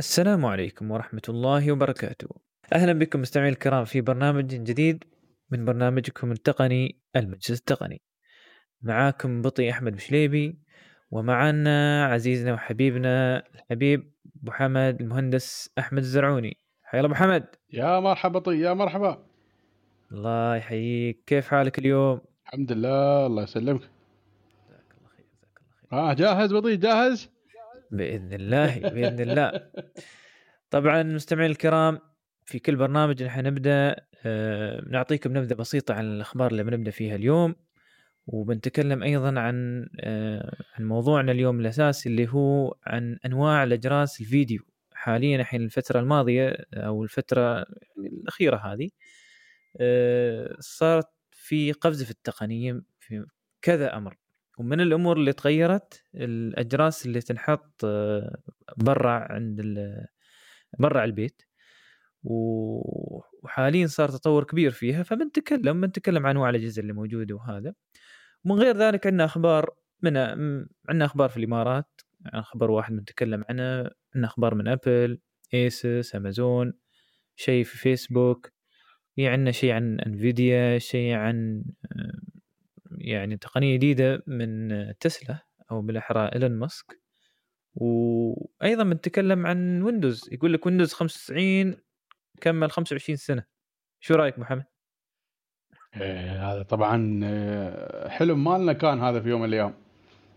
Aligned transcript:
السلام 0.00 0.46
عليكم 0.46 0.90
ورحمة 0.90 1.22
الله 1.28 1.72
وبركاته. 1.72 2.28
أهلا 2.72 2.92
بكم 2.92 3.20
مستمعي 3.20 3.48
الكرام 3.48 3.84
في 3.84 4.00
برنامج 4.00 4.46
جديد 4.46 5.04
من 5.50 5.64
برنامجكم 5.64 6.32
التقني 6.32 7.00
المجلس 7.16 7.50
التقني. 7.50 8.02
معاكم 8.82 9.42
بطي 9.42 9.70
أحمد 9.70 9.92
بشليبي 9.92 10.58
ومعنا 11.10 12.06
عزيزنا 12.06 12.52
وحبيبنا 12.52 13.42
الحبيب 13.54 14.12
أبو 14.42 14.52
حمد 14.52 15.00
المهندس 15.00 15.70
أحمد 15.78 15.98
الزرعوني. 15.98 16.60
حيا 16.82 17.00
الله 17.00 17.10
أبو 17.10 17.14
حمد. 17.14 17.46
يا 17.72 18.00
مرحبا 18.00 18.38
طي 18.38 18.60
يا 18.60 18.74
مرحبا 18.74 19.26
الله 20.12 20.56
يحييك، 20.56 21.22
كيف 21.26 21.48
حالك 21.48 21.78
اليوم؟ 21.78 22.20
الحمد 22.46 22.72
لله 22.72 23.26
الله 23.26 23.42
يسلمك 23.42 23.80
جزاك 23.80 24.94
الله 24.98 25.08
خير 25.08 25.26
جزاك 25.34 25.58
الله 25.58 25.70
خير. 25.90 25.98
آه 25.98 26.14
جاهز 26.14 26.52
بطي 26.54 26.76
جاهز 26.76 27.35
بإذن 27.90 28.32
الله 28.32 28.78
بإذن 28.78 29.20
الله. 29.20 29.70
طبعا 30.70 31.02
مستمعينا 31.02 31.52
الكرام 31.52 31.98
في 32.44 32.58
كل 32.58 32.76
برنامج 32.76 33.22
نحن 33.22 33.46
نبدأ 33.46 33.96
آه، 34.26 34.84
نعطيكم 34.90 35.36
نبذة 35.36 35.54
بسيطة 35.54 35.94
عن 35.94 36.04
الأخبار 36.04 36.50
اللي 36.50 36.64
بنبدأ 36.64 36.90
فيها 36.90 37.16
اليوم 37.16 37.54
وبنتكلم 38.26 39.02
أيضا 39.02 39.40
عن 39.40 39.88
آه، 40.00 40.56
عن 40.74 40.84
موضوعنا 40.84 41.32
اليوم 41.32 41.60
الأساسي 41.60 42.08
اللي 42.08 42.28
هو 42.28 42.76
عن 42.86 43.18
أنواع 43.26 43.64
الأجراس 43.64 44.20
الفيديو 44.20 44.62
حاليا 44.92 45.36
الحين 45.40 45.62
الفترة 45.62 46.00
الماضية 46.00 46.56
أو 46.74 47.04
الفترة 47.04 47.66
الأخيرة 47.98 48.56
هذه 48.56 48.88
آه، 49.80 50.56
صارت 50.60 51.08
في 51.32 51.72
قفزه 51.72 52.04
في 52.04 52.10
التقنية 52.10 52.82
في 53.00 53.26
كذا 53.62 53.96
أمر 53.96 54.16
ومن 54.56 54.80
الأمور 54.80 55.16
اللي 55.16 55.32
تغيرت 55.32 56.04
الأجراس 56.14 57.06
اللي 57.06 57.20
تنحط 57.20 57.84
آه، 57.84 58.36
برا 58.76 59.32
عند 59.32 59.62
برا 60.78 61.04
البيت. 61.04 61.42
وحاليا 62.24 63.86
صار 63.86 64.08
تطور 64.08 64.44
كبير 64.44 64.70
فيها 64.70 65.02
فبنتكلم 65.02 65.80
بنتكلم 65.80 66.26
عن 66.26 66.30
أنواع 66.36 66.50
الأجهزة 66.50 66.80
اللي 66.82 66.92
موجودة 66.92 67.34
وهذا. 67.34 67.74
ومن 68.44 68.56
غير 68.56 68.76
ذلك 68.76 69.06
عندنا 69.06 69.24
أخبار 69.24 69.70
من 70.02 70.16
عندنا 70.16 71.04
أخبار 71.04 71.28
في 71.28 71.36
الإمارات. 71.36 72.00
عن 72.32 72.42
خبر 72.42 72.70
واحد 72.70 72.92
بنتكلم 72.92 73.44
عنه 73.48 73.62
عندنا 74.14 74.26
أخبار 74.26 74.54
من 74.54 74.68
أبل 74.68 75.18
ايسس 75.54 76.14
امازون 76.14 76.72
شيء 77.36 77.64
في 77.64 77.78
فيسبوك 77.78 78.52
في 79.14 79.28
عندنا 79.28 79.50
شيء 79.50 79.72
عن 79.72 80.00
Nvidia 80.00 80.78
شيء 80.78 81.14
عن 81.14 81.64
آه، 81.92 82.35
يعني 82.98 83.36
تقنية 83.36 83.76
جديدة 83.76 84.22
من 84.26 84.68
تسلا 85.00 85.38
أو 85.70 85.82
بالاحرى 85.82 86.30
إيلون 86.34 86.52
ماسك. 86.52 87.00
وأيضا 87.74 88.84
بنتكلم 88.84 89.46
عن 89.46 89.82
Windows 89.82 90.28
يقول 90.32 90.52
لك 90.52 90.66
Windows 90.66 90.92
95 90.92 91.76
كمل 92.40 92.70
25 92.70 93.16
سنة. 93.16 93.44
شو 94.00 94.14
رأيك 94.14 94.38
محمد؟ 94.38 94.64
إيه 95.96 96.52
هذا 96.52 96.62
طبعا 96.62 97.20
آه، 97.24 98.08
حلم 98.08 98.44
مالنا 98.44 98.72
كان 98.72 99.00
هذا 99.00 99.20
في 99.20 99.28
يوم 99.28 99.40
من 99.40 99.48
الأيام. 99.48 99.74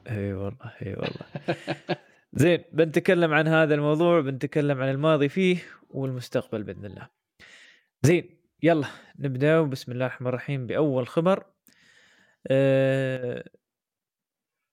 إي 0.09 0.33
والله 0.33 0.73
إي 0.81 0.93
والله. 0.93 1.55
زين 2.33 2.63
بنتكلم 2.73 3.33
عن 3.33 3.47
هذا 3.47 3.75
الموضوع 3.75 4.21
بنتكلم 4.21 4.81
عن 4.81 4.89
الماضي 4.89 5.29
فيه 5.29 5.57
والمستقبل 5.89 6.63
بإذن 6.63 6.85
الله. 6.85 7.09
زين 8.01 8.39
يلا 8.63 8.87
نبدأ. 9.19 9.61
بسم 9.61 9.91
الله 9.91 10.05
الرحمن 10.05 10.27
الرحيم. 10.27 10.67
بأول 10.67 11.07
خبر 11.07 11.43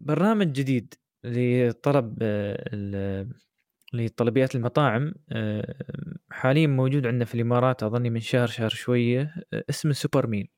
برنامج 0.00 0.52
جديد 0.52 0.94
لطلب 1.24 2.18
آه، 2.22 3.26
لطلبيات 3.92 4.54
المطاعم. 4.54 5.14
آه، 5.30 5.74
حاليا 6.30 6.66
موجود 6.66 7.06
عندنا 7.06 7.24
في 7.24 7.34
الإمارات 7.34 7.82
أظني 7.82 8.10
من 8.10 8.20
شهر 8.20 8.46
شهر 8.46 8.68
شوية 8.68 9.34
آه، 9.52 9.64
اسمه 9.70 9.92
سوبر 9.92 10.26
ميل 10.26 10.48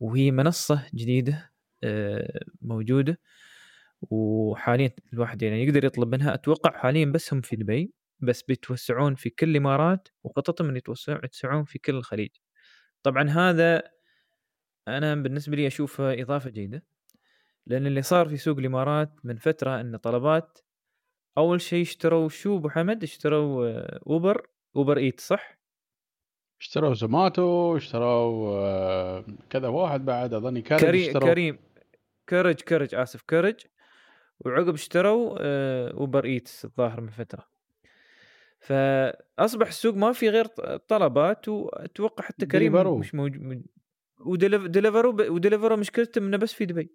وهي 0.00 0.30
منصة 0.30 0.86
جديدة 0.94 1.52
آه، 1.84 2.40
موجودة. 2.62 3.20
وحاليا 4.02 4.90
الواحد 5.12 5.42
يعني 5.42 5.64
يقدر 5.64 5.84
يطلب 5.84 6.08
منها. 6.14 6.34
أتوقع 6.34 6.78
حاليا 6.78 7.04
بس 7.06 7.34
هم 7.34 7.40
في 7.40 7.56
دبي 7.56 7.92
بس 8.20 8.42
بيتوسعون 8.42 9.14
في 9.14 9.30
كل 9.30 9.50
الإمارات 9.50 10.08
وخططهم 10.24 10.68
إن 10.68 10.76
يتوسعون 10.76 11.64
في 11.64 11.78
كل 11.78 11.94
الخليج. 11.94 12.30
طبعا 13.02 13.30
هذا 13.30 13.82
أنا 14.96 15.14
بالنسبة 15.14 15.56
لي 15.56 15.66
اشوفه 15.66 16.22
إضافة 16.22 16.50
جيدة 16.50 16.82
لأن 17.66 17.86
اللي 17.86 18.02
صار 18.02 18.28
في 18.28 18.36
سوق 18.36 18.58
الإمارات 18.58 19.12
من 19.24 19.36
فترة 19.36 19.80
إن 19.80 19.96
طلبات 19.96 20.58
أول 21.38 21.60
شيء 21.60 21.82
اشتروا 21.82 22.28
شو 22.28 22.56
أبو 22.56 22.68
حمد؟ 22.68 23.02
اشتروا 23.02 23.68
آه، 23.68 24.00
Uber 24.06 24.46
Uber 24.76 24.96
Eat 24.96 25.20
صح؟ 25.20 25.58
اشتروا 26.60 26.94
Zomato 26.94 27.76
اشتروا 27.76 28.58
آه، 28.58 29.24
كذا 29.50 29.68
واحد 29.68 30.04
بعد 30.04 30.34
أظني 30.34 30.62
Carriage 30.62 30.80
كريم 30.80 31.06
اشتروا. 31.06 31.28
كريم 31.28 31.58
Carriage 32.28 32.54
Carriage 32.54 32.94
آسف 32.94 33.22
Carriage. 33.22 33.54
وعقب 34.40 34.74
اشتروا 34.74 35.36
آه، 35.40 35.90
Uber 35.92 36.24
Eats 36.24 36.64
الظاهر 36.64 37.00
من 37.00 37.10
فترة. 37.10 37.48
فأصبح 38.58 39.68
السوق 39.68 39.94
ما 39.94 40.12
في 40.12 40.28
غير 40.28 40.46
طلبات 40.88 41.48
وأتوقع 41.48 42.24
حتى 42.24 42.46
كريم. 42.46 42.98
مش 42.98 43.14
موجود 43.14 43.62
و 44.26 44.35
Deliveroo 44.35 45.16
و 45.34 45.38
Deliveroo 45.38 45.76
مشكلته 45.76 46.18
إنه 46.18 46.36
بس 46.36 46.52
في 46.52 46.64
دبي. 46.66 46.92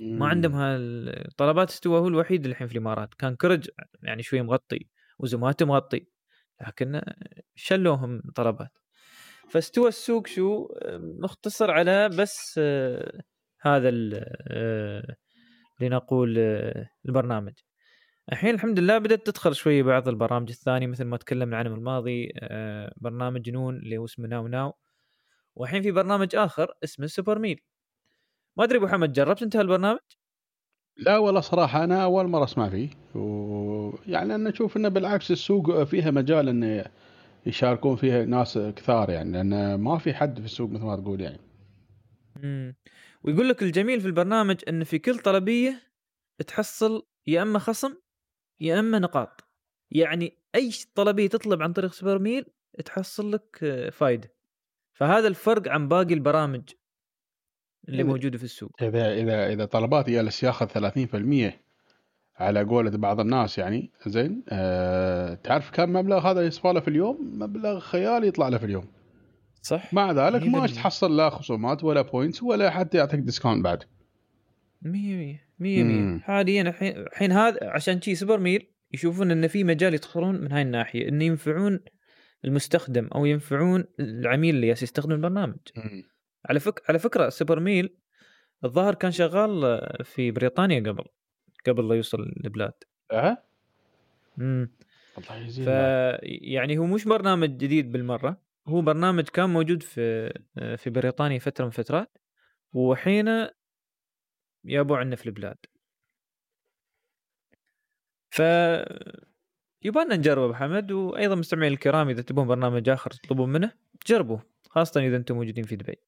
ما 0.00 0.26
عندهم 0.28 0.54
هالطلبات 0.54 1.68
استوى 1.70 2.00
هو 2.00 2.08
الوحيد 2.08 2.46
الحين 2.46 2.66
في 2.66 2.72
الإمارات. 2.72 3.14
كان 3.14 3.36
Carriage 3.36 3.68
يعني 4.02 4.22
شوي 4.22 4.42
مغطي 4.42 4.88
و 5.18 5.25
Zomato 5.25 5.66
مغطي 5.66 6.06
لكن 6.66 7.02
شلوهم 7.54 8.22
طلبات. 8.34 8.78
فاستوى 9.50 9.88
السوق 9.88 10.26
شو؟ 10.26 10.68
مختصر 11.22 11.70
على 11.70 12.08
بس 12.08 12.54
آه، 12.62 13.20
هذا 13.60 13.88
ال- 13.88 14.24
آه، 14.48 15.16
لنقول 15.80 16.34
آه، 16.38 16.88
البرنامج. 17.06 17.52
الحين 18.32 18.54
الحمد 18.54 18.78
لله 18.78 18.98
بدأت 18.98 19.26
تدخل 19.26 19.54
شوي 19.54 19.82
بعض 19.82 20.08
البرامج 20.08 20.50
الثانية 20.50 20.86
مثل 20.86 21.04
ما 21.04 21.16
تكلمنا 21.16 21.56
عنه 21.56 21.74
الماضي 21.74 22.28
برنامج 22.96 23.50
نون 23.50 23.76
اللي 23.76 23.96
هو 23.98 24.04
اسمه 24.04 24.28
ناو 24.28 24.48
ناو. 24.48 24.74
والحين 25.56 25.82
في 25.82 25.92
برنامج 25.92 26.36
آخر 26.36 26.74
اسمه 26.84 27.06
سوبر 27.06 27.38
ميل 27.38 27.60
ما 28.58 28.64
أدري 28.64 28.78
أبو 28.78 28.88
حمد 28.88 29.12
جربت 29.12 29.42
أنت 29.42 29.56
هالبرنامج؟ 29.56 30.00
لا 30.96 31.18
والله 31.18 31.40
صراحة 31.40 31.84
أنا 31.84 32.04
أول 32.04 32.28
مرة 32.28 32.44
أسمع 32.44 32.68
فيه 32.68 32.88
ويعني 33.14 34.34
أنا 34.34 34.50
أشوف 34.50 34.76
إنه 34.76 34.88
بالعكس 34.88 35.30
السوق 35.30 35.82
فيها 35.82 36.10
مجال 36.10 36.48
ان 36.48 36.84
يشاركون 37.46 37.96
فيها 37.96 38.24
ناس 38.24 38.58
كثار 38.58 39.10
يعني 39.10 39.32
لأن 39.32 39.74
ما 39.74 39.98
في 39.98 40.14
حد 40.14 40.38
في 40.40 40.44
السوق 40.46 40.70
مثل 40.70 40.84
ما 40.84 40.96
تقول 40.96 41.20
يعني 41.20 41.40
مم. 42.36 42.76
ويقول 43.22 43.48
لك 43.48 43.62
الجميل 43.62 44.00
في 44.00 44.06
البرنامج 44.06 44.62
إن 44.68 44.84
في 44.84 44.98
كل 44.98 45.18
طلبية 45.18 45.82
تحصل 46.46 47.08
يا 47.26 47.42
إما 47.42 47.58
خصم 47.58 47.96
يا 48.60 48.80
إما 48.80 49.00
نقاط 49.00 49.40
يعني 49.92 50.38
أي 50.56 50.70
طلبية 50.96 51.28
تطلب 51.28 51.62
عن 51.62 51.74
طريق 51.74 51.92
سوبر 51.92 52.20
ميل 52.20 52.46
تحصل 52.86 53.32
لك 53.32 53.58
فايدة 53.92 54.35
فهذا 54.96 55.28
الفرق 55.28 55.68
عن 55.68 55.88
باقي 55.88 56.14
البرامج 56.14 56.62
اللي 57.88 58.02
إذا- 58.02 58.06
موجودة 58.06 58.38
في 58.38 58.44
السوق 58.44 58.70
إذا 58.82 59.12
إذا 59.14 59.52
إذا 59.52 59.64
طلبات 59.64 60.10
جالس 60.10 60.42
ياخذ 60.42 60.66
30% 60.66 61.52
على 62.36 62.62
قولة 62.64 62.90
بعض 62.90 63.20
الناس 63.20 63.58
يعني 63.58 63.90
زين 64.06 64.44
آه 64.48 65.34
تعرف 65.34 65.70
كم 65.70 65.92
مبلغ 65.92 66.30
هذا 66.30 66.46
يصفى 66.46 66.68
له 66.72 66.80
في 66.80 66.88
اليوم؟ 66.88 67.38
مبلغ 67.38 67.78
خيالي 67.80 68.26
يطلع 68.26 68.48
له 68.48 68.58
في 68.58 68.64
اليوم 68.66 68.88
صح 69.62 69.94
مع 69.94 70.12
ذلك 70.12 70.42
ما. 70.42 70.66
تحصل 70.66 71.16
لا 71.16 71.30
خصومات 71.30 71.84
ولا 71.84 72.02
points 72.02 72.42
ولا 72.42 72.70
حتى 72.70 72.98
يعطيك 72.98 73.20
discount 73.20 73.64
بعد 73.64 73.84
مية 74.82 75.16
مية 75.16 75.40
مية 75.58 75.82
مية 75.84 76.00
مم. 76.02 76.20
حاليا 76.24 76.62
الحين 76.62 76.96
الحين 76.96 77.32
هذا 77.32 77.58
عشان 77.62 78.00
شي 78.00 78.14
Supermeal 78.14 78.66
يشوفون 78.92 79.30
إن 79.30 79.48
في 79.48 79.64
مجال 79.64 79.94
يدخلون 79.94 80.40
من 80.40 80.52
هاي 80.52 80.62
الناحية 80.62 81.08
إن 81.08 81.22
ينفعون 81.22 81.80
المستخدم 82.46 83.08
أو 83.14 83.24
ينفعون 83.24 83.84
العميل 84.00 84.54
اللي 84.54 84.68
يستخدم 84.68 85.12
البرنامج. 85.12 85.58
على 86.48 86.60
فك... 86.60 86.82
على 86.88 86.98
فكرة 86.98 87.28
Supermeal 87.28 87.96
الظاهر 88.64 88.94
كان 88.94 89.10
شغال 89.10 89.80
في 90.04 90.30
بريطانيا 90.30 90.80
قبل 90.80 91.04
قبل 91.66 91.88
لا 91.88 91.94
يوصل 91.94 92.18
البلاد 92.44 92.72
أه؟ 93.12 93.42
امم 94.38 94.70
الله 95.18 95.36
يجزيه 95.36 95.64
ف 95.64 95.68
العافية. 95.68 96.18
يعني 96.54 96.78
هو 96.78 96.86
مش 96.86 97.04
برنامج 97.04 97.50
جديد 97.50 97.92
بالمرة 97.92 98.42
هو 98.68 98.82
برنامج 98.82 99.24
كان 99.24 99.50
موجود 99.50 99.82
في 99.82 100.32
في 100.76 100.90
بريطانيا 100.90 101.38
فترة 101.38 101.64
من 101.64 101.70
فترات 101.70 102.18
وحين 102.72 103.48
يابوا 104.64 104.96
عنا 104.96 105.16
في 105.16 105.26
البلاد. 105.26 105.56
ف 108.30 108.42
يبغى 109.82 110.04
نجرب 110.04 110.54
حمد 110.54 110.92
وأيضا 110.92 111.34
مستمعين 111.34 111.72
الكرام 111.72 112.08
إذا 112.08 112.22
تبون 112.22 112.46
برنامج 112.46 112.88
آخر 112.88 113.10
تطلبون 113.10 113.48
منه 113.48 113.72
جربوه 114.06 114.42
خاصة 114.70 115.00
إذا 115.00 115.16
أنتم 115.16 115.34
موجودين 115.34 115.64
في 115.64 115.76
دبي. 115.76 115.98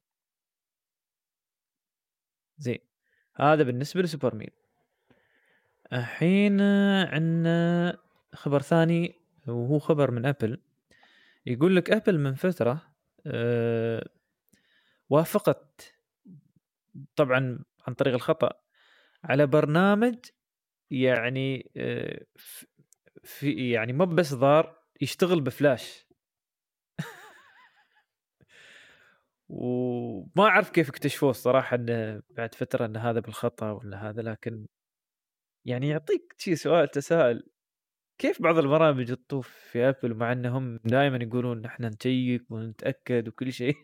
زين 2.59 2.79
هذا 3.35 3.63
بالنسبة 3.63 4.03
لسوبر 4.03 4.35
ميل 4.35 4.51
الحين 5.93 6.61
عندنا 6.61 7.99
خبر 8.35 8.63
ثاني 8.63 9.15
وهو 9.47 9.79
خبر 9.79 10.11
من 10.11 10.27
أبل. 10.27 10.61
يقول 11.47 11.77
لك 11.77 11.91
أبل 11.91 12.19
من 12.19 12.35
فترة 12.35 12.83
أه 13.27 14.09
وافقت 15.11 15.95
طبعا 17.17 17.65
عن 17.87 17.95
طريق 17.95 18.15
الخطأ 18.15 18.53
على 19.25 19.47
برنامج 19.47 20.17
يعني 20.91 21.71
أه 21.77 22.25
في 23.29 23.71
يعني 23.71 23.93
مو 23.93 24.07
بس 24.07 24.35
ضار 24.35 24.79
يشتغل 25.01 25.41
بفلاش. 25.41 26.09
وما 29.49 30.45
أعرف 30.45 30.71
كيف 30.71 30.89
اكتشفوه 30.89 31.31
الصراحة 31.31 31.77
إنه 31.77 32.23
بعد 32.31 32.55
فترة 32.55 32.87
إن 32.87 32.97
هذا 32.97 33.21
بالخطأ 33.21 33.71
ولا 33.71 34.09
هذا 34.11 34.23
لكن 34.23 34.67
يعني 35.67 35.89
يعطيك 35.89 36.35
شي 36.39 36.57
سؤال 36.57 36.89
تساؤل 36.91 37.43
كيف 38.19 38.43
بعض 38.43 38.59
البرامج 38.59 39.15
تطوف 39.15 39.49
في 39.49 39.89
أبل 39.89 40.15
مع 40.15 40.33
إنهم 40.33 40.81
دائما 40.85 41.19
يقولون 41.25 41.65
إحنا 41.65 41.89
نشيك 41.89 42.51
ونتأكد 42.51 43.29
وكل 43.29 43.53
شيء؟ 43.53 43.77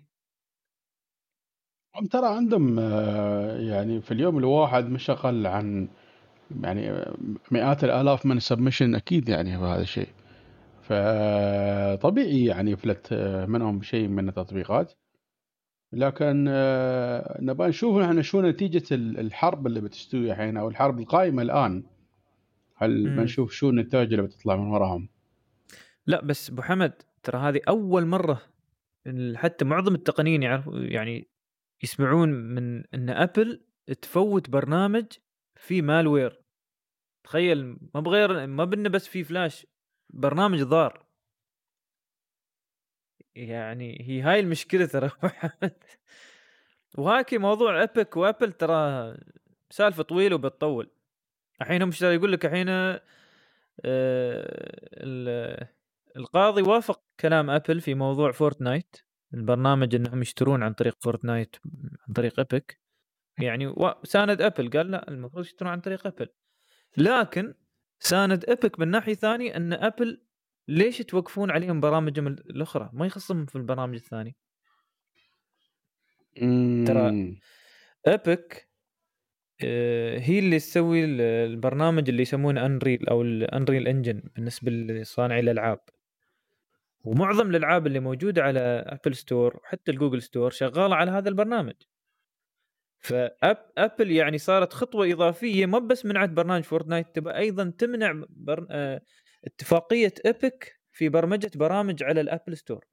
هم 1.97 2.07
ترى 2.07 2.27
عندهم 2.37 2.79
آه، 2.79 3.59
يعني 3.59 4.01
في 4.01 4.11
اليوم 4.13 4.39
الواحد 4.39 4.85
مش 4.85 5.11
أقل 5.11 5.47
عن 5.47 5.89
يعني 6.63 7.05
مئات 7.51 7.85
الآلاف 7.85 8.27
من 8.27 8.37
السبمشن 8.37 8.95
أكيد 8.95 9.29
يعني 9.29 9.59
بهذا 9.59 9.83
الشيء. 9.83 10.09
فطبيعي 10.83 12.45
يعني 12.45 12.71
يفلت 12.71 13.15
منهم 13.49 13.83
شيء 13.83 14.09
من 14.09 14.29
التطبيقات. 14.29 14.93
لكن 15.93 16.47
آه، 16.49 17.39
نبغى 17.43 17.69
نشوف 17.69 18.03
إحنا 18.03 18.23
شو 18.23 18.41
نتيجة 18.41 18.83
الحرب 18.93 19.67
اللي 19.67 19.81
بتستوي 19.81 20.33
الحين 20.33 20.57
أو 20.57 20.69
الحرب 20.69 21.01
القائمة 21.01 21.43
الآن. 21.43 21.83
هل 22.77 23.17
بنشوف 23.17 23.53
شو 23.53 23.71
النتائج 23.71 24.13
اللي 24.13 24.23
بتطلع 24.23 24.57
من 24.57 24.67
وراهم؟ 24.67 25.09
لا 26.07 26.25
بس 26.25 26.51
أبو 26.51 26.63
حمد 26.63 26.93
ترى 27.23 27.39
هذه 27.39 27.61
أول 27.69 28.07
مرة 28.07 28.43
حتى 29.35 29.65
معظم 29.65 29.95
التقنيين 29.95 30.43
يعرفوا 30.43 30.79
يعني 30.79 31.29
يسمعون 31.83 32.29
من 32.29 32.85
إن 32.95 33.11
أبل 33.11 33.61
تفوت 34.03 34.51
برنامج 34.51 35.05
فيه 35.57 35.83
مالوير. 35.83 36.44
تخيل 37.25 37.77
ما 37.95 38.01
بغير 38.01 38.47
ما 38.47 38.65
بنا 38.65 38.89
بس 38.89 39.09
في 39.09 39.25
فلاش 39.25 39.67
برنامج 40.11 40.63
ضار. 40.63 41.07
يعني 43.35 43.99
هي 44.01 44.23
هاي 44.23 44.41
المشكلة 44.41 44.87
ترى. 44.87 45.11
وهاكي 46.99 47.39
موضوع 47.39 47.83
ابك 47.83 48.17
وأبل 48.17 48.53
ترى 48.53 49.15
سالفة 49.71 50.03
طويله 50.03 50.37
وبتطول. 50.37 50.91
الحين 51.61 51.83
هم 51.83 51.91
يقول 52.03 52.33
لك 52.33 52.47
الحين 52.47 52.69
آه 52.69 53.03
القاضي 56.17 56.63
وافق 56.63 57.03
كلام 57.21 57.51
Apple 57.51 57.81
في 57.81 57.95
موضوع 57.95 58.33
Fortnite 58.33 58.97
البرنامج 59.35 59.95
إنهم 59.95 60.23
يشترون 60.23 60.63
عن 60.63 60.73
طريق 60.73 60.97
Fortnite 61.01 61.57
عن 62.09 62.15
طريق 62.15 62.41
Epic 62.41 62.81
يعني 63.39 63.75
ساند 64.05 64.43
Apple 64.43 64.71
قال 64.71 64.91
لا 64.91 65.09
المفروض 65.09 65.45
يشترون 65.45 65.73
عن 65.73 65.81
طريق 65.81 66.07
Apple 66.07 66.29
لكن 66.97 67.55
ساند 67.99 68.45
Epic 68.51 68.81
من 68.81 68.89
ناحية 68.89 69.15
ثانية 69.15 69.57
إن 69.57 69.73
Apple 69.73 70.23
ليش 70.69 70.99
توقفون 70.99 71.51
عليهم 71.51 71.81
برامجهم 71.81 72.27
الأخرى؟ 72.27 72.91
ما 72.93 73.07
يخصهم 73.07 73.47
في 73.47 73.57
البرامج 73.57 73.95
الثانية. 73.95 74.33
ترى 76.85 77.17
Epic 78.07 78.69
آه، 79.65 80.19
هي 80.19 80.39
اللي 80.39 80.59
تسوي 80.59 81.05
البرنامج 81.45 82.09
اللي 82.09 82.23
يسمونه 82.23 82.67
Unreal 82.67 83.09
أو 83.09 83.23
ال 83.23 83.32
Unreal 83.32 83.89
Engine 83.89 84.23
بالنسبة 84.37 84.73
لصانعي 84.73 85.41
الألعاب. 85.41 85.81
ومعظم 87.05 87.51
الألعاب 87.51 87.87
اللي 87.87 88.01
موجودة 88.01 88.43
على 88.43 88.61
Apple 88.87 89.17
Store 89.17 89.57
وحتى 89.57 89.91
ال 89.91 89.96
Google 89.96 90.23
Store 90.23 90.51
شغالة 90.51 90.97
على 90.97 91.11
هذا 91.11 91.29
البرنامج. 91.29 91.75
ف 93.05 93.23
Apple 93.23 94.11
يعني 94.11 94.39
صارت 94.39 94.73
خطوة 94.73 95.13
إضافية 95.13 95.67
ما 95.67 95.79
بس 95.79 96.07
منعت 96.07 96.29
برنامج 96.31 96.63
Fortnite 96.63 97.07
تبى 97.15 97.31
أيضا 97.31 97.73
تمنع 97.79 98.25
بر... 98.29 98.67
آه 98.71 99.03
اتفاقية 99.45 100.15
Epic 100.27 100.81
في 100.93 101.09
برمجة 101.09 101.51
برامج 101.55 102.03
على 102.03 102.21
ال 102.21 102.27
Apple 102.27 102.57
Store. 102.57 102.85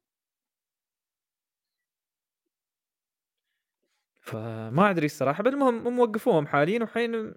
فما 4.22 4.90
أدري 4.90 5.06
الصراحة 5.06 5.44
بس 5.44 5.54
المهم 5.54 5.88
هم 5.88 6.00
وقفوهم 6.00 6.48
حاليا 6.48 6.84
وحين 6.84 7.34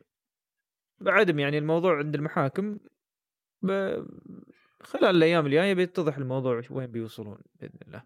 بعدم 1.01 1.39
يعني 1.39 1.59
الموضوع 1.59 1.99
عند 1.99 2.15
المحاكم 2.15 2.79
ب... 3.63 3.73
خلال 4.83 5.17
الأيام 5.17 5.47
الجاية 5.47 5.75
بيتضح 5.75 6.17
الموضوع 6.17 6.63
وين 6.71 6.87
بيوصلون 6.87 7.39
بإذن 7.55 7.79
الله. 7.87 8.03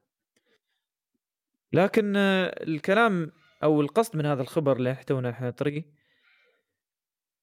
لكن 1.73 2.17
الكلام 2.17 3.33
أو 3.63 3.81
القصد 3.81 4.17
من 4.17 4.27
هذا 4.27 4.43
الخبر 4.43 4.77
اللي 4.77 4.95
تونا 4.95 5.31
إحنا 5.31 5.49
نطريه 5.49 5.85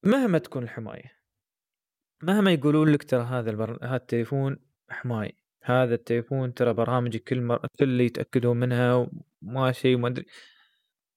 مهما 0.04 0.38
تكون 0.38 0.64
الحماية 0.64 1.12
مهما 2.24 2.52
يقولون 2.52 2.90
لك 2.90 3.04
ترى 3.04 3.24
هذا 3.24 3.52
البر... 3.52 3.80
هذا 3.84 3.96
التليفون 3.96 4.58
حماي 4.90 5.36
هذا 5.64 5.96
التليفون 5.96 6.54
ترى 6.54 6.74
برامجي 6.74 7.20
كل 7.20 7.42
مر... 7.42 7.68
كل 7.80 7.86
اللي 7.86 8.06
يتأكدون 8.06 8.58
منها 8.58 9.08
وما 9.42 9.72
شيء 9.72 9.98
ما 9.98 10.08
أدري 10.08 10.26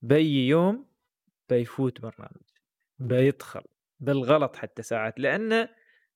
بأي 0.03 0.49
يوم 0.49 0.89
بيفوت 1.49 2.00
برنامج 2.00 2.43
بيدخل 2.99 3.62
بالغلط 4.00 4.56
حتى 4.56 4.83
ساعات 4.83 5.21
لأنه 5.21 5.69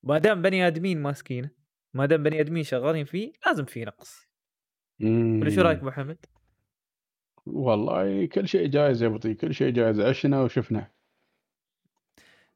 ما 0.03 0.19
دام 0.19 0.43
بني 0.43 0.67
آدمين 0.67 1.03
ماسكينه 1.03 1.51
ما 1.95 2.07
دام 2.07 2.23
بني 2.23 2.41
آدمين 2.41 2.63
شغالين 2.63 3.05
فيه 3.05 3.33
لازم 3.47 3.65
في 3.65 3.85
نقص 3.85 4.29
ولا 5.01 5.51
شو 5.51 5.61
رأيك 5.61 5.79
أبو 5.79 5.91
حمد؟ 5.91 6.27
والله 7.47 8.27
كل 8.27 8.49
شيء 8.49 8.67
جايز 8.67 9.03
يا 9.03 9.09
بطي 9.09 9.35
كل 9.35 9.55
شيء 9.55 9.71
جايز 9.71 10.01
عشنا 10.01 10.43
وشفنا. 10.43 10.91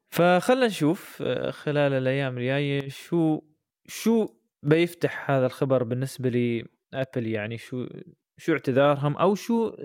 فخلنا 0.09 0.65
نشوف 0.65 1.21
آه، 1.21 1.51
خلال 1.51 1.93
الأيام 1.93 2.37
الجاية 2.37 2.89
شو 2.89 3.41
شو 3.87 4.27
بيفتح 4.63 5.31
هذا 5.31 5.45
الخبر 5.45 5.83
بالنسبة 5.83 6.29
لأبل؟ 6.29 7.27
يعني 7.27 7.57
شو 7.57 7.87
شو 8.37 8.53
اعتذارهم 8.53 9.17
أو 9.17 9.35
شو 9.35 9.75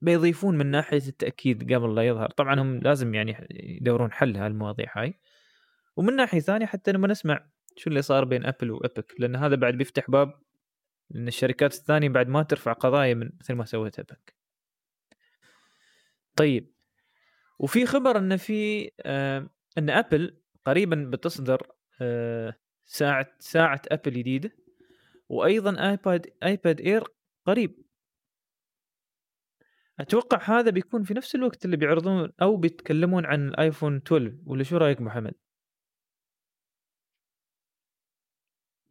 بيضيفون 0.00 0.58
من 0.58 0.66
ناحية 0.66 1.08
التأكيد 1.08 1.72
قبل 1.74 1.94
لا 1.94 2.06
يظهر؟ 2.06 2.30
طبعا 2.30 2.60
هم 2.60 2.78
لازم 2.78 3.14
يعني 3.14 3.46
يدورون 3.50 4.12
حل 4.12 4.36
هالمواضيع 4.36 4.86
هاي. 4.96 5.14
ومن 5.96 6.16
ناحية 6.16 6.40
ثانية 6.40 6.66
حتى 6.66 6.92
لما 6.92 7.08
نسمع 7.08 7.46
شو 7.76 7.90
اللي 7.90 8.02
صار 8.02 8.24
بين 8.24 8.46
أبل 8.46 8.70
وابك 8.70 9.14
لأن 9.18 9.36
هذا 9.36 9.56
بعد 9.56 9.74
بيفتح 9.74 10.10
باب 10.10 10.34
ان 11.14 11.28
الشركات 11.28 11.74
الثانية 11.74 12.08
بعد 12.08 12.28
ما 12.28 12.42
ترفع 12.42 12.72
قضايا 12.72 13.14
من 13.14 13.30
مثل 13.40 13.54
ما 13.54 13.64
سوت 13.64 13.98
ابك 13.98 14.39
طيب. 16.40 16.74
وفي 17.58 17.86
خبر 17.86 18.18
إن 18.18 18.36
في 18.36 18.90
آه 19.00 19.50
إن 19.78 19.90
Apple 19.90 20.40
قريبا 20.66 21.10
بتصدر 21.12 21.72
آه 22.00 22.56
ساعة 22.84 23.26
ساعة 23.38 23.82
Apple 23.88 24.12
جديدة 24.12 24.50
وأيضا 25.28 25.90
iPad 25.90 26.26
iPad 26.42 26.80
Air 26.80 27.04
قريب. 27.46 27.82
أتوقع 30.00 30.58
هذا 30.58 30.70
بيكون 30.70 31.02
في 31.02 31.14
نفس 31.14 31.34
الوقت 31.34 31.64
اللي 31.64 31.76
بيعرضون 31.76 32.32
أو 32.42 32.56
بيتكلمون 32.56 33.26
عن 33.26 33.48
ال 33.48 33.55
iPhone 33.55 33.96
12 33.96 34.36
ولا 34.46 34.62
شو 34.62 34.76
رأيك 34.76 35.00
محمد؟ 35.00 35.34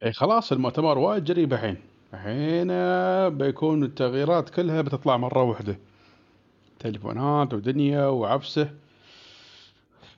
اي 0.02 0.12
خلاص 0.12 0.52
المؤتمر 0.52 0.98
وايد 0.98 1.30
قريب 1.30 1.52
الحين 1.52 1.76
الحين 2.14 2.68
بيكون 3.38 3.84
التغييرات 3.84 4.50
كلها 4.50 4.82
بتطلع 4.82 5.16
مرة 5.16 5.42
واحدة 5.42 5.89
تليفونات 6.80 7.54
ودنيا 7.54 8.06
وعفسه. 8.06 8.74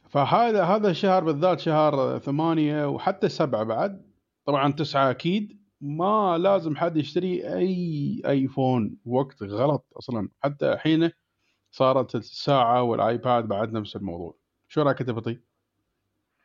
فهذا 0.08 0.64
هذا 0.64 0.90
الشهر 0.90 1.24
بالذات 1.24 1.60
شهر 1.60 2.18
ثمانية 2.18 2.88
وحتى 2.88 3.28
سبعة 3.28 3.62
بعد. 3.62 4.12
طبعا 4.44 4.72
تسعة 4.72 5.10
أكيد. 5.10 5.62
ما 5.80 6.38
لازم 6.38 6.76
حد 6.76 6.96
يشتري 6.96 7.54
أي 7.56 8.22
أيفون 8.26 8.96
وقت 9.04 9.42
غلط 9.42 9.86
أصلا. 9.96 10.28
حتى 10.40 10.72
الحين 10.72 11.10
صارت 11.70 12.14
الساعة 12.14 12.82
والآيباد 12.82 13.48
بعد 13.48 13.72
نفس 13.72 13.96
الموضوع. 13.96 14.36
شو 14.68 14.82
رأيك 14.82 15.00
أنت 15.00 15.38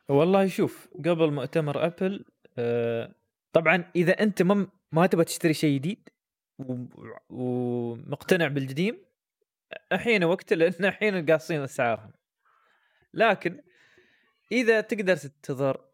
والله 0.08 0.46
شوف 0.46 0.88
قبل 1.04 1.32
مؤتمر 1.32 1.86
أبل 1.86 2.24
آه 2.58 3.14
طبعا 3.52 3.84
إذا 3.96 4.12
أنت 4.12 4.42
ما 4.42 4.66
ما 4.92 5.06
تبغى 5.06 5.24
تشتري 5.24 5.54
شيء 5.54 5.78
جديد 5.78 6.08
ومقتنع 7.30 8.48
بالقديم 8.48 9.07
الحين 9.92 10.24
وقت 10.24 10.52
لأن 10.52 10.84
الحين 10.90 11.26
قاصين 11.26 11.60
اسعارهم 11.60 12.12
لكن 13.14 13.62
إذا 14.52 14.80
تقدر 14.80 15.16
تنتظر 15.16 15.88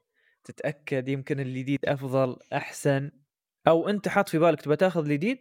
تتأكد 0.45 1.09
يمكن 1.09 1.41
الجديد 1.41 1.79
أفضل 1.85 2.37
أحسن 2.53 3.11
أو 3.69 3.89
أنت 3.89 4.09
حاط 4.09 4.29
في 4.29 4.39
بالك 4.39 4.61
تبغى 4.61 4.77
تأخذ 4.77 5.05
الجديد 5.05 5.39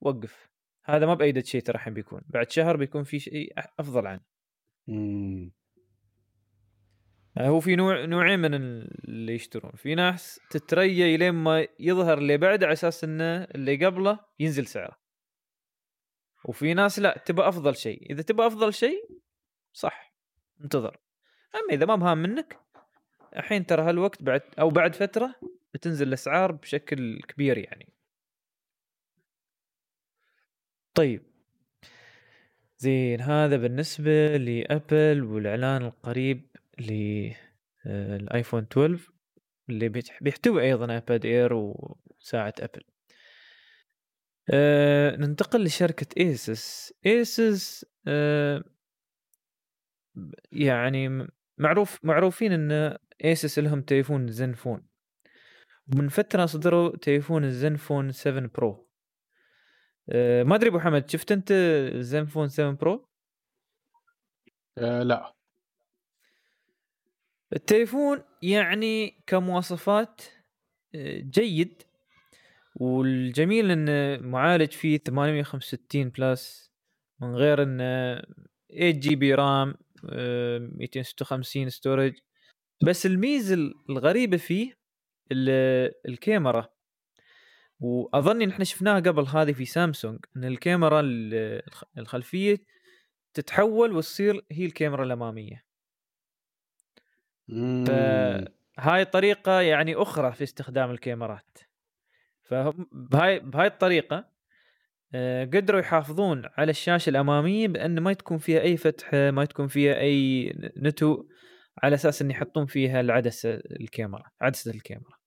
وقف. 0.00 0.48
هذا 0.84 1.06
ما 1.06 1.14
بايدة 1.14 1.42
شيء 1.42 1.60
ترى 1.60 1.74
الحين 1.74 1.94
بيكون. 1.94 2.20
بعد 2.26 2.50
شهر 2.50 2.76
بيكون 2.76 3.04
في 3.04 3.18
شيء 3.18 3.52
أفضل 3.78 4.06
عنه. 4.06 4.20
هو 7.38 7.60
في 7.60 7.76
نوع 7.76 8.04
نوعين 8.04 8.38
من 8.38 8.54
اللي 8.54 9.34
يشترون. 9.34 9.72
في 9.76 9.94
ناس 9.94 10.40
تتريى 10.50 11.16
لين 11.16 11.34
ما 11.34 11.66
يظهر 11.80 12.18
اللي 12.18 12.36
بعده 12.36 12.66
على 12.66 12.72
أساس 12.72 13.04
إنه 13.04 13.44
اللي 13.44 13.86
قبله 13.86 14.18
ينزل 14.38 14.66
سعره. 14.66 15.03
وفي 16.44 16.74
ناس 16.74 16.98
لا 16.98 17.22
تبى 17.26 17.42
أفضل 17.42 17.76
شيء. 17.76 18.10
إذا 18.10 18.22
تبى 18.22 18.46
أفضل 18.46 18.74
شيء 18.74 19.08
صح 19.72 20.14
انتظر. 20.60 20.98
أما 21.54 21.74
إذا 21.74 21.86
ما 21.86 21.96
بهام 21.96 22.18
منك 22.18 22.60
الحين 23.36 23.66
ترى 23.66 23.82
هالوقت 23.82 24.22
بعد 24.22 24.42
أو 24.58 24.68
بعد 24.70 24.94
فترة 24.94 25.34
بتنزل 25.74 26.08
الأسعار 26.08 26.52
بشكل 26.52 27.20
كبير 27.28 27.58
يعني. 27.58 27.92
طيب. 30.94 31.22
زين 32.78 33.20
هذا 33.20 33.56
بالنسبة 33.56 34.36
ل 34.36 34.51
Apple 34.51 35.24
والإعلان 35.24 35.82
القريب 35.82 36.56
لل 36.78 37.25
iPhone 37.25 38.66
12 38.72 39.12
اللي 39.68 39.88
بيحتوي 40.20 40.62
أيضا 40.62 40.94
iPad 40.94 41.26
Air 41.26 41.54
وساعة 41.54 42.54
Apple 42.60 42.82
أه 44.50 45.16
ننتقل 45.16 45.64
لشركة 45.64 46.06
Asus 46.18 46.94
Asus 47.06 47.86
أه 48.06 48.64
يعني 50.52 51.28
معروف 51.58 52.04
معروفين 52.04 52.52
إن 52.52 52.96
Asus 53.24 53.58
لهم 53.58 53.82
تليفون 53.82 54.26
ZenFone 54.28 54.86
ومن 55.92 56.08
فترة 56.08 56.46
صدروا 56.46 56.96
تليفون 56.96 57.44
ال 57.44 57.76
ZenFone 57.76 58.12
7 58.12 58.50
Pro 58.54 58.88
أه 60.08 60.42
ما 60.42 60.54
أدري 60.54 60.68
أبو 60.68 60.78
حمد 60.78 61.10
شفت 61.10 61.32
أنت 61.32 61.52
ZenFone 61.96 62.48
7 62.48 62.72
Pro؟ 62.72 63.08
أه 64.78 65.02
لا. 65.02 65.34
التليفون 67.52 68.22
يعني 68.42 69.22
كمواصفات 69.26 70.22
آه، 70.94 71.18
جيد. 71.18 71.82
والجميل 72.74 73.70
انه 73.70 74.26
معالج 74.28 74.72
فيه 74.72 74.98
865 74.98 76.08
plus 76.08 76.72
من 77.20 77.34
غير 77.34 77.62
انه 77.62 78.22
8 78.70 78.90
GB 78.90 79.34
RAM 79.34 79.74
256 80.02 81.70
storage 81.70 82.18
بس 82.84 83.06
الميزة 83.06 83.54
الغريبة 83.90 84.36
فيه 84.36 84.78
الكاميرا. 86.08 86.68
واظن 87.80 88.42
ان 88.42 88.50
إحنا 88.50 88.64
شفناها 88.64 89.00
قبل 89.00 89.22
هذه 89.22 89.52
في 89.52 89.64
سامسونج 89.64 90.18
إن 90.36 90.44
الكاميرا 90.44 91.00
الخلفية 91.98 92.64
تتحول 93.34 93.92
وتصير 93.92 94.44
هي 94.52 94.66
الكاميرا 94.66 95.04
الأمامية. 95.04 95.64
فهاي 97.86 99.04
طريقة 99.04 99.60
يعني 99.60 99.94
أخرى 99.94 100.32
في 100.32 100.44
استخدام 100.44 100.90
الكاميرات. 100.90 101.58
فهم 102.44 102.88
بهاي 102.92 103.66
الطريقة 103.66 104.34
آه، 105.14 105.44
قدروا 105.44 105.80
يحافظون 105.80 106.42
على 106.58 106.70
الشاشة 106.70 107.10
الأمامية 107.10 107.68
بأن 107.68 108.00
ما 108.00 108.12
تكون 108.12 108.38
فيها 108.38 108.60
أي 108.60 108.76
فتحه 108.76 109.30
ما 109.30 109.44
تكون 109.44 109.66
فيها 109.68 109.94
أي 110.00 110.48
نتو 110.76 111.24
على 111.82 111.94
أساس 111.94 112.22
إن 112.22 112.30
يحطون 112.30 112.66
فيها 112.66 113.00
العدسة 113.00 113.54
الكاميرا 113.54 114.24
عدسة 114.40 114.70
الكاميرا. 114.70 115.18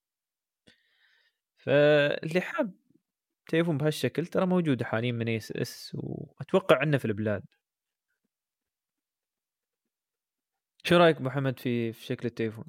فاللي 1.57 2.41
حاب 2.41 2.73
تليفون 3.47 3.77
بهالشكل 3.77 4.25
ترى 4.25 4.45
موجودة 4.45 4.85
حاليا 4.85 5.11
من 5.11 5.29
ASUS 5.29 5.91
وأتوقع 5.95 6.77
عندنا 6.79 6.97
في 6.97 7.05
البلاد. 7.05 7.43
شو 10.83 10.97
رأيك 10.97 11.21
محمد 11.21 11.59
في 11.59 11.93
في 11.93 12.05
شكل 12.05 12.27
التليفون؟ 12.27 12.65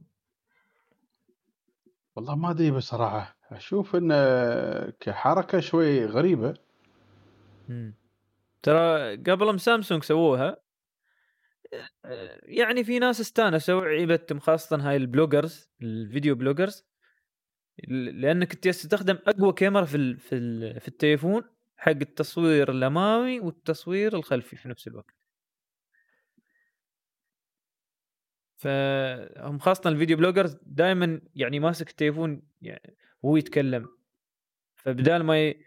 والله 2.17 2.37
ما 2.37 2.51
أدري 2.51 2.71
بصراحة. 2.71 3.38
أشوف 3.53 3.97
انه 3.97 4.15
كحركة 5.01 5.61
شوي 5.61 6.07
غريبة 6.07 6.55
مم. 7.69 7.95
ترى 8.63 9.17
قبل 9.17 9.61
سامسونج 9.61 10.03
سووها 10.03 10.57
يعني 12.43 12.85
في 12.85 12.99
ناس 12.99 13.21
استانسوا 13.21 13.83
عيبتهم 13.83 14.39
خاصة 14.41 14.77
هاي 14.77 14.97
ال 14.97 15.05
bloggers 15.05 15.71
ال 15.83 15.91
video 15.91 16.35
bloggers 16.35 16.85
لأنك 17.89 18.55
تستخدم 18.55 19.19
أقوى 19.27 19.53
كاميرا 19.53 19.85
في 19.85 20.17
في 20.17 20.81
في 20.81 20.89
التليفون 20.89 21.43
حق 21.77 21.91
التصوير 21.91 22.71
الأمامي 22.71 23.41
والتصوير 23.41 24.17
الخلفي 24.17 24.57
في 24.57 24.69
نفس 24.69 24.89
الوقت 24.89 25.15
فهم 28.57 29.59
خاصة 29.59 29.91
ال 29.91 29.95
video 29.95 30.17
bloggers 30.17 30.57
دائما 30.63 31.21
يعني 31.35 31.61
ماسك 31.61 31.91
التليفون 31.91 32.43
يعني 32.63 32.97
وهو 33.23 33.37
يتكلم. 33.37 33.89
فبدال 34.77 35.23
ما 35.23 35.49
ي... 35.49 35.61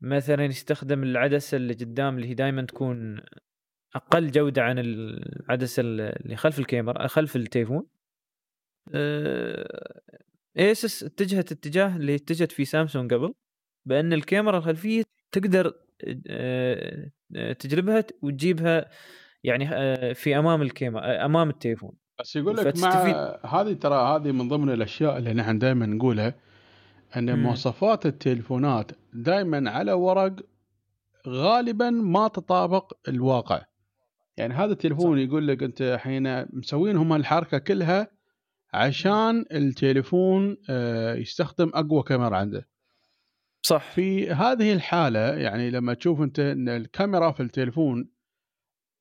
مثلا 0.00 0.44
يستخدم 0.44 1.02
العدسة 1.02 1.56
اللي 1.56 1.74
قدام 1.74 2.16
اللي 2.16 2.28
هي 2.28 2.34
دائما 2.34 2.62
تكون 2.62 3.20
أقل 3.94 4.30
جودة 4.30 4.62
عن 4.62 4.78
العدسة 4.78 5.80
اللي 5.80 6.36
خلف 6.36 6.58
الكاميرا 6.58 7.06
خلف 7.06 7.36
التليفون 7.36 7.86
ASUS 10.58 11.04
اتجهت 11.04 11.52
اتجاه 11.52 11.96
اللي 11.96 12.14
اتجهت 12.14 12.52
فيه 12.52 12.64
سامسونج 12.64 13.14
قبل 13.14 13.34
بأن 13.86 14.12
الكاميرا 14.12 14.58
الخلفية 14.58 15.02
تقدر 15.32 15.72
آه، 16.28 17.10
تجلبها 17.58 18.04
وتجيبها 18.22 18.90
يعني 19.44 19.68
آه، 19.72 20.12
في 20.12 20.38
أمام 20.38 20.62
الكاميرا 20.62 21.24
أمام 21.24 21.50
التليفون. 21.50 21.92
بس 22.20 22.36
يقول 22.36 22.56
لك 22.56 22.78
مع 22.78 22.90
هذه 23.44 23.72
ترى 23.72 23.94
هذه 23.94 24.32
من 24.32 24.48
ضمن 24.48 24.70
الأشياء 24.70 25.18
اللي 25.18 25.34
نحن 25.34 25.58
دائما 25.58 25.86
نقولها 25.86 26.34
أن 27.16 27.38
مواصفات 27.38 28.06
التليفونات 28.06 28.92
دائما 29.12 29.70
على 29.70 29.92
ورق 29.92 30.36
غالبا 31.28 31.90
ما 31.90 32.28
تطابق 32.28 32.92
الواقع. 33.08 33.64
يعني 34.36 34.54
هذا 34.54 34.72
التليفون 34.72 35.18
صح. 35.18 35.28
يقول 35.28 35.48
لك 35.48 35.62
أنت 35.62 35.82
الحين 35.82 36.46
مسوين 36.56 36.96
هم 36.96 37.12
الحركة 37.12 37.58
كلها 37.58 38.10
عشان 38.72 39.44
التليفون 39.52 40.56
آه، 40.70 41.14
يستخدم 41.14 41.70
أقوى 41.74 42.02
كاميرا 42.02 42.36
عنده. 42.36 42.68
صح. 43.62 43.90
في 43.90 44.30
هذه 44.30 44.72
الحالة 44.72 45.20
يعني 45.20 45.70
لما 45.70 45.94
تشوف 45.94 46.20
أنت 46.20 46.38
أن 46.38 46.68
الكاميرا 46.68 47.30
في 47.30 47.42
التليفون 47.42 48.10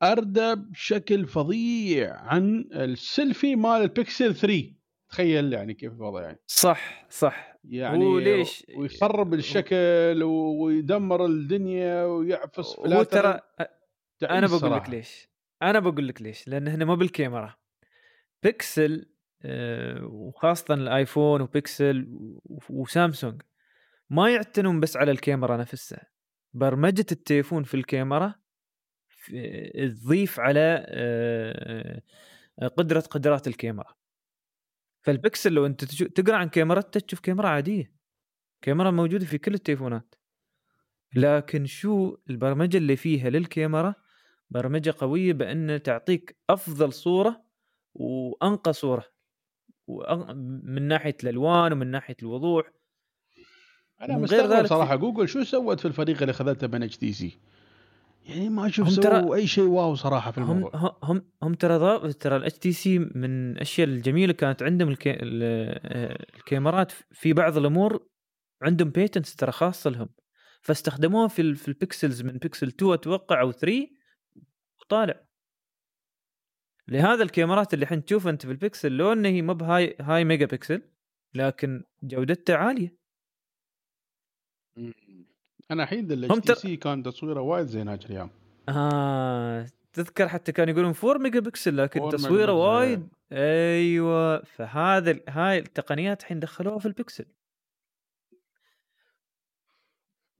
اردى 0.03 0.55
بشكل 0.55 1.27
فظيع 1.27 2.15
عن 2.15 2.65
السيلفي 2.74 3.55
مال 3.55 3.82
البيكسل 3.82 4.36
3 4.36 4.74
تخيل 5.10 5.53
يعني 5.53 5.74
كيف 5.74 5.93
الوضع 5.93 6.22
يعني. 6.22 6.39
صح 6.48 7.05
صح. 7.10 7.52
يعني 7.63 8.05
وليش؟ 8.05 8.65
ويخرب 8.77 9.34
الشكل 9.34 10.24
ويدمر 10.24 11.25
الدنيا 11.25 12.03
ويعفص 12.03 12.79
هو 12.79 13.03
ترى 13.03 13.39
أنا 14.24 14.48
بقول 14.48 14.72
لك 14.72 14.89
ليش. 14.89 15.29
أنا 15.62 15.79
بقول 15.79 16.08
لك 16.08 16.22
ليش. 16.22 16.48
لأن 16.48 16.67
هنا 16.67 16.86
مو 16.86 16.96
بالكاميرا. 16.96 17.55
بيكسل 18.43 19.13
آه، 19.46 20.05
وخاصة 20.05 20.74
الآيفون 20.74 21.41
وبيكسل 21.41 22.08
وسامسونج 22.70 23.41
ما 24.10 24.29
يعتنون 24.29 24.79
بس 24.79 24.98
على 24.98 25.12
الكاميرا 25.12 25.58
نفسها. 25.58 26.08
برمجة 26.53 27.05
التليفون 27.12 27.63
في 27.63 27.74
الكاميرا 27.74 28.36
تضيف 29.75 30.39
على 30.39 30.86
آه، 30.88 32.01
قدره 32.77 33.00
قدرات 33.00 33.48
الكاميرا. 33.48 33.96
فالبكسل 35.03 35.53
لو 35.53 35.65
انت 35.65 35.86
تقرأ 36.03 36.36
عن 36.36 36.50
كاميرته 36.50 37.00
تشوف 37.00 37.19
كاميرا 37.19 37.48
عادية. 37.48 37.93
كاميرا 38.62 38.91
موجودة 38.91 39.25
في 39.25 39.38
كل 39.38 39.53
التليفونات. 39.53 40.15
لكن 41.15 41.65
شو 41.65 42.17
البرمجة 42.29 42.77
اللي 42.77 42.95
فيها 42.95 43.29
للكاميرا؟ 43.29 43.95
برمجة 44.50 44.95
قوية 44.98 45.33
بأن 45.33 45.83
تعطيك 45.83 46.38
أفضل 46.50 46.93
صورة 46.93 47.45
وأنقى 47.93 48.74
صورة. 48.74 49.05
من 50.63 50.88
ناحية 50.88 51.17
الألوان 51.24 51.74
ومن 51.74 51.88
ناحية 51.88 52.15
الوضوح. 52.22 52.72
أنا 54.01 54.17
مستغرب 54.17 54.65
صراحة. 54.65 54.95
جوجل 54.95 55.29
شو 55.29 55.43
سوت 55.43 55.79
في 55.79 55.86
الفريق 55.86 56.19
اللي 56.22 56.31
اخذته 56.31 56.67
من 56.67 56.83
HTC 56.84 57.39
يعني 58.25 58.50
ما 58.50 58.68
أشوف 58.68 58.89
سووا 58.89 59.36
أي 59.36 59.48
شيء 59.48 59.63
wow 59.63 59.96
صراحة 59.96 60.32
في 60.32 60.38
الموضوع. 60.38 60.72
هم 60.75 60.92
هم 61.03 61.32
هم 61.44 61.53
ترى 61.53 62.13
ترى 62.13 62.36
ال 62.36 62.60
HTC 62.60 63.00
من 63.00 63.51
الأشياء 63.51 63.88
الجميلة 63.88 64.34
كانت 64.34 64.63
عندهم 64.63 64.89
الكي... 64.89 65.18
الكاميرات 66.36 66.92
في 66.92 67.34
بعض 67.34 67.58
الأمور 67.58 68.08
عندهم 68.62 68.89
patents 68.89 69.36
ترى 69.36 69.51
خاصة 69.51 69.89
لهم. 69.89 70.10
فاستخدموها 70.62 71.27
في 71.27 71.56
في 71.56 71.68
ال 71.67 71.75
Pixels 71.75 72.22
من 72.22 72.34
بكسل 72.34 72.68
2 72.68 72.94
أتوقع 72.94 73.42
أو 73.42 73.51
3 73.51 73.88
وطالع. 74.82 75.25
لهذا 76.88 77.24
الكاميرات 77.24 77.74
اللي 77.74 77.84
الحين 77.84 78.06
تشوفها 78.06 78.32
أنت 78.32 78.46
في 78.46 78.51
البكسل 78.51 78.92
لو 78.92 79.13
انها 79.13 79.32
هي 79.32 79.42
مو 79.42 79.53
بهاي 79.53 79.96
high 80.01 80.25
megapixel 80.25 80.82
لكن 81.36 81.84
جودتها 82.03 82.56
عالية. 82.56 82.98
أنا 85.72 85.84
الحين 85.84 86.12
ال 86.12 86.39
HTC 86.39 86.75
كان 86.75 87.03
تصويره 87.03 87.41
وايد 87.41 87.67
زين 87.67 87.88
هاك 87.88 88.05
الأيام 88.05 88.29
آه 88.70 89.67
تذكر 89.93 90.27
حتى 90.27 90.51
كانوا 90.51 90.74
يقولون 90.74 90.93
4 91.03 91.17
ميجا 91.17 91.39
بكسل 91.39 91.77
لكن 91.77 92.00
4 92.00 92.12
ميجا 92.12 92.27
تصويره 92.27 92.51
بكسل. 92.51 92.67
وايد. 92.67 93.08
أيوه. 93.32 94.43
فهذا 94.43 95.20
هاي 95.29 95.58
التقنيات 95.58 96.22
الحين 96.22 96.39
دخلوها 96.39 96.79
في 96.79 96.86
البكسل. 96.86 97.25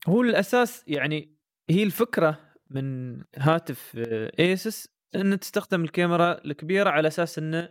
هو 0.08 0.22
الاساس 0.22 0.84
يعني 0.88 1.36
هي 1.70 1.84
الفكرة 1.84 2.40
من 2.70 3.18
هاتف 3.36 3.92
ASUS 4.40 4.88
إن 5.16 5.40
تستخدم 5.40 5.84
الكاميرا 5.84 6.46
الكبيرة 6.46 6.90
على 6.90 7.08
أساس 7.08 7.40
إنه 7.40 7.70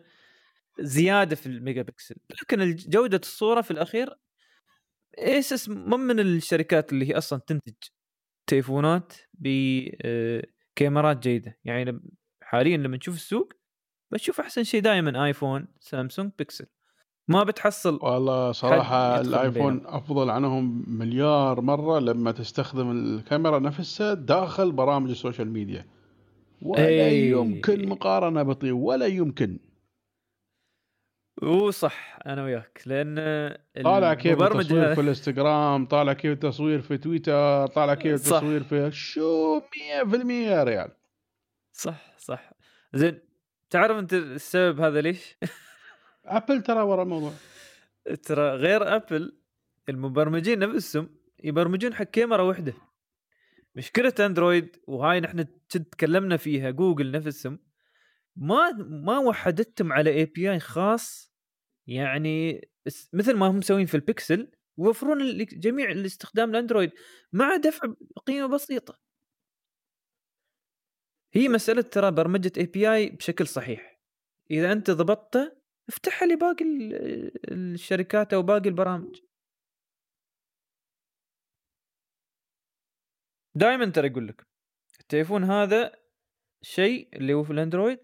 زيادة 0.80 1.36
في 1.36 1.46
الميجا 1.46 1.82
بكسل 1.82 2.16
لكن 2.42 2.74
جودة 2.74 3.20
الصورة 3.22 3.60
في 3.60 3.70
الأخير 3.70 4.18
ASUS 5.18 5.68
مو 5.68 5.96
من 5.96 6.20
الشركات 6.20 6.92
اللي 6.92 7.08
هي 7.08 7.18
أصلا 7.18 7.40
تنتج 7.46 7.72
تليفونات 8.46 9.12
بكاميرات 9.34 11.22
جيدة. 11.22 11.58
يعني 11.64 12.00
حاليا 12.42 12.76
لما 12.76 12.96
نشوف 12.96 13.14
السوق 13.14 13.52
بتشوف 14.10 14.40
أحسن 14.40 14.64
شيء 14.64 14.80
دائما 14.80 15.24
آيفون 15.26 15.68
سامسونج 15.80 16.30
بيكسل. 16.38 16.66
ما 17.28 17.44
بتحصل 17.44 17.98
والله 18.02 18.48
يدخل 18.48 18.66
الآيفون 19.28 19.78
بينهم. 19.78 19.94
أفضل 19.94 20.30
عنهم 20.30 20.84
مليار 20.98 21.60
مرة 21.60 21.98
لما 21.98 22.32
تستخدم 22.32 22.90
الكاميرا 22.90 23.58
نفسها 23.58 24.14
داخل 24.14 24.72
برامج 24.72 25.10
ال 25.10 25.16
social 25.16 25.50
media. 25.50 25.86
ولا 26.62 26.86
أي. 26.86 27.30
يمكن 27.30 27.88
مقارنة 27.88 28.42
بطيء 28.42 28.72
ولا 28.72 29.06
يمكن. 29.06 29.58
هو 31.44 31.70
صح 31.70 32.18
أنا 32.26 32.44
وياك 32.44 32.82
لأن 32.86 33.16
طالع 33.84 34.14
كيف 34.14 34.42
التصوير 34.42 34.94
في 34.94 35.00
الإنستغرام 35.00 35.86
طالع 35.86 36.12
كيف 36.12 36.32
التصوير 36.32 36.80
في 36.80 36.98
تويتر 36.98 37.66
طالع 37.66 37.94
كيف. 37.94 38.14
التصوير 38.14 38.62
في 38.62 38.90
شو 38.92 39.60
100% 39.60 40.30
يا 40.30 40.64
ريال 40.64 40.90
صح 41.72 42.18
صح 42.18 42.52
زين 42.94 43.18
تعرف 43.70 43.98
أنت 43.98 44.14
السبب 44.14 44.80
هذا 44.80 45.00
ليش؟ 45.00 45.36
أبل 46.24 46.62
ترى 46.62 46.80
ورا 46.80 47.02
الموضوع 47.02 47.32
ترى 48.22 48.50
غير 48.50 48.96
أبل 48.96 49.38
المبرمجين 49.88 50.58
نفسهم 50.58 51.08
يبرمجون 51.44 51.94
حق 51.94 52.04
كاميرا 52.04 52.42
واحدة 52.42 52.72
مشكلة 53.74 54.14
أندرويد 54.20 54.76
وهاي 54.86 55.20
نحن 55.20 55.46
تكلمنا 55.68 56.36
فيها 56.36 56.70
جوجل 56.70 57.10
نفسهم 57.10 57.58
ما 58.36 58.70
ما 58.78 59.18
وحدتهم 59.18 59.92
على 59.92 60.10
API 60.10 60.60
خاص 60.60 61.32
يعني 61.86 62.60
مثل 63.12 63.36
ما 63.36 63.46
هم 63.46 63.56
مسوين 63.56 63.86
في 63.86 63.94
البكسل 63.94 64.50
يوفرون 64.78 65.20
ال- 65.20 65.46
جميع 65.60 65.90
الاستخدام 65.90 66.50
الاندرويد 66.50 66.90
مع 67.32 67.56
دفع 67.56 67.94
قيمه 68.26 68.46
بسيطة. 68.46 68.98
هي 71.34 71.48
مسألة 71.48 71.82
ترى 71.82 72.10
برمجة 72.10 72.52
اي 72.56 72.66
بي 72.66 72.92
اي 72.94 73.10
بشكل 73.10 73.46
صحيح. 73.46 74.00
إذا 74.50 74.72
أنت 74.72 74.90
ضبطته 74.90 75.56
افتحها 75.88 76.28
لباقي 76.28 76.64
ال- 76.64 77.52
الشركات 77.52 78.34
أو 78.34 78.42
باقي 78.42 78.68
البرامج. 78.68 79.20
دائما 83.54 83.90
ترى 83.90 84.06
يقول 84.08 84.28
لك 84.28 84.46
التليفون 85.00 85.44
هذا 85.44 85.92
شيء 86.62 87.08
اللي 87.16 87.34
هو 87.34 87.42
في 87.44 87.52
الأندرويد؟ 87.52 87.98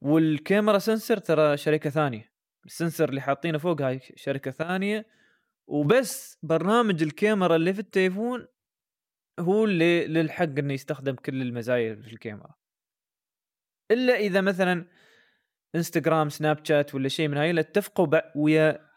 والكاميرا 0.00 0.78
سنسر 0.78 1.16
ترى 1.16 1.56
شركة 1.56 1.90
ثانية. 1.90 2.32
السنسر 2.66 3.08
اللي 3.08 3.20
حاطينه 3.20 3.58
فوق 3.58 3.82
هاي 3.82 4.00
شركة 4.16 4.50
ثانية. 4.50 5.06
وبس 5.66 6.38
برنامج 6.42 7.02
الكاميرا 7.02 7.56
اللي 7.56 7.74
في 7.74 7.80
التليفون 7.80 8.46
هو 9.40 9.64
اللي 9.64 10.06
للحق 10.06 10.58
إنه 10.58 10.72
يستخدم 10.72 11.14
كل 11.14 11.42
المزايا 11.42 11.94
في 11.94 12.12
الكاميرا. 12.12 12.54
إلا 13.90 14.16
إذا 14.16 14.40
مثلا 14.40 14.86
إنستغرام 15.74 16.28
سناب 16.28 16.64
شات 16.64 16.94
ولا 16.94 17.08
شيء 17.08 17.28
من 17.28 17.36
هاي 17.36 17.60
اتفقوا 17.60 18.20
ويا 18.36 18.90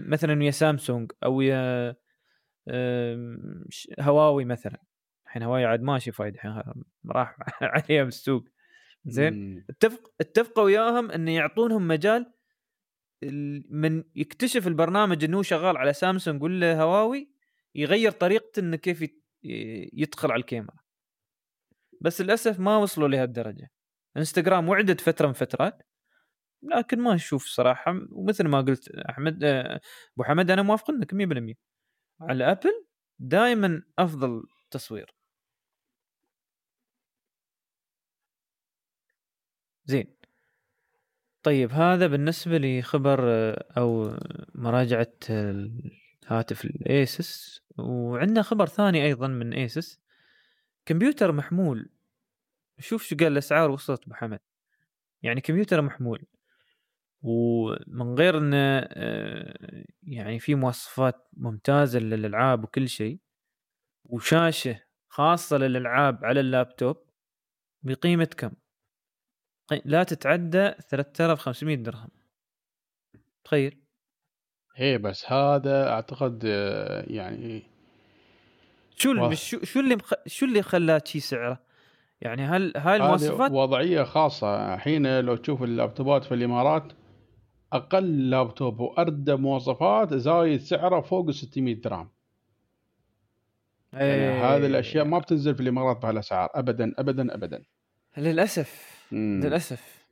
مثلا 0.00 0.38
ويا 0.38 0.50
سامسونج 0.50 1.12
أو 1.24 1.34
ويا 1.34 1.96
هواوي 4.00 4.44
مثلا. 4.44 4.82
الحين 5.26 5.42
هواوي 5.42 5.64
عاد 5.64 5.82
ماشي 5.82 6.12
فايد 6.12 6.34
الحين 6.34 6.62
راح 7.06 7.36
عليها 7.62 8.04
بالسوق 8.04 8.44
زين. 9.06 9.64
اتفق 9.70 10.12
اتفقوا 10.20 10.64
وياهم 10.64 11.10
انه 11.10 11.34
يعطونهم 11.34 11.88
مجال 11.88 12.32
ال- 13.22 13.64
من 13.70 14.04
يكتشف 14.16 14.66
البرنامج 14.66 15.24
إنه 15.24 15.42
شغال 15.42 15.76
على 15.76 15.92
سامسونج 15.92 16.42
ولا 16.42 16.82
هواوي 16.82 17.30
يغير 17.74 18.10
طريقته 18.10 18.60
إنه 18.60 18.76
كيف 18.76 19.04
يدخل 19.92 20.32
على 20.32 20.40
الكاميرا. 20.40 20.74
بس 22.00 22.20
للأسف 22.20 22.60
ما 22.60 22.76
وصلوا 22.76 23.08
لهالدرجة. 23.08 23.70
إنستغرام 24.16 24.68
وعدت 24.68 25.00
فترة 25.00 25.26
من 25.26 25.32
فترات 25.32 25.82
لكن 26.62 27.00
ما 27.00 27.14
أشوف 27.14 27.46
صراحة 27.46 28.00
ومثل 28.12 28.48
ما 28.48 28.60
قلت 28.60 28.88
أحمد 28.88 29.44
آه، 29.44 29.80
أبو 30.16 30.24
حمد 30.24 30.50
أنا 30.50 30.62
موافق 30.62 30.90
إنك 30.90 31.14
100% 31.14 31.54
على 32.20 32.50
أبل 32.52 32.86
دائما 33.18 33.82
أفضل 33.98 34.42
تصوير. 34.70 35.14
زين. 39.88 40.06
طيب 41.42 41.72
هذا 41.72 42.06
بالنسبة 42.06 42.58
لخبر 42.58 43.20
آه، 43.22 43.64
أو 43.78 44.16
مراجعة 44.54 45.12
آه، 45.30 45.70
الهاتف 46.24 46.64
الأيسس 46.64 47.62
وعندنا 47.78 48.42
خبر 48.42 48.66
ثاني 48.66 49.04
أيضا 49.04 49.28
من 49.28 49.52
أيسس 49.52 50.00
كمبيوتر 50.86 51.32
محمول. 51.32 51.90
شوف 52.78 53.02
شو 53.02 53.16
قال 53.16 53.32
الأسعار 53.32 53.70
وصلت 53.70 54.04
أبو 54.04 54.14
حمد. 54.14 54.40
يعني 55.22 55.40
كمبيوتر 55.40 55.82
محمول. 55.82 56.24
ومن 57.22 58.14
غير 58.14 58.38
إنه 58.38 58.78
آه، 58.78 59.84
يعني 60.02 60.38
في 60.38 60.54
مواصفات 60.54 61.28
ممتازة 61.32 61.98
للألعاب 61.98 62.64
وكل 62.64 62.88
شيء. 62.88 63.20
وشاشة 64.04 64.80
خاصة 65.08 65.56
للألعاب 65.56 66.24
على 66.24 66.40
اللابتوب 66.40 66.96
بقيمة 67.82 68.24
كم؟ 68.36 68.52
قي- 69.68 69.82
لا 69.84 70.02
تتعدى 70.02 70.72
3500 70.88 71.76
درهم. 71.76 72.08
تخيل. 73.44 73.78
إيه 74.78 74.96
بس 74.96 75.32
هذا 75.32 75.88
أعتقد 75.88 76.42
آه، 76.46 77.04
يعني 77.06 77.62
شو 78.96 79.12
اللي 79.12 79.36
شو, 79.36 79.58
شو 79.64 79.80
اللي 79.80 79.96
مخ... 79.96 80.12
شو 80.26 80.46
اللي 80.46 80.62
خلاه 80.62 81.02
شي 81.04 81.20
سعره؟ 81.20 81.60
يعني 82.20 82.42
هل 82.42 82.72
هاي 82.76 82.96
المواصفات 82.96 83.50
وضعية 83.50 84.02
خاصة. 84.02 84.74
الحين 84.74 85.20
لو 85.20 85.36
تشوف 85.36 85.62
اللابتوبات 85.62 86.24
في 86.24 86.34
الإمارات 86.34 86.92
أقل 87.72 88.30
لابتوب 88.30 88.80
واردى 88.80 89.34
مواصفات 89.34 90.14
زايد 90.14 90.60
سعره 90.60 91.00
فوق 91.00 91.28
ال 91.28 91.34
600 91.34 91.74
درهم. 91.74 92.10
يعني 93.92 94.04
إيه، 94.04 94.56
هذه 94.56 94.66
الأشياء 94.66 95.04
ما 95.04 95.18
بتنزل 95.18 95.54
في 95.54 95.60
الإمارات 95.60 95.96
بهالأسعار. 96.02 96.50
ابدا 96.54 96.94
ابدا 96.98 97.34
ابدا. 97.34 97.62
للأسف. 98.16 98.97
للأسف. 99.12 100.08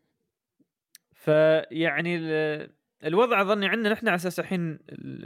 فيعني 1.14 2.16
ال- 2.16 2.76
الوضع 3.04 3.40
أظني 3.40 3.66
عندنا 3.68 3.92
نحن 3.92 4.08
على 4.08 4.14
أساس 4.14 4.40
الحين 4.40 4.78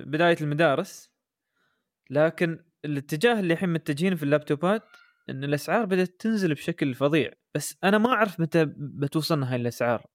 بداية 0.07 0.37
المدارس 0.41 1.11
لكن 2.11 2.65
الاتجاه 2.85 3.41
اللي 3.41 3.53
الحين 3.55 3.69
متجهين 3.69 4.17
في 4.17 4.23
اللابتوبات 4.23 4.83
إن 5.31 5.45
الأسعار 5.45 5.85
بدأت 5.85 6.21
تنزل 6.21 6.55
بشكل 6.55 6.95
فظيع. 6.95 7.33
بس 7.55 7.77
أنا 7.85 7.99
ما 7.99 8.13
أعرف 8.13 8.41
متى 8.41 8.65
بتوصلنا 8.77 9.51
هاي 9.53 9.57
الأسعار. 9.57 10.07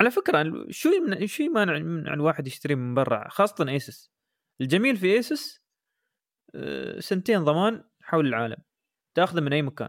على 0.00 0.10
فكرة 0.10 0.66
شو 0.70 0.90
شو 1.26 1.42
يمانع 1.42 1.78
من 1.78 2.08
الواحد 2.08 2.46
يشتري 2.46 2.74
من 2.74 2.94
برا 2.94 3.28
خاصة 3.28 3.68
ASUS 3.68 4.12
الجميل 4.60 4.96
في 4.96 5.12
ASUS 5.12 5.60
آه، 6.54 7.00
سنتين 7.00 7.44
ضمان 7.44 7.84
حول 8.02 8.26
العالم 8.26 8.56
تأخذه 9.14 9.40
من 9.40 9.52
أي 9.52 9.62
مكان. 9.62 9.88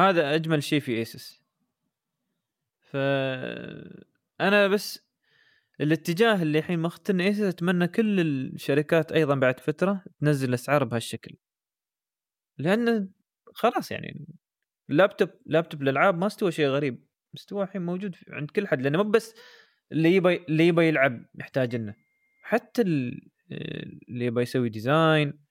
هذا 0.00 0.34
أجمل 0.34 0.62
شيء 0.62 0.80
في 0.80 0.98
ASUS 0.98 1.42
ف 2.80 2.96
أنا 4.40 4.68
بس 4.68 5.10
الاتجاه 5.80 6.42
اللي 6.42 6.58
الحين 6.58 6.78
ماخذتنا 6.78 7.24
ASUS 7.24 7.40
أتمنى 7.40 7.88
كل 7.88 8.20
الشركات 8.20 9.12
أيضا 9.12 9.34
بعد 9.34 9.60
فترة 9.60 10.04
تنزل 10.20 10.48
الاسعار 10.48 10.84
بهالشكل. 10.84 11.36
لأن 12.58 13.10
خلاص 13.54 13.90
يعني 13.92 14.26
اللابتوب 14.90 15.28
لابتوب 15.46 15.82
الالعاب 15.82 16.18
ما 16.18 16.26
استوى 16.26 16.52
شيء 16.52 16.66
غريب. 16.66 17.06
مستوى 17.34 17.64
الحين 17.64 17.82
موجود 17.82 18.16
عند 18.28 18.50
كل 18.50 18.66
حد 18.68 18.82
لأنه 18.82 19.02
مو 19.02 19.10
بس 19.10 19.34
اللي 19.92 20.14
يبى 20.14 20.36
اللي 20.48 20.66
يبى 20.66 20.88
يلعب 20.88 21.26
يحتاج 21.34 21.74
إنه. 21.74 21.94
حتى 22.42 22.82
ال- 22.82 23.30
اللي 24.08 24.24
يبى 24.24 24.42
يسوي 24.42 24.68
design 24.68 25.44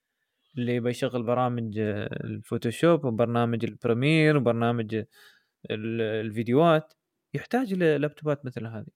اللي 0.57 0.75
يبى 0.75 0.89
يشغل 0.89 1.23
برامج 1.23 1.79
آه، 1.79 2.05
ال 2.23 2.32
Photoshop 2.32 3.05
وبرنامج 3.05 3.65
ال 3.65 3.73
Premiere 3.73 4.37
وبرنامج 4.37 4.95
ال- 4.95 6.01
الفيديوهات 6.01 6.93
يحتاج 7.33 7.73
لابتوبات 7.73 8.45
مثل 8.45 8.65
هذه. 8.67 8.87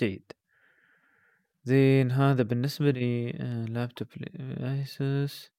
جيد. 0.00 0.32
زين 1.64 2.10
هذا 2.10 2.42
بالنسبة 2.42 2.90
لي 2.90 3.30
آه، 3.40 3.64
لابتوب 3.64 4.08
ASUS 4.60 5.50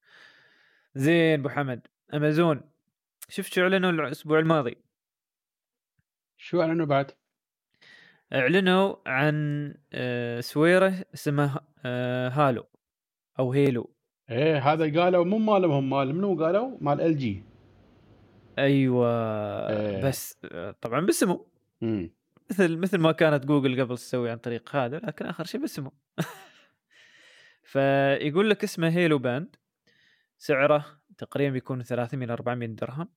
زين 0.95 1.39
أبو 1.39 1.49
حمد. 1.49 1.87
أمازون. 2.13 2.61
شفت 3.29 3.53
شو 3.53 3.61
أعلنوا 3.61 3.91
الأسبوع 3.91 4.39
الماضي؟ 4.39 4.77
شو 6.37 6.61
أعلنوا 6.61 6.85
بعد؟ 6.85 7.11
أعلنوا 8.33 8.95
عن 9.05 9.73
آه، 9.93 10.39
سويره 10.39 11.05
اسمها 11.13 11.67
آه، 11.85 12.29
Halo 12.29 12.65
أو 13.39 13.53
Halo. 13.53 13.95
إيه 14.29 14.73
هذا 14.73 15.01
قالوا 15.01 15.25
مو 15.25 15.37
مالهم 15.37 15.89
مال 15.89 16.15
منو 16.15 16.43
قالوا؟ 16.43 16.77
مال 16.81 17.01
إل 17.01 17.17
جي. 17.17 17.43
أيوه 18.57 19.09
إيه. 19.69 20.03
بس 20.03 20.37
طبعا 20.81 21.05
باسمه. 21.05 21.45
مثل 22.49 22.77
مثل 22.77 22.97
ما 22.97 23.11
كانت 23.11 23.45
جوجل 23.45 23.81
قبل 23.81 23.97
تسوي 23.97 24.29
عن 24.31 24.37
طريق 24.37 24.75
هذا 24.75 24.97
لكن 24.97 25.25
آخر 25.25 25.43
شيء 25.43 25.61
باسمه. 25.61 25.91
فيقول 27.71 28.49
لك 28.49 28.63
اسمه 28.63 28.89
هيلو 28.89 29.17
باند. 29.19 29.55
سعره 30.37 30.85
تقريبا 31.17 31.53
بيكون 31.53 31.83
300 31.83 32.25
إلى 32.25 32.33
400 32.33 32.69
درهم 32.69 33.09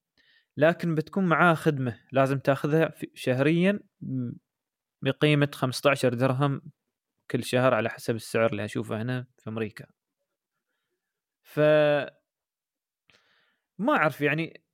لكن 0.57 0.95
بتكون 0.95 1.25
معاه 1.25 1.55
خدمة 1.55 1.97
لازم 2.13 2.39
تاخذها 2.39 2.95
شهريا 3.15 3.81
بقيمة 5.03 5.51
15 5.55 6.15
درهم 6.15 6.63
كل 7.31 7.45
شهر 7.45 7.75
على 7.75 7.91
حسب 7.91 8.15
السعر 8.17 8.51
اللي 8.51 8.65
اشوفه 8.65 9.03
هنا 9.03 9.27
في 9.39 9.51
أمريكا. 9.51 9.87
ف 11.43 11.61
ما 13.79 13.93
أعرف 13.97 14.21
يعني 14.21 14.65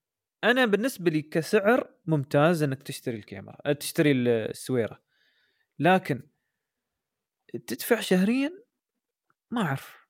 أنا 0.44 0.66
بالنسبة 0.66 1.10
لي 1.10 1.22
كسعر 1.22 1.94
ممتاز 2.06 2.62
إنك 2.62 2.82
تشتري 2.82 3.16
الكاميرا 3.16 3.56
أه، 3.66 3.72
تشتري 3.72 4.12
السويرة. 4.12 5.02
لكن 5.78 6.22
تدفع 7.66 8.00
شهريا؟ 8.00 8.64
ما 9.50 9.62
أعرف. 9.62 10.04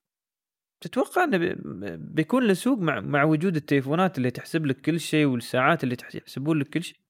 تتوقع 0.81 1.23
إنه 1.23 1.37
بي- 1.37 1.55
بيكون 1.97 2.47
له 2.47 2.53
سوق 2.53 2.79
مع 2.79 2.99
مع 2.99 3.23
وجود 3.23 3.55
التليفونات 3.55 4.17
اللي 4.17 4.31
تحسب 4.31 4.65
لك 4.65 4.81
كل 4.81 4.99
شيء 4.99 5.25
والساعات 5.25 5.83
اللي 5.83 5.95
تحس- 5.95 6.15
يحسبون 6.15 6.59
لك 6.59 6.69
كل 6.69 6.83
شيء؟ 6.83 7.04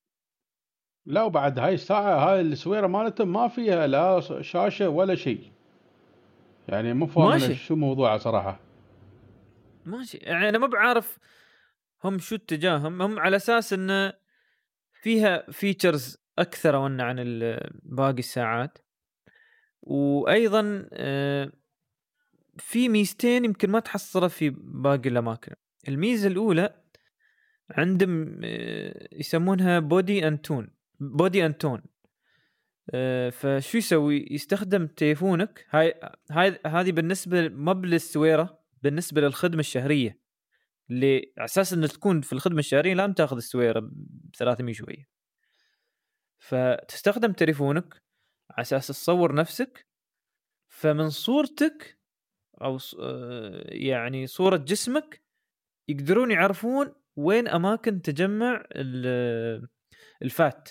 لا 1.05 1.23
وبعد 1.23 1.59
هاي 1.59 1.73
الساعة 1.73 2.29
هاي 2.29 2.41
السويرة 2.41 2.87
مالتهم 2.87 3.33
ما 3.33 3.47
فيها 3.47 3.87
لا 3.87 4.19
شاشة 4.41 4.89
ولا 4.89 5.15
شيء. 5.15 5.51
يعني 6.67 6.93
مو 6.93 7.07
فاهم. 7.07 7.53
شو 7.53 7.75
موضوعها 7.75 8.17
صراحة. 8.17 8.59
ماشي. 9.85 10.17
يعني 10.17 10.49
أنا 10.49 10.57
ما 10.57 10.67
بعرف 10.67 11.17
هم 12.03 12.19
شو 12.19 12.35
اتجاههم 12.35 13.01
هم 13.01 13.19
على 13.19 13.35
أساس 13.35 13.73
انه 13.73 14.13
فيها 15.01 15.51
features 15.51 16.17
أكثر 16.39 16.75
وان 16.75 17.01
عن 17.01 17.15
باقي 17.83 18.19
الساعات. 18.19 18.77
وأيضا 19.81 20.89
آه، 20.93 21.51
في 22.57 22.89
ميزتين 22.89 23.45
يمكن 23.45 23.71
ما 23.71 23.79
تحصلها 23.79 24.27
في 24.27 24.49
باقي 24.57 25.09
الأماكن. 25.09 25.53
الميزة 25.87 26.27
الأولى 26.27 26.81
عندهم 27.69 28.39
آه، 28.43 29.07
يسمونها 29.11 29.79
body 29.79 30.27
and 30.27 30.37
tone 30.39 30.75
body 30.99 31.45
and 31.45 31.53
tone 31.53 31.81
فشو 33.31 33.77
يسوي؟ 33.77 34.27
يستخدم 34.31 34.87
تليفونك. 34.87 35.65
هاي 35.69 35.99
هاي 36.31 36.59
هذه 36.65 36.91
بالنسبة 36.91 37.49
ما 37.49 37.73
بالسويرة 37.73 38.59
بالنسبة 38.83 39.21
للخدمة 39.21 39.59
الشهرية. 39.59 40.19
اللي 40.91 41.33
على 41.37 41.45
أساس 41.45 41.73
انه 41.73 41.87
تكون 41.87 42.21
في 42.21 42.33
الخدمة 42.33 42.59
الشهرية 42.59 42.93
لازم 42.93 43.13
تاخذ 43.13 43.37
السويرة 43.37 43.79
ب 43.79 44.35
300 44.37 44.73
شوية 44.73 45.09
فتستخدم 46.39 47.31
تليفونك 47.31 48.03
على 48.51 48.61
أساس 48.61 48.87
تصور 48.87 49.35
نفسك. 49.35 49.87
فمن 50.69 51.09
صورتك 51.09 51.99
أو 52.61 52.77
آه، 52.99 53.63
يعني 53.67 54.27
صورة 54.27 54.57
جسمك 54.57 55.23
يقدرون 55.87 56.31
يعرفون 56.31 56.93
وين 57.15 57.47
أماكن 57.47 58.01
تجمع 58.01 58.63
ال- 58.71 59.67
الفات. 60.21 60.69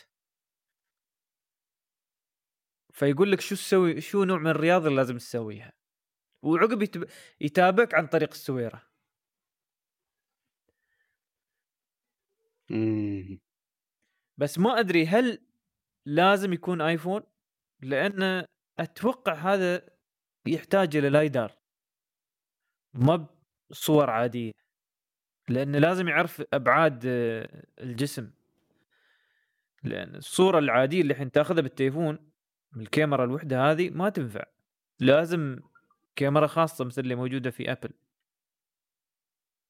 فيقول 2.95 3.33
لك 3.33 3.41
شو 3.41 3.55
تسوي؟ 3.55 4.01
شو 4.01 4.25
نوع 4.25 4.39
من 4.39 4.47
الرياضة 4.47 4.87
اللي 4.87 4.97
لازم 4.97 5.19
تسويها؟ 5.19 5.73
وعقب 6.43 6.83
يتب... 6.83 7.09
يتابعك 7.41 7.95
عن 7.95 8.07
طريق 8.07 8.31
السويرة. 8.33 8.83
بس 14.39 14.59
ما 14.59 14.81
أدري 14.81 15.07
هل 15.07 15.39
لازم 16.07 16.53
يكون 16.53 16.81
آيفون؟ 16.81 17.23
لأن 17.81 18.45
أتوقع 18.79 19.35
هذا 19.35 19.89
يحتاج 20.47 20.97
إلى 20.97 21.09
لايدار. 21.09 21.53
ما 22.95 23.27
بصور 23.71 24.11
عادية. 24.11 24.53
لأنه 25.49 25.79
لازم 25.79 26.09
يعرف 26.09 26.43
أبعاد 26.53 27.03
آه، 27.07 27.65
الجسم. 27.81 28.31
لأن 29.83 30.15
الصورة 30.17 30.59
العادية 30.59 31.01
اللي 31.01 31.13
الحين 31.13 31.31
تأخذها 31.31 31.63
بالتليفون 31.63 32.34
الكاميرا 32.77 33.25
الوحدة 33.25 33.71
هذه 33.71 33.91
ما 33.91 34.09
تنفع. 34.09 34.45
لازم 35.01 35.61
كاميرا 36.17 36.47
خاصة 36.47 36.85
مثل 36.85 37.03
اللي 37.03 37.15
موجودة 37.15 37.51
في 37.51 37.73
ابل 37.73 37.91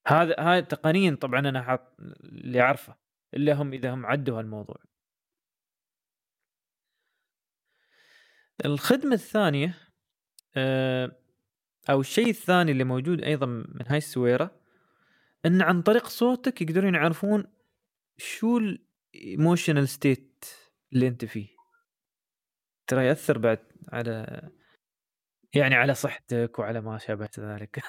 هذا 0.06 0.40
هذا 0.40 0.60
تقنيا 0.60 1.14
طبعا 1.20 1.40
أنا 1.40 1.62
حاط 1.62 1.96
اللي 2.00 2.60
أعرفه 2.60 2.96
إلا 3.34 3.54
هم 3.54 3.72
إذا 3.72 3.94
هم 3.94 4.06
عدوا 4.06 4.38
هالموضوع. 4.38 4.76
الخدمة 8.64 9.14
الثانية 9.14 9.74
آه، 10.56 11.16
أو 11.90 12.00
الشيء 12.00 12.30
الثاني 12.30 12.72
اللي 12.72 12.84
موجود 12.84 13.22
أيضا 13.22 13.46
من 13.46 13.86
هاي 13.86 13.98
السويرة 13.98 14.60
إن 15.46 15.62
عن 15.62 15.82
طريق 15.82 16.06
صوتك 16.06 16.62
يقدرون 16.62 16.94
يعرفون 16.94 17.44
شو 18.16 18.58
ال 18.58 18.71
emotional 18.71 19.88
state 19.88 20.44
اللي 20.92 21.08
أنت 21.08 21.24
فيه. 21.24 21.48
ترى 22.86 23.06
يأثر 23.06 23.38
بعد 23.38 23.58
على 23.92 24.42
يعني 25.54 25.74
على 25.74 25.94
صحتك 25.94 26.58
وعلى 26.58 26.80
ما 26.80 26.98
شابه 26.98 27.28
ذلك. 27.38 27.82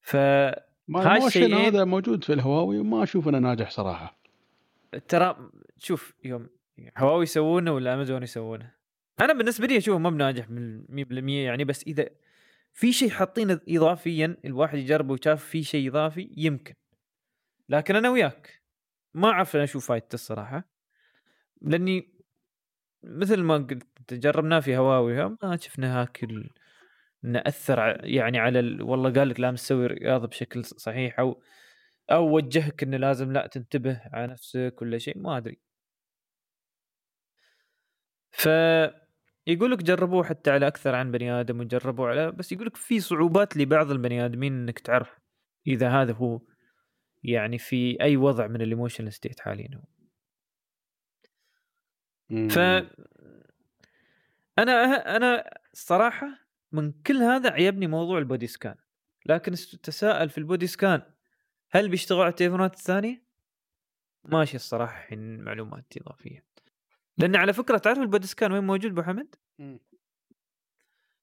ف 0.00 0.16
ما 0.88 1.16
هذا 1.68 1.84
موجود 1.84 2.24
في 2.24 2.32
الهواوي 2.32 2.78
وما 2.78 3.02
أشوف 3.02 3.28
انه 3.28 3.38
ناجح 3.38 3.70
صراحة. 3.70 4.18
ترى 5.08 5.50
شوف 5.78 6.14
يوم 6.24 6.48
هواوي 6.98 7.22
يسوونه 7.22 7.72
ولا 7.72 7.94
أمازون 7.94 8.22
يسوونه؟ 8.22 8.72
أنا 9.20 9.32
بالنسبة 9.32 9.66
لي 9.66 9.76
أشوفه 9.76 9.98
ما 9.98 10.10
بناجح 10.10 10.50
من 10.50 10.84
100% 10.86 11.28
يعني 11.28 11.64
بس 11.64 11.82
إذا 11.82 12.08
في 12.72 12.92
شيء 12.92 13.10
حاطينه 13.10 13.60
اضافيا 13.68 14.36
الواحد 14.44 14.78
يجربه 14.78 15.12
وشاف 15.12 15.44
في 15.44 15.62
شيء 15.62 15.90
إضافي 15.90 16.30
يمكن. 16.36 16.74
لكن 17.68 17.96
أنا 17.96 18.10
وياك 18.10 18.62
ما 19.14 19.28
أعرف 19.28 19.56
أنا 19.56 19.66
شو 19.66 19.80
فايدته 19.80 20.14
الصراحة. 20.14 20.64
لأني 21.62 22.13
مثل 23.04 23.40
ما 23.42 23.56
قلت 23.56 24.14
جربناه 24.14 24.60
في 24.60 24.76
هواوي 24.76 25.36
ما 25.42 25.56
شفنا 25.56 26.02
هاكل 26.02 26.50
إنه 27.24 27.42
أثر 27.46 27.78
يعني 28.04 28.38
على 28.38 28.60
ال... 28.60 28.82
والله 28.82 29.12
قال 29.12 29.28
لك 29.28 29.40
لازم 29.40 29.56
تسوي 29.56 29.86
رياضة 29.86 30.26
بشكل 30.26 30.64
صحيح 30.64 31.20
أو 31.20 31.42
أو 32.10 32.34
وجهك 32.36 32.82
إنه 32.82 32.96
لازم 32.96 33.32
لا 33.32 33.46
تنتبه 33.46 34.00
على 34.12 34.26
نفسك 34.32 34.74
ولا 34.82 34.98
شيء 34.98 35.18
ما 35.18 35.36
أدري 35.36 35.60
ف 38.30 38.48
يقول 39.46 39.70
لك 39.70 39.82
جربوه 39.82 40.24
حتى 40.24 40.50
على 40.50 40.66
أكثر 40.66 40.94
عن 40.94 41.10
بني 41.12 41.32
آدم 41.32 41.60
وجربوه 41.60 42.08
على 42.08 42.32
بس 42.32 42.52
يقول 42.52 42.66
لك 42.66 42.76
في 42.76 43.00
صعوبات 43.00 43.56
لبعض 43.56 43.90
البني 43.90 44.24
آدمين 44.24 44.52
إنك 44.52 44.78
تعرف 44.78 45.18
إذا 45.66 45.88
هذا 45.90 46.12
هو 46.12 46.40
يعني 47.24 47.58
في 47.58 48.00
أي 48.00 48.16
وضع 48.16 48.46
من 48.46 48.62
ال 48.62 48.67
emotional 48.67 49.12
state 49.12 49.40
حاليا 49.40 49.70
هو. 49.76 49.93
ف 52.34 52.58
أنا 54.58 55.16
أنا 55.16 55.60
الصراحه 55.72 56.28
من 56.72 56.92
كل 56.92 57.16
هذا 57.16 57.50
عيبني 57.50 57.86
موضوع 57.86 58.18
ال 58.18 58.24
body 58.24 58.46
scan. 58.46 58.74
لكن 59.26 59.52
تساءل 59.82 60.30
في 60.30 60.38
ال 60.38 60.44
body 60.44 60.66
scan 60.66 61.02
هل 61.70 61.88
بيشتغل 61.88 62.20
على 62.20 62.28
التليفونات 62.28 62.74
الثانية؟ 62.74 63.24
ماشي 64.24 64.56
الصراحة 64.56 65.02
الحين 65.02 65.40
معلومات 65.40 65.84
إضافية. 65.96 66.44
لأن 67.18 67.36
على 67.36 67.52
فكرة 67.52 67.78
تعرف 67.78 67.98
ال 67.98 68.04
body 68.04 68.26
scan 68.26 68.52
وين 68.52 68.64
موجود 68.64 68.90
أبو 68.90 69.02
حمد؟ 69.02 69.34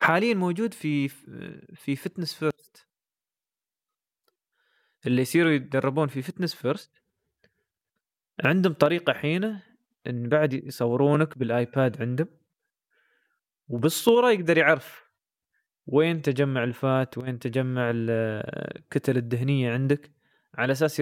حاليا 0.01 0.33
موجود 0.33 0.73
في 0.73 1.07
في 1.75 1.95
Fitness 1.95 2.33
First 2.33 2.87
اللي 5.05 5.21
يصيروا 5.21 5.51
يتدربون 5.51 6.07
في 6.07 6.21
Fitness 6.21 6.55
First 6.55 7.03
عندهم 8.43 8.73
طريقة 8.73 9.13
الحينه 9.13 9.70
إن 10.07 10.29
بعد 10.29 10.53
يصورونك 10.53 11.37
بال 11.37 11.59
iPad 11.59 12.01
عندهم 12.01 12.27
وبالصورة 13.67 14.31
يقدر 14.31 14.57
يعرف 14.57 15.11
وين 15.85 16.21
تجمع 16.21 16.63
ال 16.63 16.77
fat 16.77 17.17
وين 17.17 17.39
تجمع 17.39 17.89
ال- 17.89 18.09
الكتل 18.77 19.17
الدهنية 19.17 19.71
عندك 19.73 20.11
على 20.55 20.71
أساس 20.71 21.01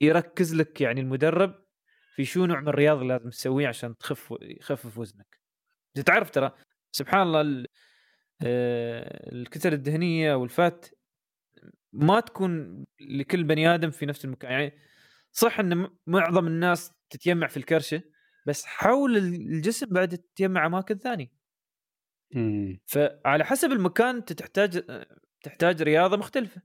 يركز 0.00 0.54
لك 0.54 0.80
يعني 0.80 1.00
المدرب 1.00 1.54
في 2.14 2.24
شو 2.24 2.46
نوع 2.46 2.60
من 2.60 2.68
الرياضة 2.68 3.02
اللي 3.02 3.12
لازم 3.14 3.30
تسويه 3.30 3.68
عشان 3.68 3.96
تخف 3.96 4.34
يخفف 4.42 4.98
وزنك. 4.98 5.40
تعرف 6.06 6.30
ترى 6.30 6.52
سبحان 6.92 7.22
الله 7.22 7.64
آه، 8.42 9.32
الكتل 9.32 9.72
الدهنية 9.72 10.34
وال 10.34 10.55
fat 10.55 10.86
ما 11.92 12.20
تكون 12.20 12.84
لكل 13.00 13.44
بني 13.44 13.74
آدم 13.74 13.90
في 13.90 14.06
نفس 14.06 14.24
المكان. 14.24 14.52
يعني 14.52 14.72
صح 15.32 15.60
إن 15.60 15.88
معظم 16.06 16.46
الناس 16.46 16.92
تتجمع 17.10 17.46
في 17.46 17.56
الكرشة 17.56 18.02
بس 18.46 18.64
حول 18.66 19.16
الجسم 19.16 19.86
بعد 19.86 20.18
تتجمع 20.18 20.66
أماكن 20.66 20.98
ثانية. 20.98 21.32
فعلى 22.86 23.44
حسب 23.44 23.72
المكان 23.72 24.16
أنت 24.16 24.32
تحتاج 24.32 24.84
تحتاج 25.42 25.82
رياضة 25.82 26.16
مختلفة. 26.16 26.62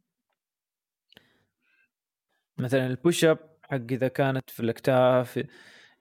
مثلا 2.58 2.88
ال 2.88 2.95
push 2.95 3.26
up 3.26 3.58
حق 3.64 3.92
إذا 3.92 4.08
كانت 4.08 4.50
في 4.50 4.60
الاكتاف 4.60 5.38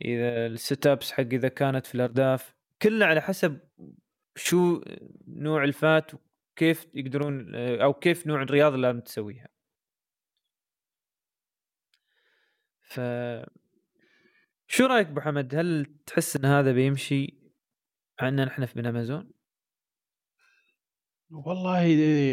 إذا 0.04 0.46
الست 0.46 0.86
ابس 0.86 1.12
حق 1.12 1.20
إذا 1.20 1.48
كانت 1.48 1.86
في 1.86 1.94
الأرداف 1.94 2.54
كله 2.82 3.06
على 3.06 3.20
حسب 3.20 3.60
شو 4.36 4.80
نوع 5.28 5.64
الفات 5.64 6.10
وكيف 6.14 6.86
يقدرون 6.94 7.54
أو 7.54 7.94
كيف 7.94 8.26
نوع 8.26 8.42
الرياضة 8.42 8.74
اللي 8.74 8.86
لازم 8.86 9.00
تسويها. 9.00 9.48
ف 12.80 13.00
شو 14.76 14.86
رأيك 14.86 15.08
أبو 15.08 15.20
حمد؟ 15.20 15.54
هل 15.54 15.86
تحس 16.06 16.36
إن 16.36 16.44
هذا 16.44 16.72
بيمشي 16.72 17.34
عندنا 18.20 18.44
نحن 18.44 18.66
في 18.66 18.80
أمازون؟ 18.80 19.30
والله 21.30 21.80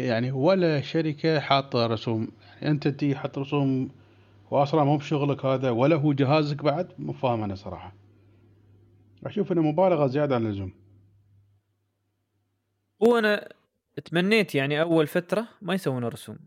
يعني 0.08 0.32
ولا 0.32 0.80
شركة 0.80 1.40
حاطة 1.40 1.86
رسوم. 1.86 2.28
يعني 2.54 2.68
أنت 2.70 2.88
تجي 2.88 3.16
حط 3.16 3.38
رسوم 3.38 3.90
واصلا 4.50 4.84
مو 4.84 4.96
بشغلك 4.96 5.44
هذا 5.44 5.70
ولا 5.70 5.96
هو 5.96 6.12
جهازك 6.12 6.62
بعد 6.62 6.92
مو 6.98 7.12
فاهم 7.12 7.42
أنا 7.42 7.54
صراحة. 7.54 7.94
أشوف 9.24 9.52
إنه 9.52 9.62
مبالغة 9.62 10.06
زيادة 10.06 10.34
عن 10.34 10.46
اللزوم. 10.46 10.72
وأنا 13.00 13.48
تمنيت 14.04 14.54
يعني 14.54 14.80
أول 14.80 15.06
فترة 15.06 15.48
ما 15.62 15.74
يسوون 15.74 16.04
رسوم. 16.04 16.38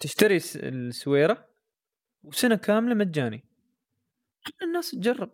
تشتري 0.00 0.40
السويرة 0.56 1.46
وسنة 2.24 2.56
كاملة 2.56 2.94
مجاني. 2.94 3.49
خلي 4.42 4.68
الناس 4.68 4.90
تجرب. 4.90 5.32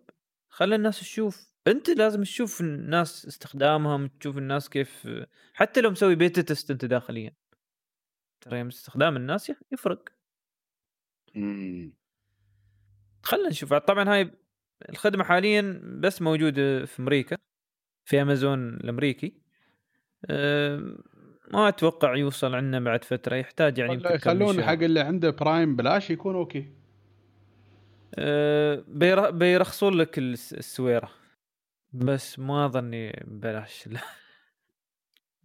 خلي 0.48 0.74
الناس 0.74 1.00
تشوف. 1.00 1.56
انت 1.66 1.90
لازم 1.90 2.22
تشوف 2.22 2.60
الناس 2.60 3.26
استخدامهم 3.26 4.08
تشوف 4.08 4.38
الناس 4.38 4.68
كيف 4.68 5.08
حتى 5.54 5.80
لو 5.80 5.90
مسوي 5.90 6.14
بيتا 6.14 6.42
تست 6.42 6.70
انت 6.70 6.84
داخليا. 6.84 7.34
ترى 8.40 8.68
استخدام 8.68 9.16
الناس 9.16 9.52
يفرق. 9.72 10.08
خلينا 13.22 13.48
نشوف. 13.48 13.74
طبعا 13.74 14.08
هاي 14.08 14.30
الخدمة 14.88 15.24
حاليا 15.24 15.80
بس 15.84 16.22
موجودة 16.22 16.84
في 16.84 17.00
أمريكا 17.00 17.36
في 18.04 18.22
أمازون 18.22 18.74
الأمريكي. 18.74 19.42
ما 21.52 21.68
أتوقع 21.68 22.16
يوصل 22.16 22.54
عندنا 22.54 22.80
بعد 22.80 23.04
فترة. 23.04 23.36
يحتاج 23.36 23.78
يعني 23.78 24.02
يخلون 24.04 24.62
حق 24.62 24.72
اللي 24.72 25.00
عنده 25.00 25.30
Prime 25.30 25.76
بلاش 25.76 26.10
يكون 26.10 26.34
أوكي. 26.34 26.85
بيرخصون 29.30 29.94
لك 29.94 30.18
السويرة. 30.18 31.10
بس 31.92 32.38
ما 32.38 32.66
اظني 32.66 33.12
ببلاش. 33.26 33.88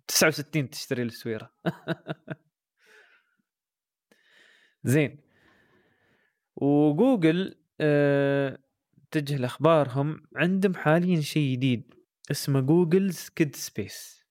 69 0.07 0.69
تشتري 0.69 1.03
السويرة. 1.03 1.53
زين. 4.83 5.19
وجوجل 6.55 7.55
أه 7.81 8.57
تجه 9.11 9.37
لأخبارهم. 9.37 10.23
عندهم 10.35 10.73
حاليا 10.75 11.21
شيء 11.21 11.53
جديد. 11.53 11.93
اسمه 12.31 12.59
Google's 12.59 13.29
Kids 13.29 13.55
Space. 13.55 14.25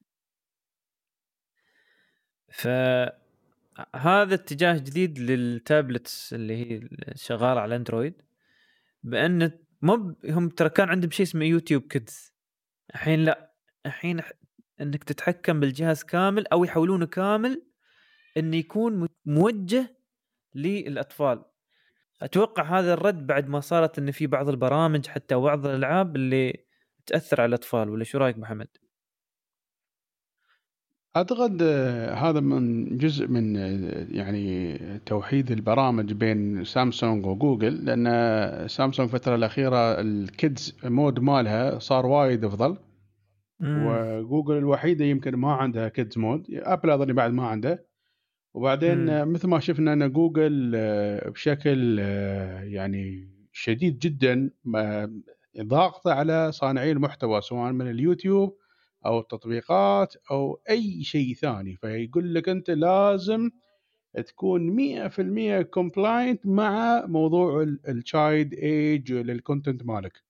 فهذا 2.53 4.35
اتجاه 4.35 4.79
جديد 4.79 5.18
لل 5.19 5.44
tablets 5.44 6.35
اللي 6.35 6.57
هي 6.57 6.88
شغالة 7.14 7.61
على 7.61 7.76
Android 7.77 8.23
بأن 9.03 9.59
مو 9.83 10.17
هم 10.25 10.49
ترى 10.49 10.69
كان 10.69 10.89
عندهم 10.89 11.11
شيء 11.11 11.27
اسمه 11.27 11.45
YouTube 11.45 11.83
Kids. 11.83 12.33
الحين 12.95 13.25
لا. 13.25 13.55
الحين 13.87 14.23
إنك 14.81 15.05
تتحكم 15.05 15.61
بالجهاز 15.61 16.03
كامل 16.05 16.47
أو 16.47 16.65
يحولونه 16.65 17.07
كامل 17.07 17.63
انه 18.37 18.57
يكون 18.57 19.09
موجه 19.27 19.97
للأطفال. 20.55 21.45
أتوقع 22.23 22.79
هذا 22.79 22.95
الرد 22.95 23.27
بعد 23.27 23.49
ما 23.49 23.61
صارت 23.61 23.99
إن 23.99 24.11
في 24.11 24.27
بعض 24.27 24.49
البرامج 24.49 25.07
حتى 25.07 25.35
بعض 25.35 25.67
الألعاب 25.67 26.17
اللي 26.17 26.65
تأثر 27.07 27.41
على 27.41 27.49
الأطفال 27.49 27.89
ولا 27.89 28.05
شو 28.05 28.19
رأيك 28.19 28.39
محمد؟ 28.39 28.69
أعتقد 31.16 31.62
آه، 31.62 32.14
هذا 32.14 32.40
من 32.40 32.96
جزء 32.96 33.29
من 33.29 33.57
آه، 33.57 34.07
يعني 34.11 34.79
توحيد 34.99 35.51
البرامج 35.51 36.12
بين 36.12 36.64
سامسونج 36.64 37.27
وجوجل 37.27 37.85
لأن 37.85 38.68
سامسونج 38.68 39.09
الفترة 39.09 39.35
الأخيرة 39.35 40.01
ال 40.01 40.16
kids 40.16 40.77
mode 40.85 41.21
مالها 41.20 41.79
صار 41.79 42.07
وايد 42.07 42.44
أفضل 42.44 42.77
وجوجل 43.62 44.57
الوحيدة 44.57 45.05
يمكن 45.05 45.37
ما 45.37 45.53
عندها 45.53 45.88
kids 45.88 46.19
mode 46.19 46.47
أبل 46.51 46.90
اظني 46.90 47.12
بعد 47.12 47.33
ما 47.33 47.46
عنده 47.46 47.87
وبعدين 48.55 49.25
مثل 49.25 49.49
ما 49.49 49.61
شفنا 49.61 49.92
أن 49.92 50.12
جوجل 50.12 50.73
آه، 50.77 51.29
بشكل 51.29 51.99
يعني 52.62 53.31
شديد 53.53 53.99
جدا 53.99 54.51
ضاغطة 55.61 56.12
على 56.12 56.53
صانعي 56.53 56.92
المحتوى 56.92 57.40
سواء 57.40 57.73
من 57.73 57.90
اليوتيوب 57.90 58.60
أو 59.07 59.21
التطبيقات 59.21 60.15
أو 60.31 60.61
أي 60.71 61.03
شيء 61.05 61.35
ثاني 61.35 61.77
فيقول 61.77 62.35
لك 62.35 62.49
أنت 62.49 62.71
لازم 62.71 63.51
تكون 64.27 64.77
100% 64.77 65.63
compliant 65.62 66.47
مع 66.47 67.05
موضوع 67.07 67.63
ال 67.62 67.78
child 67.78 68.55
age 68.55 69.12
لل 69.12 69.29
content 69.29 69.85
مالك. 69.87 70.23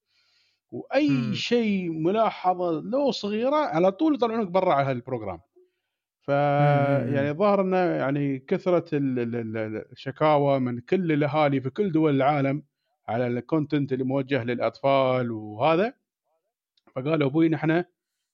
وأي 0.71 1.35
شيء 1.35 1.91
ملاحظة 1.93 2.71
لو 2.81 3.11
صغيرة 3.11 3.57
على 3.57 3.93
طول 3.93 4.15
يطلعونك 4.15 4.49
برا 4.49 4.75
على 4.75 4.91
هال 4.91 5.02
program 5.02 5.41
ف 6.23 6.29
يعني 6.29 7.33
ظاهر 7.33 7.61
إنه 7.61 7.77
يعني 7.77 8.39
كثرة 8.39 8.85
الشكاوى 8.93 10.61
من 10.61 10.81
كل 10.81 11.13
الأهالي 11.13 11.61
في 11.61 11.71
كل 11.71 11.93
دول 11.93 12.17
العالم 12.17 12.63
على 13.09 13.27
ال 13.27 13.35
content 13.35 13.93
اللي 13.93 14.05
موجه 14.05 14.45
للأطفال 14.45 15.31
وهذا. 15.33 15.95
فقالوا 16.97 17.29
أبوي 17.29 17.49
نحن 17.49 17.85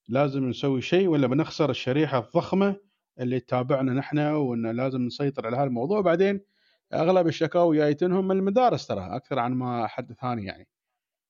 لازم 0.09 0.49
نسوي 0.49 0.81
شيء 0.83 1.09
ولا 1.09 1.27
بنخسر 1.27 1.71
الشريحة 1.71 2.19
الضخمة 2.19 2.77
اللي 3.21 3.41
تتابعنا 3.41 3.93
نحن 3.93 4.19
وان 4.19 4.67
لازم 4.67 5.03
نسيطر 5.03 5.47
على 5.47 5.57
هذا 5.57 5.65
الموضوع 5.65 6.01
بعدين 6.01 6.41
أغلب 6.95 7.27
الشكاوى 7.27 7.77
جايتنهم 7.77 8.29
من 8.29 8.37
المدارس 8.37 8.87
ترى 8.87 9.17
أكثر 9.17 9.39
عن 9.39 9.53
ما 9.53 9.87
حد 9.87 10.13
ثاني 10.13 10.45
يعني. 10.45 10.69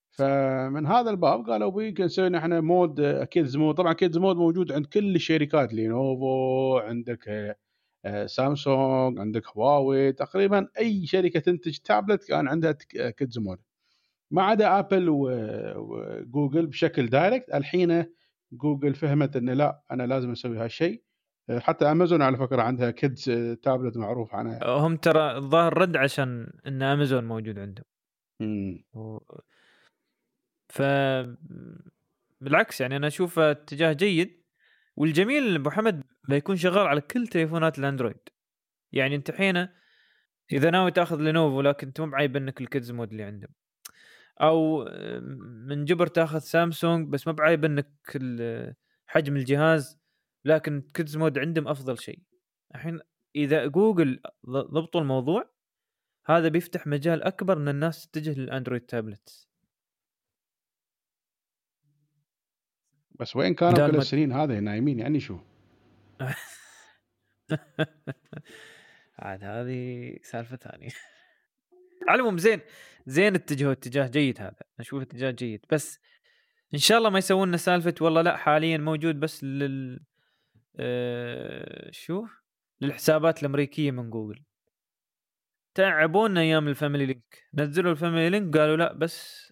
فمن 0.09 0.85
هذا 0.87 1.09
الباب 1.09 1.49
قالوا 1.49 1.83
يمكن 1.83 2.03
نسوي 2.05 2.29
نحن 2.29 2.59
mode 2.59 3.23
kids 3.23 3.57
mode. 3.57 3.75
طبعا 3.75 3.93
kids 3.93 4.17
mode 4.17 4.35
موجود 4.35 4.71
عند 4.71 4.85
كل 4.85 5.15
الشركات 5.15 5.73
لينوفو 5.73 6.77
عندك 6.77 7.55
آه، 8.05 8.25
سامسونج 8.25 9.19
عندك 9.19 9.47
هواوي. 9.47 10.11
تقريبا 10.11 10.67
أي 10.79 11.05
شركة 11.05 11.39
تنتج 11.39 11.77
تابلت 11.77 12.23
كان 12.23 12.47
عندها 12.47 12.71
kids 13.17 13.39
mode. 13.39 13.59
ما 14.31 14.43
عدا 14.43 14.79
آبل 14.79 15.09
وجوجل 15.09 16.67
بشكل 16.67 17.07
direct 17.09 17.49
الحين 17.53 18.05
جوجل 18.51 18.95
فهمت 18.95 19.35
انه 19.35 19.53
لا 19.53 19.83
أنا 19.91 20.03
لازم 20.03 20.31
أسوي 20.31 20.57
هالشيء. 20.57 21.03
حتى 21.57 21.91
أمازون 21.91 22.21
على 22.21 22.37
فكرة 22.37 22.61
عندها 22.61 22.91
kids 22.91 23.23
tablet 23.63 23.97
معروف 23.97 24.35
عنها. 24.35 24.67
هم 24.67 24.97
ترى 24.97 25.37
الظاهر 25.37 25.77
رد 25.77 25.97
عشان 25.97 26.53
إن 26.67 26.81
أمازون 26.81 27.23
موجود 27.23 27.59
عندهم. 27.59 27.85
امم 28.41 28.83
و... 28.93 29.17
ف 30.69 30.81
بالعكس 32.41 32.81
يعني 32.81 32.95
أنا 32.95 33.07
أشوفه 33.07 33.51
اتجاه 33.51 33.93
جيد. 33.93 34.43
والجميل 34.95 35.55
أبو 35.55 35.69
حمد 35.69 36.03
بيكون 36.29 36.55
شغال 36.55 36.87
على 36.87 37.01
كل 37.01 37.27
تليفونات 37.27 37.79
الأندرويد. 37.79 38.29
يعني 38.91 39.15
أنت 39.15 39.31
حين 39.31 39.67
إذا 40.51 40.69
ناوي 40.69 40.91
تأخذ 40.91 41.21
لينوفو 41.21 41.61
لكن 41.61 41.87
انت 41.87 42.01
مب 42.01 42.07
عايبنك 42.07 42.35
ال 42.35 42.61
kids 42.61 42.91
mode 42.91 43.11
اللي 43.11 43.23
عندهم. 43.23 43.51
أو 44.41 44.85
مجبر 45.67 46.07
تاخذ 46.07 46.39
سامسونج 46.39 47.09
بس 47.09 47.27
مب 47.27 47.33
عايبنك 47.33 47.91
حجم 49.07 49.35
الجهاز 49.35 49.99
لكن 50.45 50.81
kids 50.93 51.17
mode 51.17 51.39
عندهم 51.39 51.67
أفضل 51.67 51.97
شيء. 51.97 52.19
الحين 52.75 52.99
إذا 53.35 53.65
جوجل 53.65 54.21
ضبطوا 54.49 55.01
الموضوع 55.01 55.49
هذا 56.25 56.47
بيفتح 56.47 56.87
مجال 56.87 57.23
أكبر 57.23 57.57
إن 57.57 57.67
الناس 57.67 58.07
تتجه 58.07 58.39
للأندرويد 58.39 58.81
تابلت 58.81 59.47
بس 63.19 63.35
وين 63.35 63.53
كانوا 63.53 63.87
كل 63.87 63.97
السنين 63.97 64.31
هذا 64.31 64.59
نايمين 64.59 64.99
يعني 64.99 65.19
شو؟ 65.19 65.37
عاد 69.19 69.43
هذه 69.43 70.13
سالفة 70.21 70.55
ثانية. 70.57 70.89
على 72.09 72.37
زين 72.37 72.59
زين 73.07 73.35
اتجهوا 73.35 73.71
اتجاه 73.71 74.07
جيد 74.07 74.41
هذا. 74.41 74.61
أشوف 74.79 75.01
اتجاه 75.01 75.31
جيد. 75.31 75.65
بس 75.71 75.99
إن 76.73 76.79
شاء 76.79 76.97
الله 76.97 77.09
ما 77.09 77.19
يسوون 77.19 77.47
لنا 77.47 77.57
سالفة 77.57 77.93
والله 78.01 78.21
لا 78.21 78.37
حاليا 78.37 78.77
موجود 78.77 79.19
بس 79.19 79.43
لل 79.43 79.99
آه 80.79 81.91
شو؟ 81.91 82.25
للحسابات 82.81 83.41
الأمريكية 83.41 83.91
من 83.91 84.09
جوجل. 84.09 84.43
تعبونا 85.75 86.41
أيام 86.41 86.67
ال 86.67 86.72
Family 86.72 87.05
Link. 87.05 87.43
نزلوا 87.53 87.91
ال 87.91 87.96
Family 87.96 88.29
Link 88.29 88.57
قالوا 88.57 88.77
لا 88.77 88.93
بس 88.93 89.47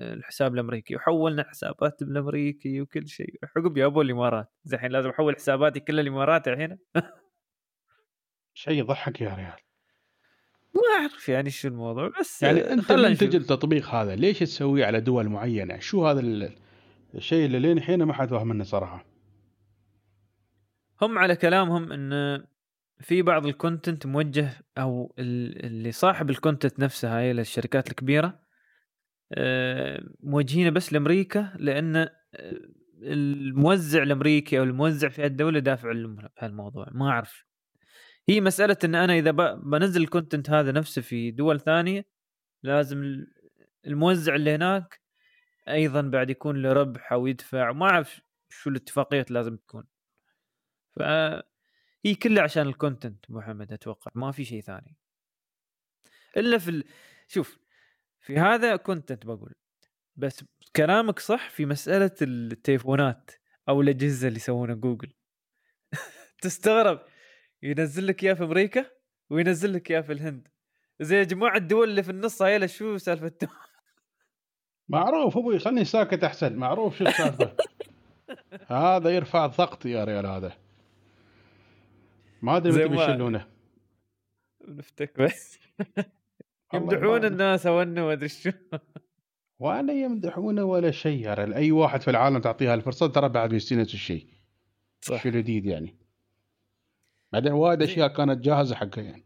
الحساب 0.00 0.54
الأمريكي. 0.54 0.96
وحولنا 0.96 1.44
حسابات 1.48 2.04
بالامريكي 2.04 2.80
وكل 2.80 3.08
شيء. 3.08 3.34
عقب 3.56 3.74
جابوا 3.74 4.02
الإمارات. 4.02 4.48
زي 4.64 4.76
الحين 4.76 4.92
لازم 4.92 5.10
أحول 5.10 5.34
حساباتي 5.36 5.80
كلها 5.80 6.00
الإمارات 6.00 6.48
الحين. 6.48 6.78
شيء 8.54 8.74
يضحك 8.74 9.20
يا 9.20 9.34
ريال. 9.34 9.67
ما 10.78 11.00
أعرف 11.00 11.28
يعني 11.28 11.50
شو 11.50 11.68
الموضوع 11.68 12.12
بس 12.20 12.42
يعني 12.42 12.72
أنت 12.72 12.92
منتج 12.92 13.34
التطبيق 13.34 13.88
هذا 13.88 14.16
ليش 14.16 14.38
تسويه 14.38 14.86
على 14.86 15.00
دول 15.00 15.28
معينة؟ 15.28 15.78
شو 15.78 16.06
هذا 16.06 16.50
الشيء 17.14 17.46
اللي 17.46 17.58
لين 17.58 17.78
الحين 17.78 18.02
ما 18.02 18.12
حد 18.12 18.28
فاهم 18.28 18.48
منه 18.48 18.64
صراحة. 18.64 19.04
هم 21.02 21.18
على 21.18 21.36
كلامهم 21.36 21.92
إن 21.92 22.42
في 23.00 23.22
بعض 23.22 23.46
ال 23.46 23.53
content 23.53 24.06
موجه 24.06 24.50
أو 24.78 25.14
اللي 25.18 25.92
صاحب 25.92 26.30
ال 26.30 26.36
content 26.36 26.80
نفسها 26.80 27.18
هاي 27.18 27.32
للشركات 27.32 27.90
الكبيرة 27.90 28.40
آه، 29.32 30.02
موجهينه 30.20 30.70
بس 30.70 30.92
لأمريكا 30.92 31.52
لأن 31.58 31.96
آه، 31.96 32.08
الموزع 33.02 34.02
الأمريكي 34.02 34.58
أو 34.58 34.62
الموزع 34.64 35.08
في 35.08 35.26
الدولة 35.26 35.58
دافع 35.58 35.92
لهم 35.92 36.16
بهالموضوع 36.16 36.86
ما 36.92 37.10
أعرف 37.10 37.47
هي 38.28 38.40
مسألة 38.40 38.76
إن 38.84 38.94
أنا 38.94 39.18
إذا 39.18 39.30
بنزل 39.54 40.02
ال 40.02 40.08
content 40.08 40.50
هذا 40.50 40.72
نفسه 40.72 41.02
في 41.02 41.30
دول 41.30 41.60
ثانية 41.60 42.06
لازم 42.62 43.26
الموزع 43.86 44.34
اللي 44.34 44.54
هناك 44.54 45.00
أيضا 45.68 46.00
بعد 46.02 46.30
يكون 46.30 46.62
له 46.62 46.72
ربح 46.72 47.12
أو 47.12 47.26
يدفع. 47.26 47.72
ما 47.72 47.86
أعرف 47.86 48.20
شو 48.48 48.70
الاتفاقيات 48.70 49.30
لازم 49.30 49.56
تكون. 49.56 49.84
ف 50.96 51.02
هي 52.04 52.14
كلها 52.22 52.42
عشان 52.42 52.66
ال 52.66 52.74
content 52.74 53.30
محمد 53.30 53.72
أتوقع. 53.72 54.10
ما 54.14 54.32
في 54.32 54.44
شيء 54.44 54.60
ثاني. 54.62 54.96
إلا 56.36 56.58
في 56.58 56.70
ال... 56.70 56.84
شوف 57.28 57.58
في 58.20 58.38
هذا 58.38 58.76
content 58.76 59.26
بقول. 59.26 59.54
بس 60.16 60.44
كلامك 60.76 61.18
صح 61.18 61.50
في 61.50 61.66
مسألة 61.66 62.14
التليفونات 62.22 63.30
أو 63.68 63.80
الأجهزة 63.80 64.28
اللي 64.28 64.36
يسوونها 64.36 64.74
جوجل 64.74 65.12
تستغرب. 66.42 67.00
ينزل 67.62 68.06
لك 68.06 68.24
إياه 68.24 68.34
في 68.34 68.44
أمريكا 68.44 68.86
وينزل 69.30 69.72
لك 69.72 69.90
إياه 69.90 70.00
في 70.00 70.12
الهند. 70.12 70.48
زي 71.00 71.16
يا 71.16 71.24
جماعة 71.24 71.56
الدول 71.56 71.90
اللي 71.90 72.02
في 72.02 72.10
النص 72.10 72.42
هاي 72.42 72.68
شو 72.68 72.96
سالفتهم 72.96 73.50
معروف 74.88 75.36
أبوي 75.36 75.58
خلني 75.58 75.84
ساكت 75.84 76.24
أحسن. 76.24 76.56
معروف 76.56 76.98
شو 76.98 77.04
السالفة؟ 77.04 77.52
هذا 78.66 79.10
يرفع 79.10 79.44
الضغط 79.44 79.86
يا 79.86 80.04
ريال 80.04 80.26
هذا. 80.26 80.52
ما 82.42 82.56
أدري 82.56 82.72
متى 82.72 82.88
بيشلونه. 82.88 83.46
نفتك 84.68 85.20
بس. 85.20 85.58
يمدحون 86.74 87.24
الناس 87.24 87.66
ونه 87.66 88.04
ما 88.04 88.12
أدري 88.12 88.28
شو. 88.28 88.50
ولا 89.58 89.92
يمدحونه 89.92 90.64
ولا 90.64 90.90
شيء 90.90 91.26
يا 91.26 91.34
ريال. 91.34 91.54
أي 91.54 91.72
واحد 91.72 92.00
في 92.00 92.10
العالم 92.10 92.38
تعطيها 92.38 92.74
الفرصة 92.74 93.06
ترى 93.06 93.28
بعد 93.28 93.50
بيصير 93.50 93.80
نفس 93.80 93.94
الشيء. 93.94 94.26
صح. 95.00 95.22
شو 95.22 95.30
جديد 95.30 95.66
يعني. 95.66 95.96
بعدين 97.32 97.52
وايد 97.52 97.82
أشياء 97.82 98.08
كانت 98.08 98.44
جاهزة 98.44 98.74
حقه 98.74 99.02
يعني. 99.02 99.24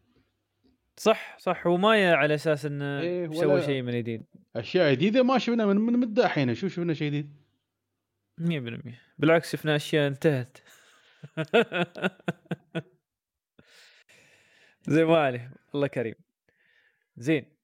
صح 0.96 1.38
صح. 1.38 1.66
وما 1.66 2.14
على 2.14 2.34
أساس 2.34 2.66
إنه 2.66 3.00
إيه 3.00 3.30
سوى 3.30 3.62
شيء 3.62 3.82
من 3.82 3.92
جديد. 3.92 4.26
أشياء 4.56 4.94
جديدة 4.94 5.22
ما 5.22 5.38
شفنا 5.38 5.66
من 5.66 5.76
من 5.76 5.92
مدة 5.98 6.24
الحين 6.24 6.54
شو 6.54 6.68
شفنا 6.68 6.94
شيء 6.94 7.08
جديد؟ 7.08 7.42
100% 8.40 8.92
بالعكس 9.18 9.52
شفنا 9.52 9.76
أشياء 9.76 10.08
انتهت. 10.08 10.58
زي 14.88 15.04
ما 15.04 15.18
عليه 15.18 15.52
الله 15.74 15.86
كريم. 15.86 16.14
زين. 17.16 17.56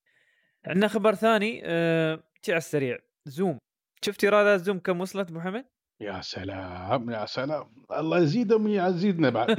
عندنا 0.66 0.88
خبر 0.88 1.14
ثاني 1.14 1.60
أه... 1.64 2.22
على 2.48 2.56
السريع. 2.56 2.98
زوم. 3.26 3.58
شفت 4.04 4.24
إيرادات 4.24 4.60
زوم 4.60 4.78
كم 4.78 5.00
وصلت 5.00 5.32
محمد؟ 5.32 5.64
يا 6.00 6.20
سلام 6.20 7.10
يا 7.10 7.26
سلام. 7.26 7.66
الله 7.90 8.18
يزيدهم 8.18 8.64
ويعزيدنا 8.64 9.30
بعد. 9.30 9.56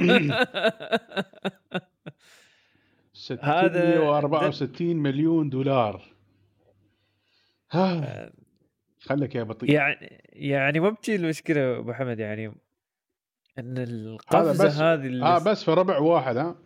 664 3.12 4.96
مليون 4.96 5.50
دولار. 5.50 6.02
ها 7.70 8.32
خليك 9.00 9.34
يا 9.34 9.42
بطيء. 9.42 9.70
يعني 9.72 10.22
يعني 10.28 10.80
ما 10.80 10.90
بتجي 10.90 11.16
المشكلة 11.16 11.78
أبو 11.78 11.92
حمد 11.92 12.18
يعني 12.18 12.46
إن 13.58 13.78
القفزة 13.78 14.92
هذه 14.92 15.06
اللي 15.06 15.24
آه 15.24 15.38
بس 15.44 15.64
في 15.64 15.70
ربع 15.70 15.98
واحد 15.98 16.36
ها. 16.36 16.56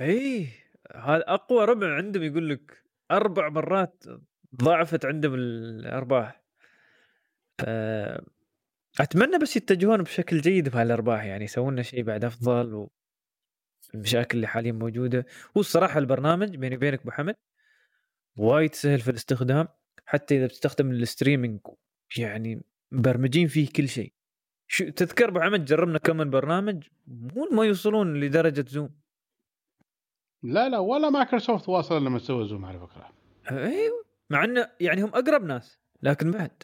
اي 0.00 0.46
هذا 0.94 1.24
أقوى 1.26 1.64
ربع 1.64 1.94
عندهم 1.94 2.22
يقول 2.22 2.48
لك 2.50 2.82
أربع 3.10 3.48
مرات 3.48 4.04
ضاعفت 4.56 5.04
عندهم 5.04 5.34
الأرباح. 5.34 6.42
أتمنى 9.00 9.38
بس 9.38 9.56
يتجهون 9.56 10.02
بشكل 10.02 10.40
جيد 10.40 10.68
بهالارباح 10.68 11.24
يعني 11.24 11.44
يسوون 11.44 11.72
لنا 11.72 11.82
شيء 11.82 12.02
بعد 12.02 12.24
أفضل 12.24 12.88
والمشاكل 13.94 14.36
اللي 14.36 14.46
حاليا 14.46 14.72
موجودة. 14.72 15.26
هو 15.56 15.60
الصراحة 15.60 15.98
البرنامج 15.98 16.56
بيني 16.56 16.76
وبينك 16.76 17.00
أبو 17.00 17.10
حمد 17.10 17.34
وايد 18.36 18.74
سهل 18.74 18.98
في 18.98 19.10
الاستخدام 19.10 19.68
حتى 20.06 20.36
إذا 20.36 20.46
بتستخدم 20.46 20.90
ال 20.90 20.97
streaming 20.97 21.60
يعني 22.16 22.62
مبرمجين 22.92 23.48
فيه 23.48 23.68
كل 23.76 23.88
شيء. 23.88 24.12
شو 24.70 24.88
تذكر 24.88 25.28
أبو 25.28 25.40
حمد 25.40 25.64
جربنا 25.64 25.98
كم 25.98 26.16
من 26.16 26.30
برنامج 26.30 26.84
مو 27.06 27.48
ما 27.52 27.64
يوصلون 27.64 28.20
لدرجة 28.20 28.64
زوم. 28.68 28.90
لا 30.42 30.68
لا 30.68 30.78
ولا 30.78 31.10
مايكروسوفت 31.10 31.68
واصل 31.68 32.04
لمستوى 32.04 32.48
زوم 32.48 32.64
على 32.64 32.78
فكرة. 32.78 33.12
أيوه 33.50 34.04
مع 34.30 34.44
إنه 34.44 34.70
يعني 34.80 35.02
هم 35.02 35.08
أقرب 35.08 35.44
ناس 35.44 35.80
لكن 36.02 36.30
بعد 36.30 36.62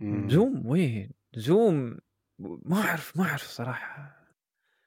مم. 0.00 0.28
زوم 0.28 0.66
وين؟ 0.66 1.10
زوم 1.36 1.98
ما 2.38 2.76
أعرف 2.76 3.16
ما 3.16 3.24
أعرف 3.24 3.42
صراحة. 3.42 4.24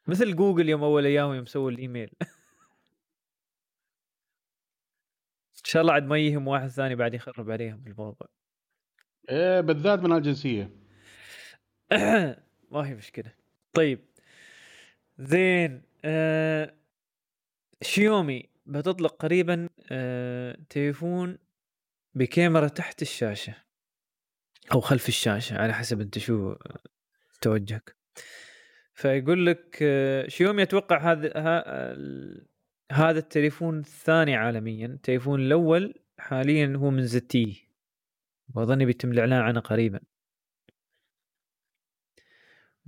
مثل 0.08 0.36
جوجل 0.36 0.70
يوم 0.70 0.84
أول 0.84 1.06
أيام 1.06 1.34
يوم 1.34 1.46
سووا 1.46 1.72
الإيميل. 1.72 2.10
إن 5.58 5.64
شاء 5.64 5.82
الله 5.82 5.94
عاد 5.94 6.04
ما 6.04 6.18
يهم 6.18 6.48
واحد 6.48 6.68
ثاني 6.68 6.96
بعد 6.96 7.14
يخرب 7.14 7.52
عليهم 7.52 7.84
الموضوع. 7.88 8.28
إيه 9.30 9.62
بالذات 9.62 10.00
من 10.00 10.12
الجنسية. 10.12 10.72
ما 12.72 12.88
هي 12.88 12.96
مشكلة. 12.96 13.34
طيب. 13.74 14.00
زين 15.20 15.82
آه 16.06 16.74
شيومي 17.82 18.50
بتطلق 18.66 19.16
قريبا 19.16 19.70
آه 19.92 20.58
تليفون 20.70 21.38
بكاميرا 22.16 22.68
تحت 22.68 23.02
الشاشة. 23.02 23.67
أو 24.74 24.82
خلف 24.82 25.08
الشاشة 25.08 25.58
على 25.58 25.74
حسب 25.74 26.02
أنت 26.02 26.18
شو 26.18 26.56
توجهك. 27.42 27.96
فيقول 28.94 29.46
لك 29.46 29.80
آه، 29.82 30.28
شيومي 30.28 30.64
أتوقع 30.64 31.12
هذا 31.12 31.32
هذا 32.92 33.20
التليفون 33.20 33.80
الثاني 33.80 34.36
عالميا؟ 34.36 34.88
التليفون 34.88 35.40
الأول 35.40 35.94
حاليا 36.20 36.74
هو 36.78 36.90
من 36.90 37.06
زتي 37.06 37.70
وأظن 38.56 38.86
بيتم 38.86 39.12
الإعلان 39.12 39.42
عنه 39.42 39.60
قريبا. 39.60 40.00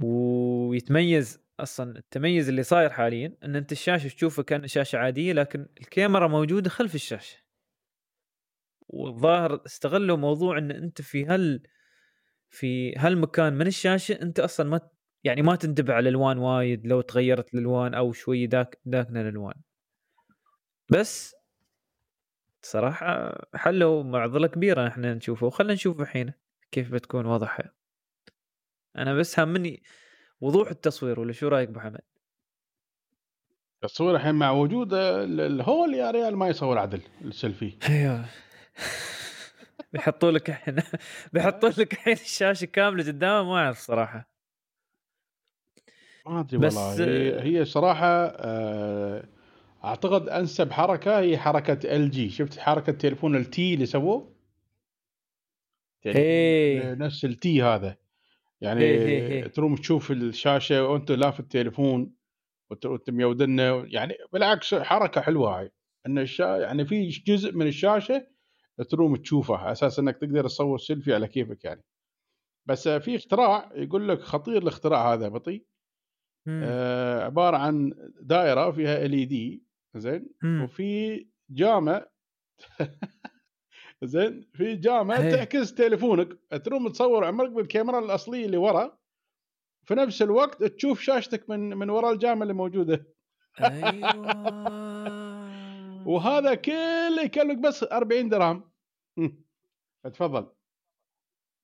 ويتميز 0.04 1.40
أصلا 1.60 1.98
التميز 1.98 2.50
اللي 2.50 2.64
صاير 2.64 2.90
حاليا 2.90 3.38
إن 3.44 3.56
أنت 3.56 3.72
الشاشة 3.72 4.08
تشوفها 4.08 4.44
كانها 4.44 4.68
شاشة 4.68 4.98
عادية 4.98 5.34
لكن 5.34 5.68
الكاميرا 5.82 6.28
موجودة 6.28 6.70
خلف 6.70 6.96
الشاشة. 6.96 7.38
والظاهر 8.90 9.62
استغلوا 9.66 10.18
موضوع 10.18 10.58
إن 10.58 10.72
أنت 10.72 11.02
في 11.02 11.26
هال 11.26 11.64
في 12.50 12.96
هالمكان 12.98 13.54
من 13.54 13.68
الشاشة 13.68 14.22
أنت 14.22 14.40
أصلا 14.40 14.70
ما 14.70 14.80
يعني 15.24 15.42
ما 15.42 15.56
تنتبه 15.56 15.94
على 15.94 16.10
الألوان 16.10 16.38
وايد 16.38 16.88
لو 16.88 17.02
تغيرت 17.02 17.54
الألوان 17.54 17.94
أو 17.94 18.12
شوي 18.14 18.48
داك 18.48 18.80
داكنة 18.86 19.22
الألوان. 19.22 19.54
بس 20.92 21.36
صراحة 22.62 23.38
حلوا 23.56 24.04
معضلة 24.04 24.48
كبيرة 24.48 24.88
إحنا 24.88 25.14
نشوفه. 25.14 25.48
وخلنا 25.48 25.74
نشوف 25.74 26.02
الحين 26.02 26.34
كيف 26.72 26.92
بتكون 26.92 27.26
وضعها. 27.26 27.74
أنا 28.98 29.14
بس 29.14 29.40
هامني 29.40 29.84
وضوح 30.42 30.70
التصوير 30.70 31.20
ولا 31.20 31.32
شو 31.32 31.48
رأيك 31.48 31.70
أبو 31.70 31.80
حمد؟ 31.80 32.02
التصوير 33.84 34.16
الحين 34.16 34.36
مع 34.36 34.52
وجود 34.52 34.94
ال 34.94 35.14
hole 35.14 35.94
يا 35.94 36.12
ريال 36.12 36.38
ما 36.38 36.48
يصور 36.48 36.78
عدل 36.78 37.02
السيلفي. 37.22 37.78
إيوه. 37.90 38.26
بيحطوا 39.94 40.32
لك 40.32 40.50
الحين 40.50 40.76
بيحطوا 41.34 41.70
لك 41.70 41.94
الحين 41.94 42.14
الشاشة 42.14 42.66
كاملة 42.66 43.04
قدامه 43.04 43.44
ما 43.44 43.58
أعرف 43.58 43.80
صراحة. 43.80 44.30
ما 46.26 46.40
أدري 46.40 46.58
والله. 46.58 47.04
هي, 47.06 47.60
هي 47.60 47.66
صراحة 47.66 48.08
آه، 48.26 49.24
أعتقد 49.84 50.30
أنسب 50.30 50.72
حركة 50.72 51.20
هي 51.20 51.38
حركة 51.38 51.96
LG 51.96 52.30
شفت 52.30 52.60
حركة 52.60 52.92
تليفون 52.92 53.36
ال 53.36 53.55
T 53.55 53.74
اللي 53.74 53.86
سووه؟ 53.86 54.36
إيه. 56.06 56.94
نفس 56.94 57.26
ال 57.26 57.44
T 57.44 57.62
هذا. 57.64 57.98
يعني 58.62 58.82
إيه، 58.82 59.08
إيه، 59.08 59.28
إيه. 59.32 59.48
تروم 59.48 59.76
تشوف 59.76 60.12
الشاشة 60.12 60.88
وانت 60.88 61.12
لا 61.12 61.32
في 61.32 61.40
التليفون 61.40 62.14
وانت 62.86 63.10
ميودنة. 63.10 63.84
يعني 63.88 64.14
بالعكس 64.34 64.76
حركة 64.76 65.22
حلوة 65.22 65.60
هاي. 65.60 65.72
إن 66.06 66.20
الشا 66.20 66.58
يعني 66.58 66.86
في 66.86 67.08
جزء 67.08 67.56
من 67.56 67.68
الشاشة 67.68 68.28
تروم 68.84 69.16
تشوفه 69.16 69.58
على 69.58 69.72
أساس 69.72 70.00
إنك 70.00 70.18
تقدر 70.18 70.44
تصور 70.44 70.78
سيلفي 70.78 71.14
على 71.14 71.28
كيفك 71.28 71.66
يعني. 71.66 71.84
بس 72.66 72.88
في 72.88 73.16
اختراع 73.16 73.72
يقول 73.76 74.10
لك 74.10 74.20
خطير 74.22 74.58
الاختراع 74.58 75.14
هذا 75.14 75.28
بطيء. 75.28 75.66
آه 76.64 77.24
عبارة 77.24 77.58
عن 77.58 77.94
دائرة 78.22 78.72
فيها 78.72 79.06
LED 79.06 79.64
زين. 79.96 80.30
وفي 80.64 81.28
جامع 81.50 82.06
زين؟ 84.04 84.50
في 84.54 84.76
جامع 84.76 85.18
إيه. 85.18 85.36
تعكس 85.36 85.74
تليفونك 85.74 86.38
تروم 86.64 86.90
تصور 86.90 87.26
عمرك 87.26 87.52
بالكاميرا 87.52 88.00
الأصلية 88.00 88.46
اللي 88.46 88.58
ورا. 88.58 88.98
في 89.88 89.96
نفس 89.96 90.22
الوقت 90.22 90.64
تشوف 90.64 91.02
شاشتك 91.02 91.50
من 91.50 91.60
من 91.78 91.90
ورا 91.90 92.12
الجامع 92.12 92.42
اللي 92.44 92.54
موجودة. 92.54 93.06
أيوه. 93.62 95.19
وهذا 96.06 96.56
كله 96.56 97.22
يكلفك 97.24 97.58
بس 97.58 97.84
40 97.84 98.30
درهم. 98.30 98.70
تفضل 100.04 100.48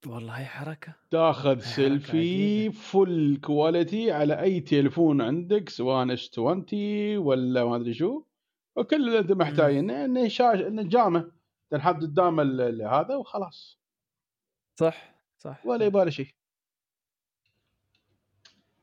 والله 0.08 0.34
هي 0.34 0.46
حركة. 0.46 0.96
تاخذ 1.12 1.50
حركة 1.50 1.60
سيلفي 1.60 2.18
عجيبة. 2.18 2.76
full 2.76 3.40
quality 3.44 4.12
على 4.12 4.42
أي 4.42 4.60
تليفون 4.60 5.22
عندك 5.22 5.70
سواء 5.70 6.14
S20 6.14 7.18
ولا 7.18 7.66
ما 7.66 7.76
أدري 7.76 7.94
شو. 7.94 8.24
وكل 8.76 8.96
اللي 8.96 9.20
أنت 9.20 9.32
محتاجينه 9.32 10.06
إنه 10.06 10.28
شاشه 10.28 10.68
إنه 10.68 10.84
جامع. 10.84 11.26
تنحط 11.70 11.96
قدام 11.96 12.40
هذا 12.82 13.16
وخلاص. 13.16 13.80
صح 14.76 15.16
صح 15.38 15.66
ولا. 15.66 15.86
يبالي 15.86 16.12
شيء. 16.12 16.36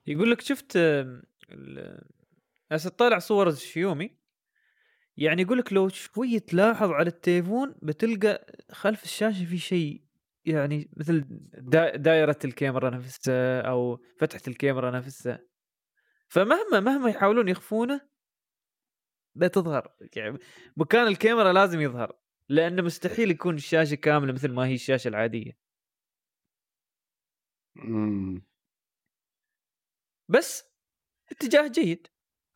يقول 0.07 0.31
لك 0.31 0.41
شفت 0.41 0.77
هسه 2.73 2.91
تطالع 2.91 3.19
صور 3.19 3.49
الشيومي 3.49 4.22
يعني 5.17 5.43
يقول 5.43 5.59
لك 5.59 5.73
لو 5.73 5.89
شوي 5.89 6.41
تلاحظ 6.41 6.91
على 6.91 7.09
التليفون 7.09 7.75
بتلقى 7.83 8.47
خلف 8.73 9.05
الشاشة 9.05 9.45
في 9.45 9.59
شيء 9.59 10.03
يعني 10.45 10.91
مثل 10.97 11.25
دا 11.59 11.97
دائرة 11.97 12.39
الكاميرا 12.45 12.91
نفسها 12.91 13.61
أو 13.63 14.01
فتحة 14.19 14.41
الكاميرا 14.49 14.91
نفسها. 14.91 15.41
فمهما 16.29 16.81
مهما 16.81 17.11
يحاولون 17.11 17.49
يخفونه 17.49 18.01
بتظهر 19.35 19.95
يعني 20.17 20.39
مكان 20.77 21.07
الكاميرا 21.07 21.53
لازم 21.53 21.81
يظهر 21.81 22.17
لأنه 22.49 22.83
مستحيل 22.83 23.31
يكون 23.31 23.55
الشاشة 23.55 23.95
كاملة 23.95 24.33
مثل 24.33 24.49
ما 24.53 24.67
هي 24.67 24.75
الشاشة 24.75 25.09
العادية. 25.09 25.53
مم. 27.77 28.43
بس 30.29 30.65
اتجاه 31.33 31.69
جيد. 31.69 32.09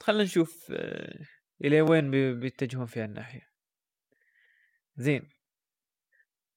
خلينا 0.03 0.23
نشوف 0.25 0.67
آه، 0.71 1.19
إلى 1.65 1.81
وين 1.81 2.11
بي- 2.11 2.35
بيتجهون 2.35 2.87
في 2.87 3.01
هالناحية؟ 3.01 3.51
زين. 4.97 5.29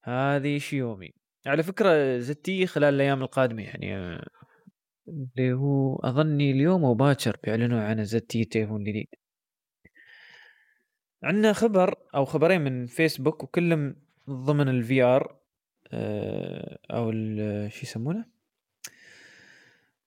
هذه 0.03 0.57
شيومي 0.57 1.13
على 1.45 1.63
فكرة 1.63 2.17
زتي 2.17 2.67
خلال 2.67 2.93
الأيام 2.93 3.21
القادمة 3.21 3.63
يعني 3.63 3.95
آه، 3.97 4.27
اللي 5.07 5.53
هو 5.53 5.95
أظني 5.95 6.51
اليوم 6.51 6.85
أو 6.85 6.93
باكر 6.93 7.37
بيعلنوا 7.43 7.81
عن 7.81 8.03
ZTE 8.03 8.45
تليفون 8.45 8.83
جديد 8.83 9.07
عندنا 11.23 11.53
خبر 11.53 11.95
أو 12.15 12.25
خبرين 12.25 12.61
من 12.61 12.85
فيسبوك 12.85 13.43
وكلهم 13.43 13.95
ضمن 14.29 14.69
ال 14.69 15.01
VR 15.03 15.39
أو 16.91 17.09
ال- 17.09 17.71
شو 17.71 17.79
يسمونه؟ 17.83 18.25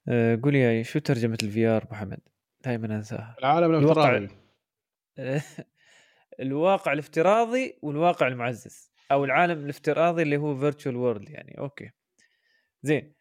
آه، 0.09 0.39
قول 0.43 0.55
يا 0.55 0.83
شو 0.83 0.99
ترجمة 0.99 1.39
ال 1.43 1.67
VR 1.67 1.87
محمد 1.91 2.19
دائما 2.65 2.87
انساها 2.97 3.37
العالم 3.39 3.75
الواقع- 3.75 4.17
الافتراضي. 4.17 4.42
الواقع 6.41 6.93
الافتراضي 6.93 7.79
والواقع 7.83 8.29
المعزز 8.29 8.93
أو 9.13 9.25
العالم 9.25 9.65
الافتراضي 9.65 10.23
اللي 10.23 10.37
هو 10.37 10.57
virtual 10.59 10.97
world 10.97 11.31
يعني. 11.31 11.59
okay. 11.59 11.91
زين. 12.83 13.15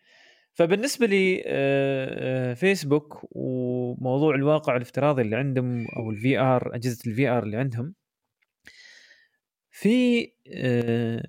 فبالنسبة 0.53 1.05
لي 1.05 1.43
آه، 1.45 2.51
آه، 2.51 2.53
فيسبوك 2.53 3.27
وموضوع 3.31 4.35
الواقع 4.35 4.75
الافتراضي 4.75 5.21
اللي 5.21 5.35
عندهم 5.35 5.87
أو 5.97 6.11
ال 6.11 6.39
VR 6.39 6.75
أجهزة 6.75 7.11
ال 7.11 7.27
VR 7.27 7.43
اللي 7.43 7.57
عندهم 7.57 7.93
في 9.71 10.23
آه، 10.53 11.23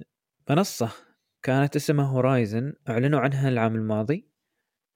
منصة 0.50 0.92
كانت 1.42 1.76
اسمها 1.76 2.06
Horizon 2.06 2.74
أعلنوا 2.88 3.20
عنها 3.20 3.48
العام 3.48 3.74
الماضي 3.74 4.28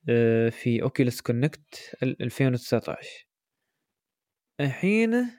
آه، 0.08 0.48
في 0.48 0.82
Oculus 0.82 1.20
Connect 1.20 1.97
2019 2.02 3.26
الحين 4.60 5.30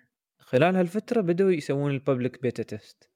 خلال 0.50 0.76
هالفترة 0.76 1.22
بدأوا 1.22 1.52
يسوون 1.52 1.91
ال 1.91 1.99
public 1.99 2.41
beta 2.41 2.64
test 2.64 3.12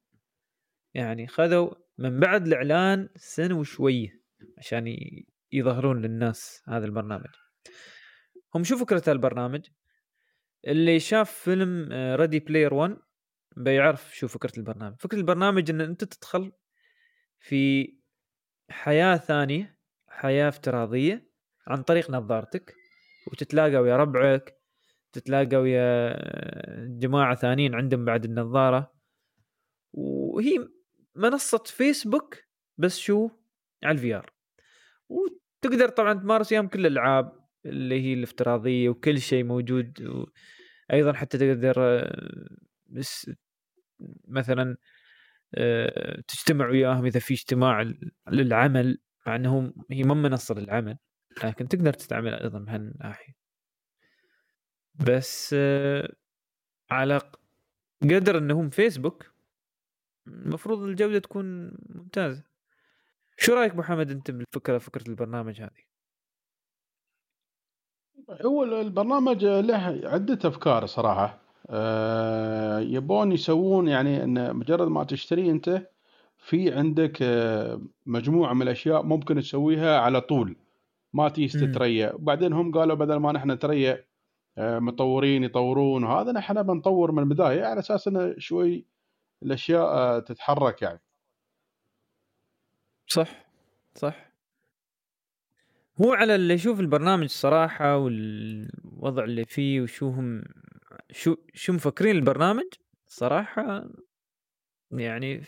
يعني 0.94 1.28
خذوا 1.28 1.74
من 1.98 2.20
بعد 2.20 2.48
الإعلان 2.48 3.10
سنة 3.16 3.60
وشويه 3.60 4.22
عشان 4.58 4.96
يظهرون 5.52 6.02
للناس 6.02 6.64
هذا 6.68 6.86
البرنامج. 6.86 7.30
هم 8.56 8.64
شو 8.64 8.78
فكرة 8.78 9.12
البرنامج 9.12 9.68
اللي 10.68 11.00
شاف 11.00 11.32
فيلم 11.32 11.90
Ready 11.94 12.40
Player 12.40 12.74
1 12.74 12.98
بيعرف 13.58 14.16
شو 14.16 14.28
فكرة 14.28 14.52
البرنامج. 14.58 14.96
فكرة 15.00 15.18
البرنامج 15.18 15.70
إن 15.70 15.82
أنت 15.82 16.04
تدخل 16.04 16.52
في 17.40 17.94
حياة 18.70 19.18
ثانية 19.18 19.78
حياة 20.08 20.50
افتراضية 20.50 21.32
عن 21.68 21.84
طريق 21.84 22.12
نظارتك 22.12 22.76
وتتلاقى 23.32 23.76
ويا 23.76 23.98
ربعك 23.98 24.61
تتلاقى 25.14 25.58
ويا 25.58 26.18
جماعة 26.88 27.36
ثانيين 27.36 27.76
عندهم 27.76 28.06
بعد 28.06 28.26
النظارة. 28.26 28.94
وهي 29.94 30.68
منصة 31.16 31.64
فيسبوك 31.66 32.38
بس 32.78 32.98
شو؟ 32.98 33.30
على 33.84 33.92
ال 33.96 34.16
VR 34.16 34.34
وتقدر 35.10 35.90
طبعا 35.90 36.14
تمارس 36.14 36.52
وياهم 36.52 36.68
كل 36.68 36.86
الألعاب 36.86 37.42
اللي 37.66 38.02
هي 38.02 38.14
الافتراضية 38.14 38.90
وكل 38.90 39.22
شيء 39.22 39.44
موجود. 39.44 39.94
أيضا 40.94 41.14
حتى 41.14 41.38
تقدر 41.38 41.76
آه، 41.78 42.42
مثلا 44.28 44.78
آه، 45.56 46.22
تجتمع 46.28 46.70
وياهم 46.70 47.06
إذا 47.06 47.20
في 47.20 47.34
اجتماع 47.34 47.92
للعمل. 48.32 48.98
مع 49.28 49.36
إنهم 49.36 49.74
هي 49.92 50.04
ما 50.04 50.14
منصة 50.14 50.56
للعمل 50.56 50.98
لكن 51.44 51.68
تقدر 51.68 51.94
تستعمل 51.94 52.34
أيضا 52.34 52.60
بهالناحية. 52.60 53.41
بس 54.96 55.56
على 56.92 57.22
قدر 58.04 58.38
انهم 58.38 58.70
فيسبوك 58.70 59.32
المفروض 60.28 60.84
الجودة 60.84 61.20
تكون 61.20 61.72
ممتازة. 61.90 62.44
شو 63.38 63.54
رأيك 63.54 63.72
ابو 63.72 63.82
حمد 63.82 64.12
انت 64.12 64.32
بالفكرة 64.32 64.78
فكرة 64.78 65.10
البرنامج 65.10 65.62
هذه؟ 65.62 65.92
هو 68.46 68.64
البرنامج 68.64 69.46
له 69.46 70.02
عدة 70.04 70.50
أفكار 70.50 70.86
صراحة. 70.86 71.42
آه، 71.70 72.80
يبون 72.80 73.32
يسوون 73.32 73.88
يعني 73.88 74.24
أن 74.24 74.56
مجرد 74.56 74.88
ما 74.88 75.04
تشتري 75.04 75.52
أنت 75.52 75.88
في 76.38 76.74
عندك 76.74 77.18
آه، 77.22 77.82
مجموعة 78.06 78.54
من 78.54 78.62
الأشياء 78.62 79.04
ممكن 79.04 79.42
تسويها 79.42 80.00
على 80.00 80.22
طول. 80.22 80.56
ما 81.14 81.30
تيجي. 81.30 81.68
تتريا 81.68 82.14
وبعدين 82.14 82.54
هم 82.54 82.72
قالوا 82.72 82.96
بدل 82.96 83.16
ما 83.16 83.32
نحن 83.32 83.52
نتريا 83.52 84.06
مطورين 84.58 85.44
يطورون 85.44 86.04
وهذا 86.04 86.32
نحن 86.32 86.64
بنطور 86.64 87.12
من 87.12 87.24
البداية 87.24 87.64
على 87.66 87.80
أساس 87.80 88.08
أنه 88.08 88.36
شوي 88.38 88.86
الأشياء 89.44 89.82
آه، 89.86 90.20
تتحرك 90.20 90.82
يعني. 90.82 91.00
صح 93.08 93.46
صح. 93.96 94.32
هو 96.02 96.14
على 96.14 96.36
اللي 96.36 96.54
يشوف 96.54 96.80
البرنامج 96.80 97.28
صراحة 97.30 97.98
والوضع 97.98 99.24
اللي 99.24 99.46
فيه 99.46 99.82
وشو 99.82 100.10
هم 100.10 100.44
شو 101.12 101.36
شو 101.54 101.74
مفكرين 101.74 102.16
البرنامج 102.16 102.66
صراحة 103.08 103.90
يعني 104.92 105.44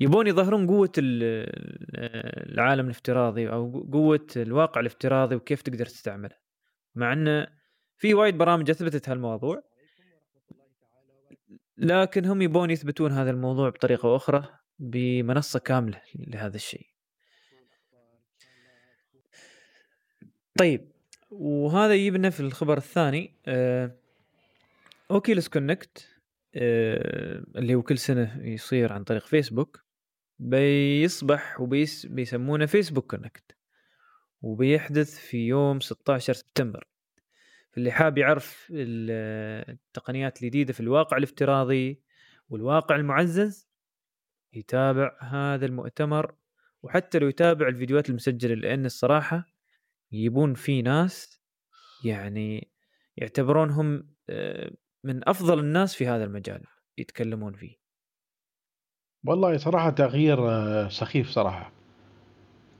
يبون 0.00 0.26
يظهرون 0.26 0.66
قوة 0.66 0.92
ال- 0.98 2.52
العالم 2.52 2.84
الافتراضي 2.84 3.48
أو 3.48 3.88
قوة 3.92 4.26
الواقع 4.36 4.80
الافتراضي 4.80 5.34
وكيف 5.34 5.62
تقدر 5.62 5.86
تستعمله. 5.86 6.36
مع 6.94 7.12
أنه 7.12 7.46
في 7.96 8.14
وايد 8.14 8.38
برامج 8.38 8.70
أثبتت 8.70 9.08
هالموضوع. 9.08 9.62
لكن 11.78 12.24
هم 12.24 12.42
يبون 12.42 12.70
يثبتون 12.70 13.12
هذا 13.12 13.30
الموضوع 13.30 13.68
بطريقة 13.68 14.16
أخرى 14.16 14.48
بمنصة 14.78 15.58
كاملة 15.58 16.02
لهذا 16.14 16.56
الشيء. 16.56 16.86
طيب 20.58 20.88
وهذا 21.30 21.94
يجيبنا 21.94 22.30
في 22.30 22.40
الخبر 22.40 22.76
الثاني. 22.76 23.34
آه، 23.46 23.90
Oculus 25.10 25.48
Connect 25.48 26.08
آه، 26.54 27.44
اللي 27.56 27.74
هو 27.74 27.82
كل 27.82 27.98
سنة 27.98 28.40
يصير 28.42 28.92
عن 28.92 29.04
طريق 29.04 29.26
فيسبوك 29.26 29.84
بيصبح 30.38 31.60
وبيس 31.60 32.06
بيسمونه 32.06 32.66
فيسبوك 32.66 33.10
Connect 33.10 33.56
وبيحدث 34.42 35.18
في 35.18 35.46
يوم 35.46 35.80
16 35.80 36.32
سبتمبر. 36.32 36.86
اللي 37.76 37.92
حاب 37.92 38.18
يعرف 38.18 38.68
التقنيات 38.70 40.42
الجديدة 40.42 40.72
في 40.72 40.80
الواقع 40.80 41.16
الافتراضي 41.16 42.02
والواقع 42.48 42.96
المعزز 42.96 43.68
يتابع 44.52 45.18
هذا 45.20 45.66
المؤتمر 45.66 46.34
وحتى 46.82 47.18
لو 47.18 47.28
يتابع 47.28 47.68
الفيديوهات 47.68 48.10
المسجلة 48.10 48.54
لأن 48.54 48.86
الصراحة 48.86 49.46
يجيبون 50.12 50.54
فيه 50.54 50.82
ناس 50.82 51.40
يعني 52.04 52.70
يعتبرونهم 53.16 54.08
آه، 54.28 54.70
من 55.04 55.28
أفضل 55.28 55.58
الناس 55.58 55.94
في 55.94 56.06
هذا 56.06 56.24
المجال 56.24 56.64
يتكلمون 56.98 57.52
فيه. 57.52 57.76
والله 59.24 59.56
صراحة 59.56 59.90
تغيير 59.90 60.50
آه، 60.50 60.88
سخيف 60.88 61.30
صراحة. 61.30 61.72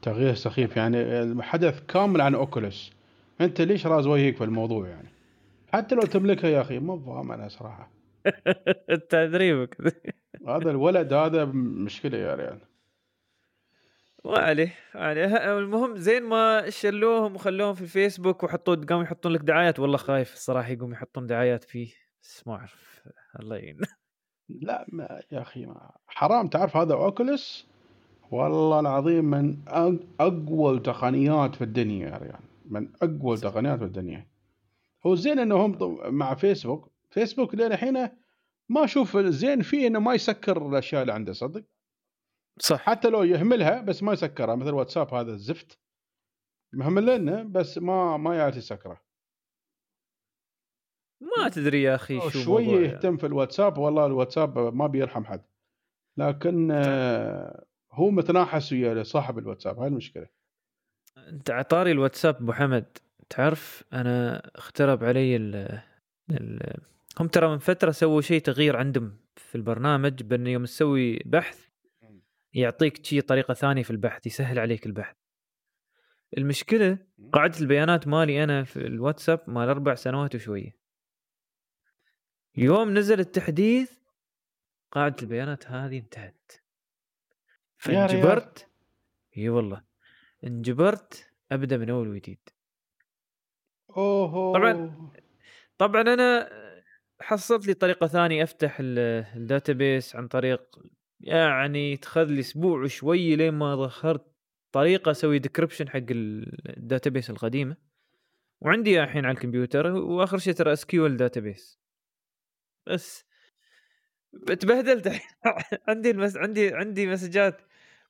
تغيير 0.03 0.35
سخيف. 0.35 0.77
يعني 0.77 1.23
الحدث 1.23 1.81
كامل 1.87 2.21
عن 2.21 2.35
اوكوليس 2.35 2.91
أنت 3.41 3.61
ليش 3.61 3.87
راز 3.87 4.07
وجهك 4.07 4.37
في 4.37 4.45
الموضوع 4.45 4.89
يعني؟ 4.89 5.09
حتى 5.73 5.95
لو 5.95 6.03
تملكها 6.03 6.51
يا 6.51 6.61
أخي 6.61 6.79
مو 6.79 6.99
فاهم 6.99 7.33
أنا 7.33 7.49
صراحة. 7.49 7.91
تدريبك. 9.11 9.77
هذا 10.49 10.71
الولد 10.71 11.13
هذا 11.13 11.45
مشكلة 11.55 12.19
يا 12.19 12.35
ريال. 12.35 12.61
ما 14.25 14.39
عليه 14.39 14.75
عليه. 14.95 15.59
المهم 15.59 15.97
زين 15.97 16.23
ما 16.23 16.71
شلوهم 16.71 17.35
وخلوهم 17.35 17.75
في 17.75 17.83
الفيسبوك 17.83 18.43
وحطوا 18.43 18.75
قاموا 18.75 19.05
يحطون 19.05 19.33
لك 19.33 19.41
دعايات. 19.41 19.81
والله 19.81 19.97
خايف 19.97 20.33
الصراحة 20.33 20.69
يقوم 20.69 20.93
يحطون 20.93 21.27
دعايات 21.27 21.65
فيه 21.65 21.93
بس 22.23 22.47
ما 22.47 22.55
أعرف. 22.55 23.03
الله 23.41 23.57
يعين. 23.57 23.79
لا 24.49 24.87
ما 24.89 25.21
يا 25.33 25.41
أخي 25.41 25.67
ما. 25.67 25.91
حرام. 26.07 26.49
تعرف 26.49 26.77
هذا 26.77 26.95
اوكوليس 26.95 27.67
والله 28.31 28.81
العظيم 28.81 29.25
من 29.25 29.57
أقوى 30.21 30.77
التقنيات 30.77 31.55
في 31.55 31.65
الدنيا 31.65 32.09
يا 32.09 32.17
ريال. 32.17 32.54
من 32.65 32.93
أقوى 33.03 33.35
التقنيات 33.35 33.79
في 33.79 33.85
الدنيا. 33.85 34.29
هو 35.07 35.15
زين 35.15 35.39
إنهم 35.39 35.79
مع 36.15 36.35
فيسبوك. 36.35 36.93
فيسبوك 37.11 37.55
لين 37.55 37.73
الحين 37.73 38.09
ما 38.69 38.85
أشوف 38.85 39.17
زين 39.17 39.63
فيه 39.63 39.87
إنه 39.87 39.99
ما 39.99 40.15
يسكر 40.15 40.69
الأشياء 40.69 41.03
اللي 41.03 41.13
عنده 41.13 41.33
صدق؟ 41.33 41.65
صح. 42.59 42.81
حتى 42.81 43.09
لو 43.09 43.23
يهملها 43.23 43.81
بس 43.81 44.03
ما 44.03 44.13
يسكرها. 44.13 44.55
مثل 44.55 44.75
واتساب 44.75 45.15
هذا 45.15 45.33
الزفت. 45.33 45.79
مهمل 46.73 47.19
لنا 47.19 47.43
بس 47.43 47.79
ما 47.79 48.17
ما 48.17 48.37
يعرف 48.37 48.57
يسكره. 48.57 49.01
ما 51.21 51.49
تدري 51.49 51.83
يا 51.83 51.95
أخي 51.95 52.21
شو 52.21 52.29
شوية 52.29 52.67
يهتم 52.67 53.09
يعني. 53.09 53.19
في 53.19 53.27
الواتساب. 53.27 53.79
والله 53.79 54.07
الواتساب 54.07 54.59
ما 54.59 54.87
بيرحم 54.87 55.25
حد. 55.25 55.43
لكن 56.17 56.71
آه 56.71 57.67
هو 57.93 58.11
متناحس 58.11 58.73
ويا 58.73 59.03
صاحب 59.03 59.39
الواتساب. 59.39 59.79
هاي 59.79 59.89
المشكلة. 59.89 60.27
أنت 61.19 61.51
عطاري 61.51 61.93
الواتساب 61.93 62.37
أبو 62.37 62.53
حمد. 62.53 62.99
تعرف 63.31 63.85
أنا 63.93 64.43
اخترب 64.55 65.05
علي 65.05 65.37
ال 65.37 65.81
ال 66.31 66.77
هم 67.21 67.29
ترى 67.29 67.49
من 67.49 67.59
فترة 67.59 67.91
سووا 67.91 68.21
شيء 68.21 68.41
تغيير 68.41 68.77
عندهم 68.77 69.17
في 69.37 69.55
البرنامج 69.55 70.23
بأن 70.23 70.47
يوم 70.47 70.65
تسوي 70.65 71.19
بحث 71.25 71.69
يعطيك 72.55 73.07
شيء 73.07 73.21
طريقة 73.21 73.55
ثانية 73.55 73.83
في 73.83 73.91
البحث 73.91 74.27
يسهل 74.27 74.59
عليك 74.59 74.87
البحث. 74.87 75.17
المشكلة 76.39 76.99
قاعدة 77.33 77.61
البيانات 77.61 78.09
مالي 78.09 78.45
أنا 78.45 78.65
في 78.65 78.87
الواتساب 78.87 79.41
مال 79.47 79.69
أربع 79.69 79.95
سنوات 79.95 80.35
وشوية. 80.35 80.77
يوم 82.57 82.99
نزل 82.99 83.21
التحديث 83.21 83.93
قاعدة 84.93 85.17
البيانات 85.23 85.67
هذه 85.67 85.99
انتهت. 85.99 86.53
فانجبرت؟ 87.77 88.69
إي 89.37 89.49
والله. 89.49 89.94
انجبرت 90.45 91.31
أبدأ 91.53 91.77
من 91.77 91.91
أول 91.91 92.09
وجديد. 92.09 92.39
اوه 93.97 94.53
طبعا 94.55 95.11
طبعا 95.79 96.03
أنا 96.03 96.51
حصلت 97.21 97.67
لي 97.67 97.75
طريقة 97.75 98.07
ثانية 98.07 98.43
أفتح 98.43 98.77
ال 98.81 98.96
database 98.96 100.17
عن 100.17 100.29
طريق 100.29 100.79
يعني 101.21 101.97
تخذ 101.97 102.25
لي 102.25 102.41
أسبوع 102.41 102.83
وشوي 102.83 103.37
لين 103.37 103.55
ما 103.55 103.77
ظهرت 103.77 104.27
طريقة 104.73 105.11
أسوي 105.11 105.39
decryption 105.39 105.89
حق 105.89 106.03
ال 106.11 106.24
database 106.24 107.31
القديمة. 107.31 107.77
وعندي 108.61 109.03
الحين 109.03 109.25
على 109.25 109.35
الكمبيوتر 109.35 109.87
وآخر 109.87 110.39
شيء 110.39 110.53
ترى 110.53 110.73
SQL 110.73 111.07
database 111.07 111.81
بس 112.87 113.25
تبهدلت 114.47 115.09
عندي 115.89 116.11
المس... 116.11 116.37
عندي 116.37 116.75
عندي 116.75 117.07
مسجات 117.07 117.61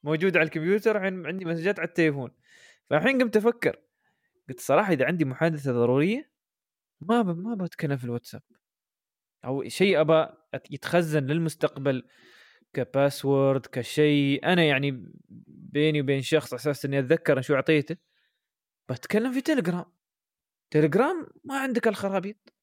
موجوده 0.05 0.39
على 0.39 0.47
الكمبيوتر 0.47 0.97
عندي 0.97 1.45
مسجات 1.45 1.79
على 1.79 1.89
التليفون. 1.89 2.31
فالحين 2.91 3.23
قمت 3.23 3.37
أفكر 3.37 3.77
قلت 4.49 4.61
صراحة 4.61 4.93
إذا 4.93 5.05
عندي 5.05 5.25
محادثة 5.25 5.73
ضرورية 5.73 6.31
ما 7.01 7.23
ب... 7.23 7.39
ما 7.39 7.55
بتكلم 7.55 7.97
في 7.97 8.05
الواتساب. 8.05 8.43
أو 9.45 9.69
شيء 9.69 10.01
أبى 10.01 10.27
يتخزن 10.71 11.27
للمستقبل 11.27 12.07
ك 12.73 12.83
password 12.83 13.67
كشيء. 13.67 14.47
أنا 14.53 14.65
يعني 14.65 15.13
بيني 15.49 16.01
وبين 16.01 16.23
شخص 16.23 16.55
أساس 16.55 16.85
إني 16.85 16.99
أتذكر 16.99 17.41
شو 17.41 17.55
أعطيته 17.55 17.97
بتكلم 18.89 19.33
في 19.33 19.41
تليجرام. 19.41 19.85
تليجرام 20.71 21.27
ما 21.45 21.59
عندك 21.59 21.89
الخرابيط. 21.89 22.55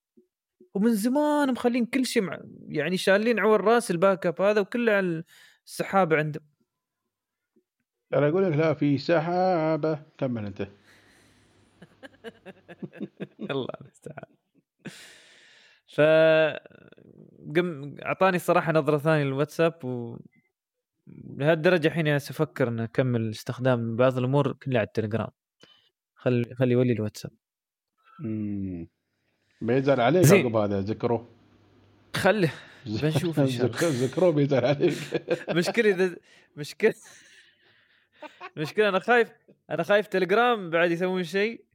ومن 0.73 0.93
زمان 0.93 1.51
مخلين 1.51 1.85
كل 1.85 2.05
شيء 2.05 2.23
مع 2.23 2.39
يعني 2.67 2.97
شالين 2.97 3.39
عور 3.39 3.61
راس 3.61 3.91
ال 3.91 4.25
backup 4.25 4.41
هذا 4.41 4.61
وكله 4.61 4.91
على 4.91 5.23
السحابة 5.65 6.17
عندهم. 6.17 6.50
أنا 8.13 8.27
أقول 8.27 8.43
لك 8.43 8.57
لا 8.57 8.73
في 8.73 8.97
سحابة. 8.97 10.03
كمل 10.17 10.45
أنت. 10.45 10.67
الله 13.51 13.67
المستعان. 13.81 14.35
ف 15.87 16.01
قم 17.55 17.95
أعطاني 18.05 18.35
الصراحه 18.35 18.71
نظرة 18.71 18.97
ثانية 18.97 19.23
للواتساب 19.23 19.85
و 19.85 20.17
لهالدرجة 21.37 21.87
الحين 21.87 22.07
أفكر 22.07 22.67
ان 22.67 22.79
أكمل 22.79 23.29
استخدام 23.29 23.95
بعض 23.95 24.17
الأمور 24.17 24.53
كلها 24.53 24.79
على 24.79 24.87
التليجرام. 24.87 25.29
خلي 26.15 26.55
خلي 26.55 26.71
يولي 26.71 26.93
الواتساب. 26.93 27.31
امم 28.25 28.87
بيزعل 29.61 29.99
عليك 29.99 30.31
عقب 30.31 30.55
هذا 30.55 30.81
ذكره. 30.81 31.29
خله 32.15 32.51
بنشوف 32.85 33.39
إن 33.39 33.47
شاء 33.47 33.65
الله. 33.65 33.77
ذكره 34.05 34.29
بيزعل 34.29 34.65
عليك. 34.65 34.97
مشكلة 35.57 35.89
إذا 35.89 36.15
مشكلة 36.55 36.93
مشكله 38.57 38.89
أنا 38.89 38.99
خايف 38.99 39.31
أنا 39.69 39.83
خايف 39.83 40.07
تليجرام 40.07 40.69
بعد 40.69 40.91
يسوون 40.91 41.23
شيء 41.23 41.65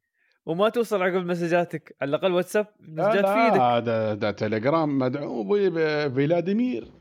وما 0.47 0.69
توصل 0.69 1.03
عقب 1.03 1.27
مسجاتك 1.27 1.97
على 2.01 2.09
الأقل 2.09 2.33
واتساب 2.33 2.67
مسجات 2.81 3.27
في 3.27 3.45
إيدك 3.45 3.61
هذا 3.61 4.15
ده 4.15 4.31
تليجرام 4.31 4.99
مدعو 4.99 5.45
بفلاديمير 5.45 6.93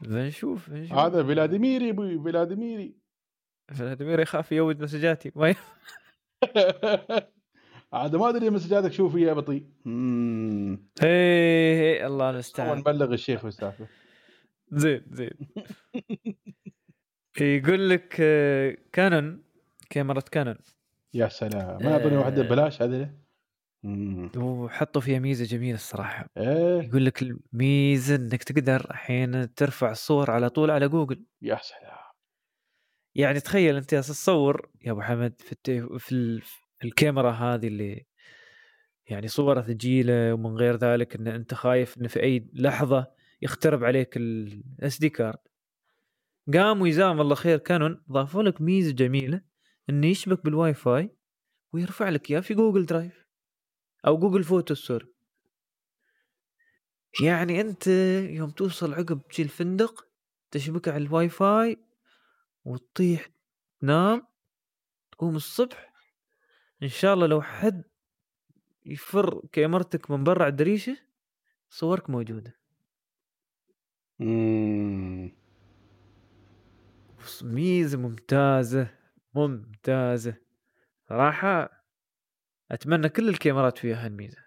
بنشوف 0.00 0.70
بنشوف. 0.70 0.98
هذا 0.98 1.22
فلاديميري 1.22 1.90
أبوي 1.90 2.22
فلاديميري 2.22 2.96
فلاديمير 3.68 4.20
يخاف 4.20 4.52
يود 4.52 4.82
مسجاتي. 4.82 5.32
ما 5.36 5.54
عاد 7.92 8.16
ما 8.20 8.28
أدري 8.28 8.50
مسجاتك 8.50 8.92
شو 8.92 9.08
فيها 9.08 9.32
بطيء 9.32 9.66
إيه 11.02 12.06
الله 12.06 12.30
المستعان. 12.30 12.78
نبلغ 12.78 13.12
الشيخ 13.12 13.44
بالسالفه 13.44 13.86
زين 14.72 15.02
زين. 15.10 15.30
يقول 17.40 17.90
لك 17.90 18.16
آه، 18.20 18.76
كانون 18.92 19.42
كاميرا 19.90 20.20
كانون. 20.20 20.56
يا 21.14 21.28
سلام. 21.28 21.82
ما 21.82 21.92
اعطوني 21.92 22.16
واحدة 22.16 22.42
آه. 22.42 22.46
ببلاش 22.46 22.82
هذه؟ 22.82 23.10
وحطوا 24.36 25.00
فيها 25.00 25.18
ميزة 25.18 25.44
جميلة 25.44 25.74
الصراحة. 25.74 26.28
إيه. 26.36 26.82
يقول 26.82 27.04
لك 27.04 27.22
الميزة 27.22 28.14
إنك 28.14 28.42
تقدر 28.42 28.90
الحين 28.90 29.54
ترفع 29.54 29.90
الصور 29.90 30.30
على 30.30 30.48
طول 30.50 30.70
على 30.70 30.88
جوجل. 30.88 31.24
يا 31.42 31.58
سلام. 31.62 31.96
يعني 33.14 33.40
تخيل 33.40 33.76
أنت 33.76 33.94
تصور 33.94 34.70
يا 34.84 34.92
أبو 34.92 35.00
حمد 35.00 35.34
في 35.40 35.52
التي... 35.52 35.98
في, 35.98 36.12
ال... 36.12 36.40
في 36.78 36.84
الكاميرا 36.84 37.30
هذه 37.30 37.66
اللي 37.66 38.06
يعني 39.06 39.28
صورها 39.28 39.62
ثقيله 39.62 40.34
ومن 40.34 40.56
غير 40.56 40.76
ذلك 40.76 41.16
إن 41.16 41.26
أنت 41.28 41.54
خايف 41.54 41.98
إن 41.98 42.08
في 42.08 42.22
أي 42.22 42.50
لحظة 42.52 43.06
يخترب 43.42 43.84
عليك 43.84 44.16
الاس 44.16 44.98
دي 44.98 45.08
كارد 45.08 45.38
قام 46.54 46.80
ويزام 46.80 47.20
الله 47.20 47.34
خير 47.34 47.58
كانون 47.58 48.04
ضافوا 48.12 48.42
لك 48.42 48.60
ميزة 48.60 48.92
جميلة 48.92 49.40
إنه 49.90 50.06
يشبك 50.06 50.44
بالواي 50.44 50.74
فاي 50.74 51.16
ويرفع 51.72 52.08
لك 52.08 52.30
إياه 52.30 52.40
في 52.40 52.54
جوجل 52.54 52.86
درايف 52.86 53.26
أو 54.06 54.18
جوجل 54.18 54.44
فوتو 54.44 54.74
سوري. 54.74 55.06
يعني 57.22 57.60
أنت 57.60 57.86
يوم 58.30 58.50
توصل 58.50 58.94
عقب 58.94 59.20
شي 59.30 59.42
الفندق 59.42 60.06
تشبك 60.50 60.88
على 60.88 61.04
الواي 61.04 61.28
فاي 61.28 61.76
وتطيح 62.64 63.28
تنام 63.80 64.26
تقوم 65.12 65.36
الصبح. 65.36 65.92
إن 66.82 66.88
شاء 66.88 67.14
الله 67.14 67.26
لو 67.26 67.42
حد 67.42 67.84
يفر 68.84 69.46
كاميرتك 69.52 70.10
من 70.10 70.24
برا 70.24 70.42
على 70.42 70.50
الدريشة 70.50 70.96
صورك 71.70 72.10
موجودة. 72.10 72.56
ميزه 77.42 77.98
ممتازه 77.98 78.88
ممتازه 79.34 80.34
صراحة 81.08 81.84
أتمنى 82.70 83.08
كل 83.08 83.28
الكاميرات 83.28 83.78
فيها 83.78 84.06
هالميزة 84.06 84.46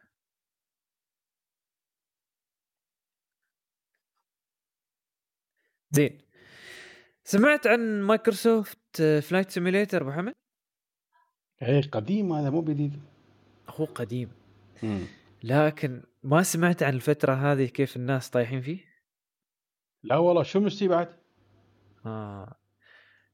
زين 5.91 6.21
سمعت 7.23 7.67
عن 7.67 8.01
Microsoft 8.01 9.01
Flight 9.01 9.51
Simulator 9.51 10.01
أبو 10.01 10.11
حمد؟ 10.11 10.33
إيه 11.61 11.81
قديم 11.81 12.33
هذا 12.33 12.49
مو 12.49 12.63
جديد 12.63 13.01
هو 13.69 13.85
قديم 13.85 14.31
مم. 14.83 15.05
لكن 15.43 16.03
ما 16.23 16.43
سمعت 16.43 16.83
عن 16.83 16.93
الفترة 16.93 17.33
هذه 17.33 17.65
كيف 17.65 17.95
الناس 17.95 18.29
طايحين 18.29 18.61
فيه؟ 18.61 18.85
لا 20.03 20.17
والله 20.17 20.43
شو 20.43 20.59
مستي 20.59 20.87
بعد؟ 20.87 21.19
آه 22.05 22.58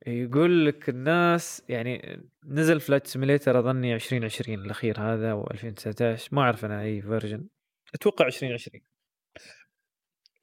يقول 0.07 0.65
لك 0.65 0.89
الناس 0.89 1.63
يعني 1.69 2.21
نزل 2.43 2.79
Flight 2.79 3.07
Simulator 3.07 3.59
أظني 3.59 3.95
2020 3.95 4.59
الأخير 4.65 4.99
هذا 4.99 5.33
و 5.33 5.47
2019 5.51 6.29
ما 6.35 6.41
أعرف 6.41 6.65
أنا 6.65 6.81
أي 6.81 7.01
version 7.01 7.47
أتوقع 7.93 8.27
2020 8.27 8.81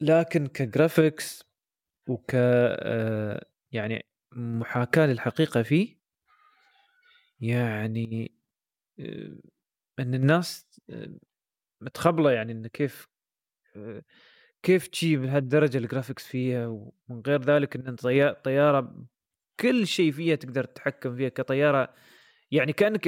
لكن 0.00 0.46
ك 0.46 0.57
graphics 0.57 1.44
وك 2.08 2.30
آه، 2.34 3.46
يعني 3.72 4.06
محاكاة 4.32 5.06
للحقيقة 5.06 5.62
فيه 5.62 5.96
يعني 7.40 8.32
آه، 9.00 9.36
إن 9.98 10.14
الناس 10.14 10.80
آه، 10.90 11.14
متخبلة 11.80 12.32
يعني 12.32 12.52
انه 12.52 12.68
كيف 12.68 13.08
كيف 14.62 14.86
تجيب 14.86 15.24
لهالدرجة 15.24 15.78
ال 15.78 15.84
graphics 15.84 16.26
فيها 16.26 16.66
ومن 16.66 17.22
غير 17.26 17.42
ذلك 17.42 17.76
إن 17.76 17.96
طيا- 17.96 18.32
طيارة 18.32 19.04
كل 19.62 19.86
شيء 19.86 20.12
فيها 20.12 20.34
تقدر 20.34 20.64
تتحكم 20.64 21.16
فيها 21.16 21.28
كطيارة. 21.28 21.94
يعني 22.50 22.72
كأنك 22.72 23.04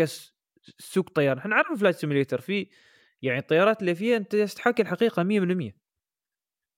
تسوق 0.78 1.10
طياره 1.10 1.38
إحنا 1.38 1.50
نعرف 1.50 1.80
Flight 1.80 1.96
Simulator 1.96 2.40
في 2.40 2.68
يعني 3.22 3.38
الطيارات 3.38 3.80
اللي 3.80 3.94
فيها 3.94 4.16
أنت 4.16 4.36
تحاكي 4.36 4.82
الحقيقة 4.82 5.22
100% 5.22 5.72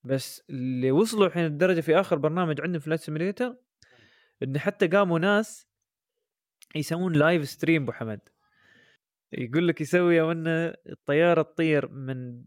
بس 0.05 0.43
اللي 0.51 0.91
وصلوا 0.91 1.27
الحين 1.27 1.45
الدرجة 1.45 1.81
في 1.81 2.01
آخر 2.01 2.19
برنامج 2.19 2.61
عندهم 2.61 2.81
Flight 2.81 3.01
Simulator 3.01 3.57
إن 4.43 4.59
حتى 4.59 4.87
قاموا 4.87 5.19
ناس 5.19 5.69
يسوون 6.75 7.13
live 7.13 7.49
stream 7.49 7.83
أبو 7.83 7.93
حمد. 7.93 8.21
يقول 9.33 9.69
لك 9.69 9.81
يسوي 9.81 10.33
إن 10.33 10.75
الطيارة 10.89 11.43
تطير 11.43 11.89
من 11.89 12.45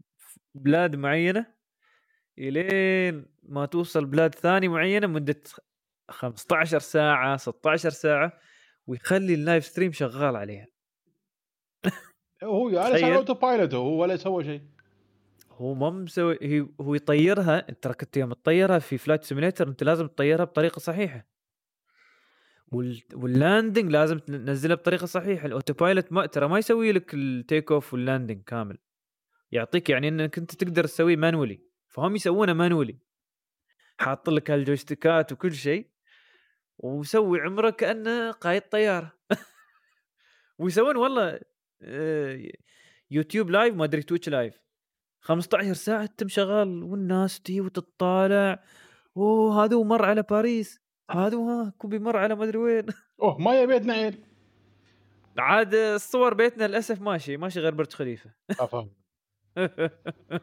بلاد 0.54 0.96
معينة 0.96 1.46
إلين 2.38 3.26
ما 3.42 3.66
توصل 3.66 4.04
بلاد 4.06 4.34
ثانية 4.34 4.68
معينة 4.68 5.06
مدة 5.06 5.42
15 6.10 6.78
ساعة 6.78 7.36
16 7.36 7.90
ساعة 7.90 8.32
ويخلي 8.86 9.34
ال 9.34 9.40
live 9.40 9.64
stream 9.64 9.92
شغال 9.92 10.36
عليها. 10.36 10.66
هو 12.44 12.78
على 12.78 13.16
auto 13.16 13.34
pilot 13.34 13.74
هو 13.74 14.02
ولا 14.02 14.16
سوى 14.16 14.44
شيء. 14.44 14.62
هو 15.50 15.74
ما 15.74 15.90
مسوي 15.90 16.68
هو 16.80 16.94
يطيرها 16.94 17.68
انت 17.68 17.82
ترى 17.82 17.94
كنت 17.94 18.16
يوم 18.16 18.32
تطيرها 18.32 18.78
في 18.78 18.98
Flight 18.98 19.24
Simulator 19.24 19.68
انت 19.68 19.82
لازم 19.82 20.06
تطيرها 20.06 20.44
بطريقة 20.44 20.78
صحيحة. 20.78 21.26
وال... 22.72 23.02
وال 23.14 23.31
landing 23.31 23.90
لازم 23.90 24.18
تنزلها 24.18 24.76
بطريقة 24.76 25.06
صحيحة. 25.06 25.46
ال 25.46 25.51
auto 25.51 25.72
pilot 25.72 26.12
ما 26.12 26.26
ترى 26.26 26.48
ما 26.48 26.58
يسوي 26.58 26.92
لك 26.92 27.14
ال 27.14 27.26
take 27.26 27.72
off 27.72 27.92
وال 27.92 28.03
landing 28.03 28.42
كامل. 28.42 28.78
يعطيك 29.52 29.90
يعني 29.90 30.08
إنك 30.08 30.38
أنت 30.38 30.54
تقدر 30.54 30.84
تسويه 30.84 31.16
manually 31.16 31.60
فهم 31.88 32.16
يسوونه 32.16 32.52
manually 32.52 32.98
حاط 33.98 34.30
لك 34.30 34.50
هال 34.50 34.65
joystick 34.65 35.24
ات 35.24 35.32
وكل 35.32 35.54
شيء. 35.54 35.89
وسوي 36.82 37.40
عمره 37.40 37.70
كأنه 37.70 38.30
قايد 38.30 38.62
طيارة. 38.62 39.12
ويسوون 40.58 40.96
والله 40.96 41.40
آه، 41.82 42.48
يوتيوب 43.10 43.50
لايف 43.50 43.74
ما 43.74 43.84
أدري 43.84 44.02
تويتش 44.02 44.28
لايف. 44.28 44.60
15 45.20 45.72
ساعة 45.72 46.06
تم 46.06 46.28
شغال 46.28 46.82
والناس 46.82 47.40
تي 47.40 47.60
وتطالع. 47.60 48.64
أوه 49.16 49.64
هذا 49.64 49.76
مر 49.76 50.04
على 50.04 50.22
باريس. 50.22 50.80
هذا 51.10 51.36
ها 51.36 51.72
كوبي 51.78 51.98
مر 51.98 52.16
على 52.16 52.34
ما 52.34 52.44
أدري 52.44 52.58
وين. 52.58 52.86
أوه 53.22 53.38
ما 53.38 53.60
يبيتنا 53.62 53.92
عيل. 53.94 54.24
عاد 55.38 55.74
الصور 55.74 56.34
بيتنا 56.34 56.64
للأسف 56.66 57.00
ماشي 57.00 57.36
ماشي 57.36 57.60
غير 57.60 57.74
برج 57.74 57.92
خليفة. 57.92 58.30
أفهم. 58.60 58.90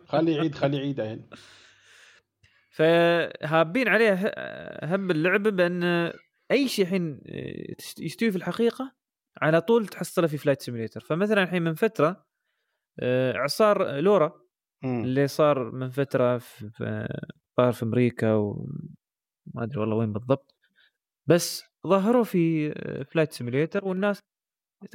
خلي 0.05 0.35
يعيد 0.35 0.55
خلي 0.55 0.77
يعيد 0.77 0.99
عيل 0.99 1.21
فهابين 2.77 3.87
عليه 3.87 4.13
ه- 4.13 4.95
هم 4.95 5.11
اللعبة 5.11 5.49
بأن 5.49 6.11
أي 6.51 6.67
شيء 6.67 6.85
الحين 6.85 7.21
تست- 7.77 7.99
يستوي 7.99 8.31
في 8.31 8.37
الحقيقة 8.37 8.95
على 9.41 9.61
طول 9.61 9.87
تحصله 9.87 10.27
في 10.27 10.37
flight 10.37 10.61
simulator 10.61 10.99
فمثلا 11.01 11.43
الحين 11.43 11.61
من 11.61 11.73
فترة 11.73 12.25
آه، 12.99 13.35
اعصار 13.35 13.99
لورا 13.99 14.41
مم. 14.83 15.03
اللي 15.03 15.27
صار 15.27 15.71
من 15.71 15.89
فترة 15.89 16.37
في 16.37 16.69
في- 16.69 17.07
صار 17.57 17.73
في 17.73 17.83
أمريكا 17.83 18.33
وما 18.33 19.63
أدري 19.63 19.79
والله 19.79 19.95
وين 19.95 20.13
بالضبط. 20.13 20.55
بس 21.25 21.63
ظهروا 21.87 22.23
في 22.23 22.71
آه، 22.77 23.03
flight 23.03 23.31
simulator 23.31 23.85
والناس 23.85 24.19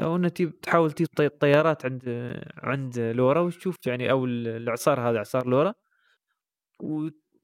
أو 0.00 0.16
انها 0.16 0.28
تحاول 0.62 0.92
تجيب 0.92 1.08
طي- 1.16 1.28
طيارات 1.28 1.84
عند 1.84 2.02
عند 2.56 2.98
لورا 2.98 3.40
وتشوف 3.40 3.76
يعني 3.86 4.10
أو 4.10 4.24
الإعصار 4.24 5.00
هذا 5.10 5.18
إعصار 5.18 5.46
لورا 5.46 5.74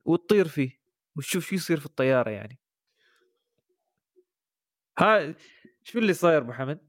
وتطير 0.04 0.48
فيه 0.48 0.70
وتشوف 1.16 1.44
شو 1.46 1.54
يصير 1.54 1.80
في 1.80 1.86
الطيارة 1.86 2.30
يعني. 2.30 2.58
ها 4.98 5.34
شو 5.84 5.98
اللي 5.98 6.12
صاير 6.12 6.38
أبو 6.38 6.52
حمد؟ 6.52 6.88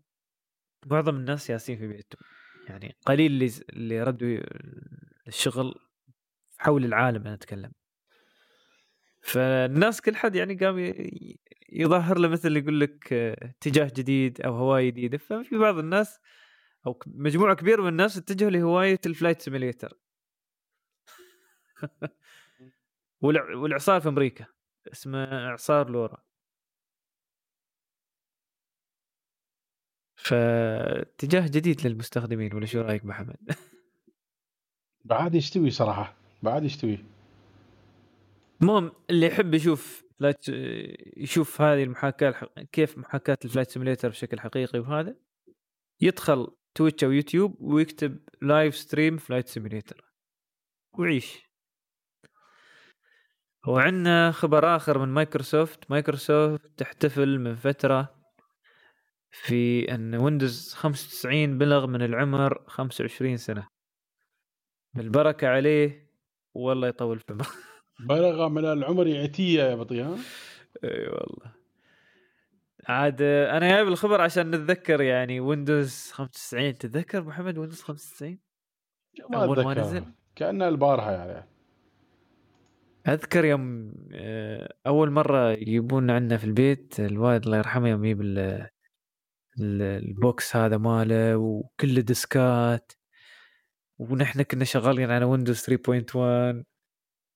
معظم 0.86 1.16
الناس 1.16 1.50
يالسين 1.50 1.78
في 1.78 1.88
بيتهم 1.88 2.22
يعني 2.68 2.96
قليل 3.06 3.32
اللي 3.32 3.52
اللي 3.70 4.04
ردوا 4.04 4.38
الشغل 5.28 5.76
حول 6.58 6.86
العالم 6.86 7.22
أنا 7.22 7.34
أتكلم. 7.34 7.72
فالناس 9.22 10.02
كل 10.02 10.16
حد 10.16 10.36
يعني 10.36 10.56
قام 10.56 10.94
يظهر 11.70 12.18
له 12.18 12.28
مثل 12.28 12.58
يقول 12.58 12.80
لك 12.80 13.14
اتجاه 13.14 13.92
جديد 13.96 14.42
أو 14.42 14.56
هواية 14.56 14.90
جديدة. 14.90 15.18
ففي 15.18 15.58
بعض 15.58 15.78
الناس 15.78 16.20
أو 16.88 17.00
مجموعة 17.08 17.56
كبيرة 17.56 17.82
من 17.82 17.88
الناس 17.88 18.18
اتجهوا 18.18 18.52
لهواية 18.52 19.00
ال 19.06 19.11
flight 19.11 19.42
simulator. 19.42 19.94
والع- 23.24 23.56
والإعصار 23.56 24.02
في 24.02 24.10
أمريكا 24.10 24.46
اسمه 24.92 25.24
إعصار 25.50 25.90
لورا. 25.90 26.29
فاتجاه 30.20 31.48
جديد 31.48 31.88
للمستخدمين 31.88 32.56
ولا 32.56 32.66
شو 32.66 32.82
رأيك 32.82 33.06
محمد؟ 33.06 33.56
بعد 35.06 35.36
يستوي 35.36 35.70
صراحة 35.70 36.16
بعد 36.44 36.64
يستوي 36.64 37.00
المهم 38.62 38.92
اللي 39.10 39.26
يحب 39.26 39.54
يشوف 39.54 40.04
flight 40.20 40.50
يشوف 41.18 41.62
هذه 41.62 41.84
المحاكاة. 41.84 42.50
كيف 42.72 42.98
محاكاة 42.98 43.38
ال 43.46 43.49
flight 43.49 43.72
simulator 43.72 44.10
بشكل 44.10 44.40
حقيقي 44.40 44.80
وهذا 44.80 45.16
يدخل 46.02 46.48
تويتش 46.76 47.04
أو 47.04 47.12
يوتيوب 47.12 47.62
ويكتب 47.62 48.20
live 48.42 48.76
stream 48.76 49.18
flight 49.18 49.48
simulator 49.48 50.14
ويعيش 50.98 51.50
وعندنا 53.68 54.32
خبر 54.32 54.76
آخر 54.76 55.06
من 55.06 55.14
مايكروسوفت 55.14 55.92
مايكروسوفت 55.92 56.66
تحتفل 56.78 57.40
من 57.40 57.56
فترة 57.56 58.19
في 59.32 59.92
إن 59.96 60.16
ويندوز 60.16 60.74
95 60.74 61.58
بلغ 61.58 61.88
من 61.88 62.02
العمر 62.02 62.64
25 62.68 63.38
سنة. 63.38 63.68
بالبركه 64.94 65.48
عليه 65.48 66.10
والله 66.54 66.88
يطول 66.88 67.20
في 67.20 67.34
عمره 67.34 67.48
بلغ 68.00 68.48
من 68.50 68.66
العمر 68.66 69.18
عتية 69.18 69.64
يا 69.64 69.76
بطي 69.76 70.02
ها 70.02 70.16
إي 70.84 71.08
والله. 71.08 71.54
عاد 72.88 73.22
أنا 73.22 73.70
جايب 73.70 73.88
الخبر 73.88 74.22
عشان 74.22 74.48
نتذكر 74.52 75.02
يعني 75.02 75.40
ويندوز 75.40 76.12
95 76.14 76.78
تتذكر 76.78 77.24
محمد 77.24 77.58
ويندوز 77.58 77.82
95 77.82 78.40
ما 79.30 79.44
أول 79.44 79.64
ما 79.64 79.72
أتذكر. 79.72 79.82
نزل؟ 79.82 80.06
كأنه 80.36 80.68
البارحة 80.68 81.12
يعني. 81.12 81.50
أذكر 83.08 83.46
يوم 83.46 83.94
آه، 84.14 84.74
أول 84.88 85.12
مرة 85.12 85.52
يجيبون 85.52 86.10
عندنا 86.12 86.38
في 86.38 86.44
البيت 86.44 87.00
الوالد 87.00 87.46
الله 87.46 87.58
يرحمه 87.58 87.90
يوم 87.90 88.06
يجيب 88.06 88.22
ال 89.62 89.85
box 89.85 90.56
هذا 90.56 90.78
ماله 90.78 91.38
وكله 91.38 92.02
disk 92.02 92.74
ات 92.74 92.92
ونحن 94.00 94.42
كنا 94.42 94.66
شغالين 94.66 95.12
على 95.12 95.26
ويندوز 95.26 95.60
3.1 95.60 96.64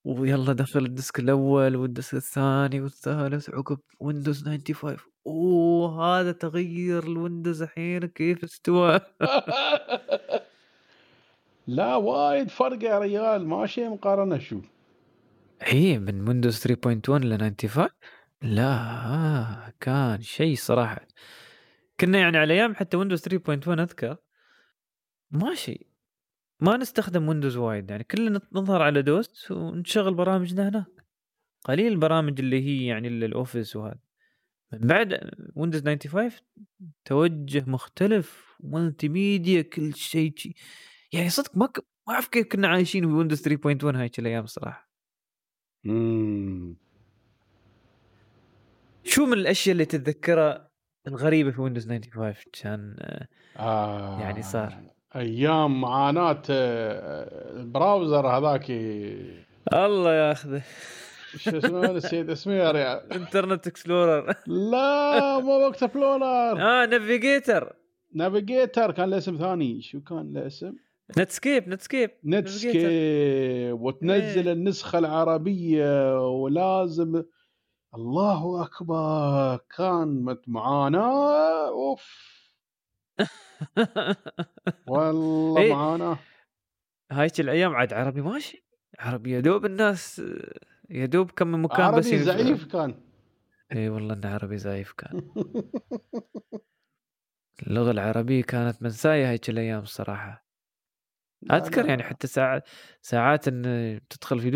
ويلا 0.05 0.53
دخل 0.53 0.85
ال 0.85 0.92
disk 0.92 1.19
الأول 1.19 1.75
وال 1.75 1.88
disk 1.88 2.13
الثاني 2.13 2.81
والثالث 2.81 3.49
عقب 3.49 3.79
ويندوز 3.99 4.43
95 4.43 4.97
أوه 5.27 6.03
هذا 6.03 6.31
تغير 6.31 7.03
الويندوز 7.03 7.61
الحين 7.61 8.05
كيف 8.05 8.43
استوى؟ 8.43 8.99
لا 11.67 11.95
وايد 11.95 12.49
فرق 12.49 12.83
يا 12.83 12.99
ريال. 12.99 13.47
ماشي 13.47 13.89
مقارنة 13.89 14.37
شو 14.37 14.61
هي 15.61 15.99
من 15.99 16.27
ويندوز 16.27 16.67
3.1 16.67 17.09
ل 17.09 17.39
95 17.39 17.87
لا 18.41 19.73
كان 19.79 20.21
شيء 20.21 20.55
صراحة. 20.55 21.07
كنا 22.03 22.19
يعني 22.19 22.37
على 22.37 22.53
أيام 22.53 22.75
حتى 22.75 22.97
ويندوز 22.97 23.21
3.1 23.21 23.79
أذكر. 23.79 24.17
ماشي. 25.31 25.87
ما 26.59 26.77
نستخدم 26.77 27.27
ويندوز 27.27 27.57
وايد 27.57 27.91
يعني 27.91 28.03
كلنا 28.03 28.41
نظهر 28.51 28.81
على 28.81 29.01
دوس 29.01 29.51
ونشغل 29.51 30.13
برامجنا 30.13 30.69
هناك. 30.69 31.05
قليل 31.65 31.91
البرامج 31.91 32.39
اللي 32.39 32.61
هي 32.63 32.85
يعني 32.85 33.07
الاوفيس 33.07 33.75
وهذا. 33.75 33.99
من 34.73 34.87
بعد 34.87 35.31
ويندوز 35.55 35.83
95 35.83 36.31
توجه 37.05 37.63
مختلف 37.67 38.55
multimedia 38.59 39.61
كل 39.61 39.95
شيء 39.95 40.33
يعني 41.13 41.29
صدق 41.29 41.57
ما 41.57 41.65
ك... 41.65 41.79
ما 42.07 42.13
أعرف 42.13 42.27
كيف 42.27 42.47
كنا 42.47 42.67
عايشين 42.67 43.07
في 43.07 43.13
ويندوز 43.13 43.47
3.1 43.47 43.95
هاي 43.95 44.11
الأيام 44.19 44.45
صراحة. 44.45 44.89
امم 45.85 46.75
شو 49.03 49.25
من 49.25 49.33
الأشياء 49.33 49.73
اللي 49.73 49.85
تتذكرها 49.85 50.72
الغريبة 51.07 51.51
في 51.51 51.61
ويندوز 51.61 51.87
95 51.87 52.33
كان 52.61 52.95
آه 53.57 54.21
يعني 54.21 54.41
صار. 54.41 54.73
أيام 55.15 55.81
معاناة 55.81 56.41
ال 56.49 56.71
browser 56.71 58.27
هذاك. 58.27 58.65
الله 59.73 60.13
ياخذه. 60.13 60.61
شو 61.37 61.57
اسمه؟ 61.57 61.91
نسيت 61.91 62.29
اسمه 62.29 62.53
يا 62.53 62.71
ريال. 62.71 63.13
Internet 63.21 63.67
Explorer 63.67 64.33
لا 64.47 65.39
مو 65.39 65.51
وقت 65.51 65.83
بلونر 65.83 66.61
آه 66.61 66.85
نافيجيتر 66.85 67.75
نافيجيتر 68.15 68.91
كان 68.91 69.09
له 69.09 69.17
اسم 69.17 69.37
ثاني. 69.37 69.81
شو 69.81 70.01
كان 70.01 70.33
له 70.33 70.47
اسم؟ 70.47 70.73
Netscape 71.17 71.69
Netscape 71.69 72.11
Netscape 72.25 72.75
وتنزل 73.81 74.47
إيه. 74.47 74.53
النسخة 74.53 74.99
العربية 74.99 76.19
ولازم 76.29 77.23
الله 77.95 78.63
أكبر 78.63 79.57
كان 79.77 80.37
معاناه 80.47 81.67
أوف 81.67 82.33
والله 84.87 85.61
إيه. 85.61 85.73
معاناه 85.73 86.17
هايك 87.11 87.39
الأيام 87.39 87.75
عاد 87.75 87.93
عربي 87.93 88.21
ماشي 88.21 88.65
عربي 88.99 89.31
يا 89.31 89.39
دوب 89.39 89.65
الناس 89.65 90.21
يا 90.89 91.05
دوب 91.05 91.31
كم 91.31 91.47
من 91.47 91.61
مكان 91.61 91.81
عربي 91.85 91.99
بس 91.99 92.07
ينفع. 92.07 92.23
زايف 92.23 92.65
كان 92.65 93.01
إي 93.71 93.89
والله 93.89 94.13
إنه 94.13 94.29
عربي 94.29 94.57
زايف 94.57 94.91
كان 94.91 95.21
اللغة 97.67 97.91
العربية 97.91 98.43
كانت 98.43 98.83
منسية 98.83 99.29
هيك 99.29 99.49
الأيام 99.49 99.79
الصراحه 99.81 100.45
أذكر. 101.51 101.85
يعني 101.85 102.03
حتى 102.03 102.27
ساعات 102.27 102.63
ساعات 103.01 103.47
إن 103.47 103.99
تدخل 104.09 104.39
في 104.39 104.49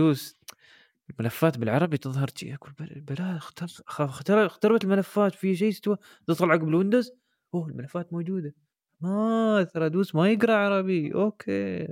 دوس 1.09 1.19
الملفات 1.19 1.57
بالعربي 1.57 1.97
تظهر 1.97 2.27
شي 2.35 2.53
أقول 2.55 2.71
بل- 2.79 3.01
بلا 3.01 3.37
اختر 3.37 3.65
اختر 3.89 4.45
اختربت 4.45 4.83
الملفات 4.83 5.35
في 5.35 5.55
شيء 5.55 5.69
استوى 5.69 5.97
تدخل 6.27 6.51
عقب 6.51 6.67
الويندوز؟ 6.67 7.11
أوه 7.53 7.67
الملفات 7.69 8.13
موجودة. 8.13 8.53
ما 9.01 9.63
ترى 9.73 9.89
دوس 9.89 10.15
ما 10.15 10.29
يقرأ 10.31 10.53
عربي. 10.53 11.13
أوكي. 11.13 11.87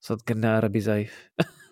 صدق 0.00 0.30
إنه 0.30 0.48
عربي 0.48 0.80
زايف. 0.80 1.30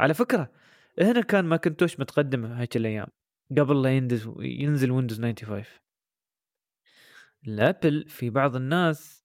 على 0.00 0.14
فكرة 0.14 0.52
هنا 1.00 1.20
كان 1.22 1.44
ماكنتوش 1.44 2.00
متقدم 2.00 2.44
هيك 2.46 2.76
الأيام 2.76 3.06
قبل 3.58 3.82
لا 3.82 3.96
ينزل 3.96 4.34
ينزل 4.40 4.90
ويندوز 4.90 5.20
95 5.20 5.64
الأبل 7.46 8.08
في 8.08 8.30
بعض 8.30 8.56
الناس 8.56 9.24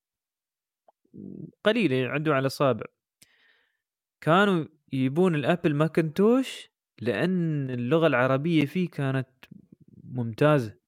قليلة 1.64 2.08
عندهم 2.08 2.34
على 2.34 2.46
اصابع 2.46 2.86
كانوا 4.20 4.64
يبون 4.92 5.34
الأبل 5.34 5.74
ماكنتوش 5.74 6.70
لأن 7.00 7.70
اللغة 7.70 8.06
العربية 8.06 8.66
فيه 8.66 8.90
كانت 8.90 9.28
ممتازة. 10.04 10.78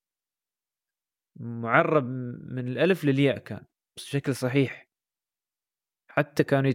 معرب 1.40 2.04
من 2.52 2.68
الألف 2.68 3.04
للياء 3.04 3.38
كان 3.38 3.64
بشكل 3.96 4.34
صحيح. 4.34 4.88
حتى 6.08 6.44
كانوا 6.44 6.72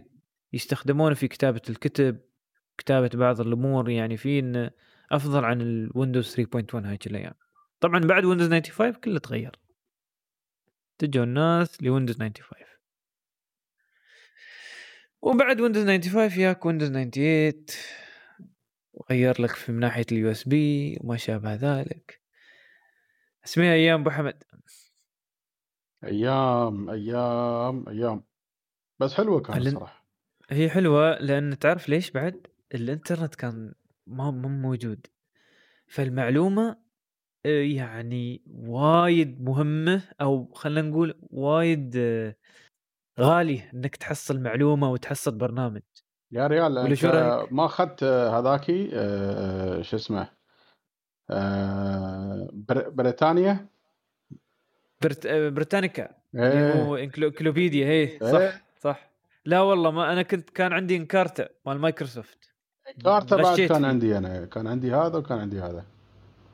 يستخدمونه 0.52 1.14
في 1.14 1.28
كتابة 1.28 1.62
الكتب 1.68 2.20
كتابة 2.78 3.10
بعض 3.14 3.40
الأمور 3.40 3.90
يعني 3.90 4.16
في 4.16 4.70
أفضل 5.12 5.44
عن 5.44 5.60
الويندوز 5.60 6.34
3.1 6.34 6.86
هاي 6.86 6.98
الأيام. 7.06 7.34
طبعا 7.80 7.98
بعد 7.98 8.24
ويندوز 8.24 8.48
95 8.48 8.92
كله 8.92 9.18
تغير. 9.18 9.58
اتجهوا 10.96 11.24
الناس 11.24 11.82
لويندوز 11.82 12.18
95 12.18 12.73
وبعد 15.24 15.60
ويندوز 15.60 15.84
95 15.84 16.40
ياك 16.40 16.66
ويندوز 16.66 16.88
98 16.88 17.64
وغير 18.92 19.42
لك 19.42 19.50
في 19.50 19.72
من 19.72 19.80
ناحية 19.80 20.04
ال 20.12 20.30
USB 20.30 20.96
وما 21.00 21.16
شابه 21.16 21.54
ذلك. 21.54 22.20
اسمها 23.44 23.72
أيام 23.72 24.00
أبو 24.00 24.10
حمد. 24.10 24.42
أيام 26.04 26.90
أيام 26.90 27.88
أيام. 27.88 28.24
بس 28.98 29.14
حلوة 29.14 29.40
كانت 29.40 29.56
هل- 29.66 29.72
صراحة. 29.72 30.04
هي 30.50 30.70
حلوة 30.70 31.18
لأن 31.18 31.58
تعرف 31.58 31.88
ليش 31.88 32.10
بعد؟ 32.10 32.46
الإنترنت 32.74 33.34
كان 33.34 33.74
ما 34.06 34.30
مو 34.30 34.48
موجود. 34.48 35.06
فالمعلومة 35.86 36.84
آه، 37.46 37.62
يعني 37.62 38.42
وايد 38.50 39.42
مهمة 39.42 40.02
أو 40.20 40.52
خلينا 40.54 40.88
نقول 40.88 41.18
وايد 41.22 41.94
آه، 41.96 42.36
غالي 43.20 43.62
إنك 43.74 43.96
تحصل 43.96 44.40
معلومة 44.40 44.90
وتحصل 44.90 45.34
برنامج. 45.38 45.82
يا 46.32 46.46
ريال 46.46 46.78
أنت؟ 46.78 47.04
ما 47.50 47.64
أخذت 47.64 48.04
هذاكي 48.04 48.90
آه، 48.94 49.82
شو 49.82 49.96
اسمه 49.96 50.28
بر- 52.52 52.88
بريطانيا؟ 52.88 53.66
برت... 55.02 55.26
آه، 55.26 55.48
بريتانيكا 55.48 56.08
إيه 56.34 56.82
هو 56.82 56.96
إنكلو- 56.96 57.22
إنكلوبيديا 57.22 57.86
هي 57.86 57.90
إيه. 57.92 58.18
صح 58.32 58.60
صح. 58.80 59.10
لا 59.44 59.60
والله 59.60 59.90
ما 59.90 60.12
أنا 60.12 60.22
كنت 60.22 60.50
كان 60.50 60.72
عندي 60.72 60.96
إنكارتا 60.96 61.48
مال 61.66 61.78
مايكروسوفت. 61.78 62.38
كارتا 63.04 63.36
بعد 63.36 63.60
كان 63.60 63.78
فيه. 63.80 63.86
عندي 63.86 64.18
أنا 64.18 64.44
كان 64.46 64.66
عندي 64.66 64.94
هذا 64.94 65.18
وكان 65.18 65.38
عندي 65.38 65.60
هذا. 65.60 65.84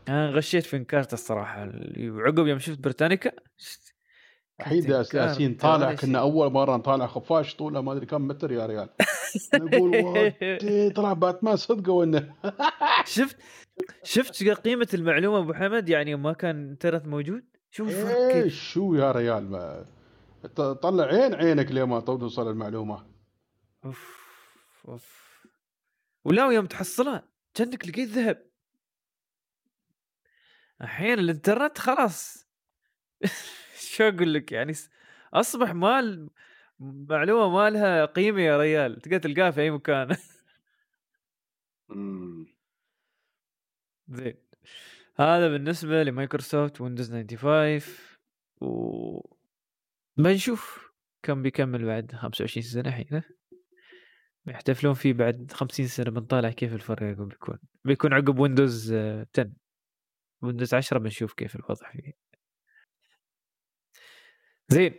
أنا 0.09 0.31
غشيت 0.31 0.65
في 0.65 0.77
إنكارتا 0.77 1.15
الصراحة. 1.15 1.71
وعقب 1.99 2.47
يوم 2.47 2.59
شفت 2.59 2.79
بريتانيكا 2.79 3.33
أس- 4.65 5.15
ياسين 5.15 5.55
طالع 5.55 5.95
كنا. 5.95 6.19
أول 6.21 6.53
مرة 6.53 6.77
نطالع 6.77 7.07
خفاش 7.07 7.55
طولة 7.57 7.81
ما 7.81 7.93
أدري 7.93 8.07
كم 8.07 8.29
متر 8.29 8.53
يا 8.53 8.67
ريال. 8.67 8.89
نقول 9.55 10.93
طلع 10.97 11.13
باتمان 11.13 11.57
صدقوا 11.57 12.05
إنه؟ 12.05 12.35
شفت 13.17 13.37
شفت 14.03 14.43
قيمة 14.43 14.89
المعلومة 14.95 15.39
أبو 15.39 15.53
حمد؟ 15.55 15.89
يعني 15.89 16.15
ما 16.15 16.33
كان 16.33 16.69
انترنت 16.71 17.07
موجود؟ 17.07 17.45
إيه 17.81 18.43
كيف؟ 18.43 18.55
شو 18.55 18.95
يا 18.95 19.13
ريال؟ 19.13 19.51
ما 19.51 19.85
ط- 20.55 20.61
طلع 20.61 21.05
عين 21.05 21.35
عينك 21.35 21.73
لما 21.73 22.01
توصل 22.01 22.51
المعلومة؟ 22.51 23.07
أوف 23.85 24.17
أوف. 24.89 25.31
ولا 26.25 26.47
ويوم 26.47 26.67
تحصلها 26.67 27.29
كأنك 27.55 27.89
لقيت 27.89 28.09
ذهب. 28.09 28.47
الحين 30.83 31.19
الانترنت 31.19 31.79
خلاص. 31.79 32.47
شو 33.81 34.05
أقول 34.05 34.35
لك 34.35 34.53
يعني؟ 34.53 34.73
أصبح 35.35 35.71
مال 35.75 36.31
معلومة 36.81 37.49
ما 37.55 37.71
لها 37.71 38.05
قيمة 38.05 38.41
يا 38.41 38.59
ريال 38.59 39.01
تقدر 39.01 39.19
تلقاها 39.19 39.51
في 39.51 39.61
أي 39.61 39.71
مكان. 39.71 40.17
زين 44.09 44.35
هذا 45.17 45.49
بالنسبة 45.49 46.03
لمايكروسوفت 46.03 46.81
ويندوز 46.81 47.13
95 47.13 47.81
و 48.61 49.37
بنشوف 50.17 50.91
كم 51.23 51.43
بيكمل 51.43 51.87
بعد 51.87 52.13
25 52.13 52.63
سنة 52.63 52.89
الحين. 52.89 53.23
يحتفلون 54.47 54.95
فيه 54.95 55.13
بعد 55.13 55.53
50 55.53 55.87
سنة 55.87 56.11
بنطالع 56.11 56.51
كيف 56.51 56.75
الفرق 56.75 57.03
بيكون 57.03 57.59
بيكون 57.85 58.13
عقب 58.13 58.39
ويندوز 58.39 58.93
آه، 58.93 59.27
10 59.39 59.51
ويندوز 60.43 60.75
10 60.75 60.99
بنشوف 60.99 61.33
كيف 61.35 61.57
الوضع 61.57 61.91
فيه. 61.93 62.30
زين. 64.73 64.95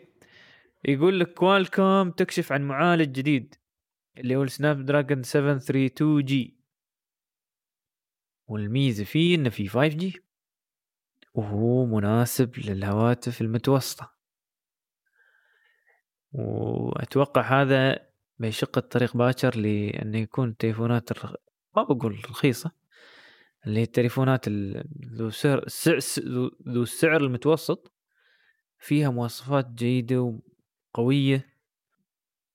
يقول 0.86 1.19
لك 1.19 1.34
كوالكوم 1.34 2.11
تكشف 2.11 2.51
عن 2.51 2.61
معالج 2.61 3.11
جديد 3.11 3.55
اللي 4.17 4.36
هو 4.36 4.43
ال 4.43 4.86
Snapdragon 4.86 5.24
732 5.24 6.24
G 6.26 6.58
والميزة 8.47 9.03
فيه 9.03 9.36
إنه 9.36 9.49
في 9.49 9.67
5G 9.68 10.22
وهو 11.34 11.86
مناسب 11.86 12.59
للهواتف 12.59 13.41
المتوسطة. 13.41 14.13
وأتوقع 16.32 17.61
هذا 17.61 18.07
بيشق 18.39 18.78
الطريق 18.78 19.17
باكر 19.17 19.57
لأنه 19.57 20.17
يكون 20.17 20.57
تليفونات 20.57 21.11
الرخ... 21.11 21.34
ما 21.76 21.84
بقول 21.84 22.22
رخيصة 22.30 22.72
اللي 23.67 23.80
هي 23.80 23.84
التليفونات 23.84 24.47
ال- 24.47 24.89
ذو 25.13 25.30
سعر 25.30 25.65
ذو 26.67 26.84
السعر 26.84 27.17
المتوسط. 27.22 27.93
فيها 28.82 29.10
مواصفات 29.10 29.68
جيدة 29.68 30.42
وقوية 30.96 31.46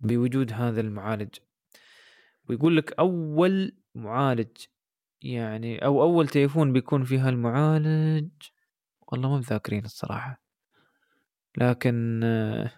بوجود 0.00 0.52
هذا 0.52 0.80
المعالج. 0.80 1.34
ويقول 2.48 2.76
لك 2.76 2.92
أول 2.92 3.76
معالج 3.94 4.56
يعني 5.22 5.84
أو 5.84 6.02
أول 6.02 6.28
تليفون 6.28 6.72
بيكون 6.72 7.04
فيها 7.04 7.28
المعالج 7.28 8.30
والله 9.00 9.28
مو 9.28 9.36
مذاكرين 9.36 9.84
الصراحة. 9.84 10.42
لكن 11.56 12.20
آه، 12.24 12.70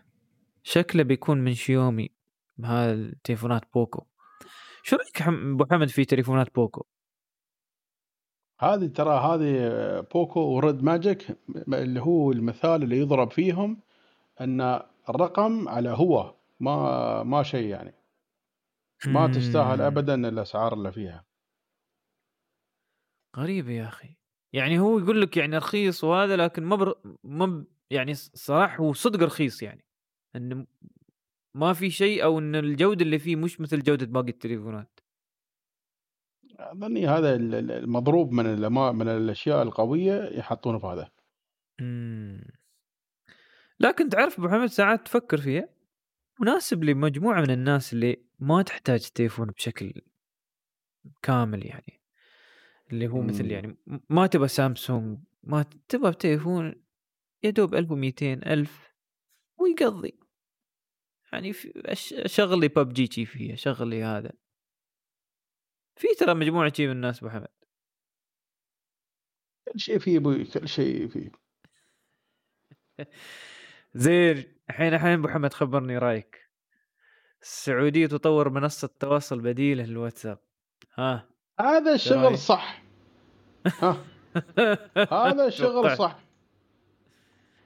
شكله 0.62 1.02
بيكون 1.02 1.38
من 1.38 1.54
شاومي 1.54 2.10
هذا 2.64 2.92
التليفونات 2.92 3.62
بوكو. 3.74 4.06
شو 4.82 4.96
رأيك 4.96 5.22
أبو 5.22 5.66
حمد 5.70 5.88
في 5.88 6.04
تليفونات 6.04 6.54
بوكو؟ 6.54 6.86
هذه 8.60 8.86
ترى 8.86 9.18
هذه 9.18 10.00
بوكو 10.00 10.40
و 10.40 10.51
Red 10.51 10.82
Magic 10.82 11.26
اللي 11.68 12.00
هو 12.00 12.32
المثال 12.32 12.82
اللي 12.82 12.98
يضرب 12.98 13.30
فيهم 13.30 13.80
أن 14.40 14.80
الرقم 15.08 15.68
على 15.68 15.88
هو 15.88 16.34
ما 16.60 17.22
ما 17.22 17.42
شيء 17.42 17.66
يعني. 17.66 17.94
ما 19.06 19.26
تستاهل 19.26 19.80
ابدا 19.80 20.28
الأسعار 20.28 20.74
اللي 20.74 20.92
فيها. 20.92 21.24
غريبه 23.36 23.70
يا 23.72 23.88
أخي. 23.88 24.16
يعني 24.52 24.78
هو 24.78 24.98
يقول 24.98 25.22
لك 25.22 25.36
يعني 25.36 25.56
رخيص 25.56 26.04
وهذا 26.04 26.36
لكن 26.36 26.64
ما 26.64 26.76
بر... 26.76 26.94
ما 27.24 27.64
يعني 27.90 28.14
صراحة 28.14 28.76
هو 28.76 28.92
صدق 28.92 29.22
رخيص 29.22 29.62
يعني. 29.62 29.84
إنه 30.36 30.66
ما 31.54 31.72
في 31.72 31.90
شيء 31.90 32.24
أو 32.24 32.38
إن 32.38 32.56
الجودة 32.56 33.04
اللي 33.04 33.18
فيه 33.18 33.36
مش 33.36 33.60
مثل 33.60 33.82
جودة 33.82 34.06
باقي 34.06 34.28
التليفونات. 34.28 34.97
أظني 36.60 37.06
هذا 37.08 37.34
المضروب 37.34 38.32
من 38.32 38.72
من 38.72 39.08
الأشياء 39.08 39.62
القوية 39.62 40.38
يحطونه 40.38 40.78
في 40.78 40.86
هذا. 40.86 41.10
امم 41.80 42.44
لكن 43.80 44.08
تعرف 44.08 44.38
أبو 44.38 44.48
حمد 44.48 44.66
ساعات 44.66 45.04
تفكر 45.04 45.40
فيها؟ 45.40 45.68
مناسب 46.40 46.84
لمجموعة 46.84 47.40
من 47.40 47.50
الناس 47.50 47.92
اللي 47.92 48.22
ما 48.38 48.62
تحتاج 48.62 49.08
تليفون 49.08 49.46
بشكل 49.46 49.92
كامل 51.22 51.66
يعني. 51.66 52.00
اللي 52.92 53.08
هو 53.08 53.22
مثل. 53.22 53.50
يعني 53.50 53.76
ما 54.10 54.26
تبغى 54.26 54.48
سامسونج 54.48 55.18
ما 55.42 55.64
تبغى 55.88 56.12
تليفون 56.12 56.82
يا 57.42 57.50
دوب 57.50 57.74
1200 57.74 58.32
1000 58.32 58.92
ويقضي. 59.58 60.18
يعني 61.32 61.52
اشغل 62.12 62.60
لي 62.60 62.68
ببجي 62.68 63.26
فيه 63.26 63.54
اشغل 63.54 63.88
لي 63.88 64.02
هذا. 64.04 64.32
في 65.98 66.08
ترى 66.18 66.34
مجموعة 66.34 66.72
من 66.78 66.90
الناس 66.90 67.18
أبو 67.18 67.30
حمد. 67.30 67.48
كل 69.72 69.80
شيء 69.80 69.98
فيه 69.98 70.18
أبوي 70.18 70.44
كل 70.44 70.68
شيء 70.68 71.08
فيه. 71.08 71.30
زين 73.94 74.44
الحين 74.70 74.94
الحين 74.94 75.18
أبو 75.18 75.28
حمد 75.28 75.52
خبرني 75.52 75.98
رأيك. 75.98 76.48
السعودية 77.42 78.06
تطور 78.06 78.50
منصة 78.50 78.90
تواصل 79.00 79.40
بديله 79.40 79.84
للواتساب. 79.84 80.38
ها؟ 80.94 81.28
هذا 81.60 81.94
الشغل 81.94 82.38
صح 82.38 82.82
ها؟ 83.66 84.04
هذا 85.12 85.46
الشغل 85.46 85.96
صح 85.96 86.18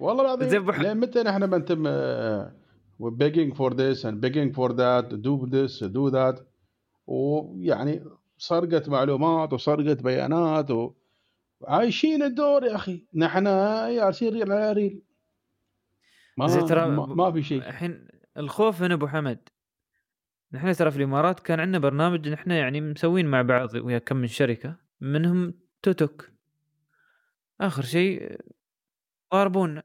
والله 0.01 0.25
العظيم 0.25 0.71
لين 0.71 0.97
متى 0.97 1.23
نحن 1.23 1.47
بنتم 1.47 1.83
begging 3.11 3.55
for 3.55 3.71
this 3.71 4.05
and 4.05 4.21
begging 4.21 4.53
for 4.53 4.73
that 4.73 5.09
do 5.23 5.47
this 5.47 5.81
do 5.81 6.11
that. 6.11 6.43
ويعني 7.07 8.05
سرقة 8.43 8.91
معلومات 8.91 9.53
وسرقة 9.53 9.95
بيانات 9.95 10.69
وعايشين 11.61 12.23
الدور 12.23 12.65
يا 12.65 12.75
أخي. 12.75 13.07
نحن 13.15 13.47
ياسين 13.47 14.33
ريل 14.33 14.53
على 14.53 14.73
ريل. 14.73 15.03
ما 16.39 16.47
زي 16.47 16.61
ترى 16.61 16.91
ما 16.91 17.33
في 17.33 17.43
شيء. 17.43 17.59
الحين 17.59 18.09
الخوف 18.37 18.83
هنا 18.83 18.95
أبو 18.95 19.07
حمد. 19.07 19.49
نحن 20.53 20.73
ترى 20.73 20.91
في 20.91 20.97
الإمارات 20.97 21.41
كان 21.41 21.61
عندنا 21.61 21.79
برنامج 21.79 22.29
نحن 22.29 22.51
يعني 22.51 22.81
مسوين 22.81 23.27
مع 23.27 23.43
بعض 23.43 23.75
ويا 23.75 23.99
كم 23.99 24.17
من 24.17 24.27
شركة 24.27 24.77
منهم 25.01 25.55
توتوك. 25.83 26.31
آخر 27.61 27.83
شيء 27.83 28.41
ضاربونا 29.33 29.83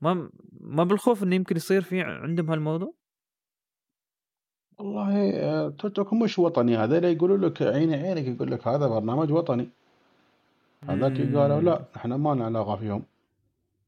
ما 0.00 0.30
ما 0.52 0.84
بالخوف 0.84 1.22
إنه 1.22 1.36
يمكن 1.36 1.56
يصير 1.56 1.82
في 1.82 2.00
عندهم 2.00 2.50
هالموضوع؟ 2.50 2.97
والله 4.78 5.30
آه، 5.30 5.68
توتوك 5.68 6.12
مش 6.12 6.38
وطني 6.38 6.76
هذا. 6.76 6.96
اللي 6.96 7.12
يقولوا 7.12 7.36
لك 7.48 7.62
عيني 7.62 7.94
عينك 7.94 8.26
يقول 8.26 8.50
لك 8.52 8.68
هذا 8.68 8.86
برنامج 8.86 9.32
وطني. 9.32 9.68
هذاك 10.88 11.12
قالوا 11.36 11.60
لا 11.60 11.84
إحنا 11.96 12.16
ما 12.16 12.34
لنا 12.34 12.44
علاقة 12.44 12.76
فيهم. 12.76 13.04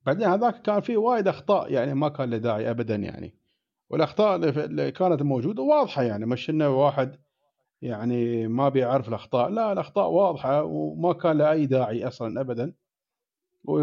بعدين 0.06 0.28
هذاك 0.28 0.62
كان 0.62 0.80
فيه 0.80 0.96
وايد 0.96 1.28
أخطاء 1.28 1.72
يعني 1.72 1.94
ما 1.94 2.08
كان 2.08 2.30
له 2.30 2.36
داعي 2.36 2.70
ابدا 2.70 2.94
يعني. 2.96 3.32
والأخطاء 3.90 4.36
اللي 4.36 4.92
كانت 4.92 5.22
موجودة 5.22 5.62
واضحة 5.62 6.02
يعني. 6.02 6.26
مش 6.26 6.50
إنه 6.50 6.68
واحد 6.68 7.16
يعني 7.82 8.48
ما 8.48 8.68
بيعرف 8.68 9.08
الأخطاء. 9.08 9.48
لا 9.50 9.72
الأخطاء 9.72 10.10
واضحة 10.10 10.62
وما 10.64 11.12
كان 11.12 11.38
له 11.38 11.52
أي 11.52 11.66
داعي 11.66 12.08
أصلا 12.08 12.40
ابدا. 12.40 12.72
و... 13.64 13.74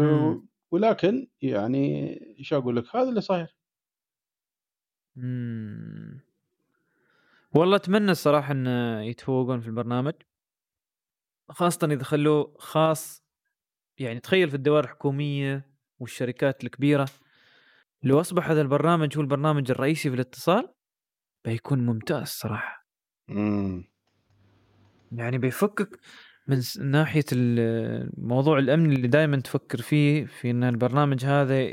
ولكن 0.70 1.28
يعني 1.42 2.12
إيش 2.38 2.52
أقول 2.52 2.76
لك 2.76 2.96
هذا 2.96 3.08
اللي 3.08 3.20
صاير. 3.20 3.56
والله 7.54 7.76
أتمنى 7.76 8.10
الصراحة 8.10 8.52
إن 8.52 8.66
يتفوقون 9.02 9.60
في 9.60 9.66
البرنامج. 9.66 10.14
خاصة 11.50 11.86
إذا 11.92 12.04
خلوه 12.04 12.54
خاص 12.58 13.24
يعني 13.98 14.20
تخيل 14.20 14.48
في 14.48 14.54
الدوائر 14.54 14.84
الحكومية 14.84 15.70
والشركات 15.98 16.64
الكبيرة 16.64 17.08
لو 18.02 18.20
أصبح 18.20 18.50
هذا 18.50 18.60
البرنامج 18.60 19.16
هو 19.16 19.22
البرنامج 19.22 19.70
الرئيسي 19.70 20.08
في 20.08 20.14
الاتصال 20.14 20.74
بيكون 21.44 21.86
ممتاز 21.86 22.26
صراحة 22.26 22.86
امم 23.30 23.84
يعني 25.12 25.38
بيفكك 25.38 26.00
من 26.46 26.60
ناحية 26.80 27.24
الموضوع 27.32 28.58
الامني 28.58 28.94
اللي 28.94 29.08
دائما 29.08 29.40
تفكر 29.40 29.82
فيه 29.82 30.26
في 30.26 30.50
إن 30.50 30.64
البرنامج 30.64 31.24
هذا 31.24 31.68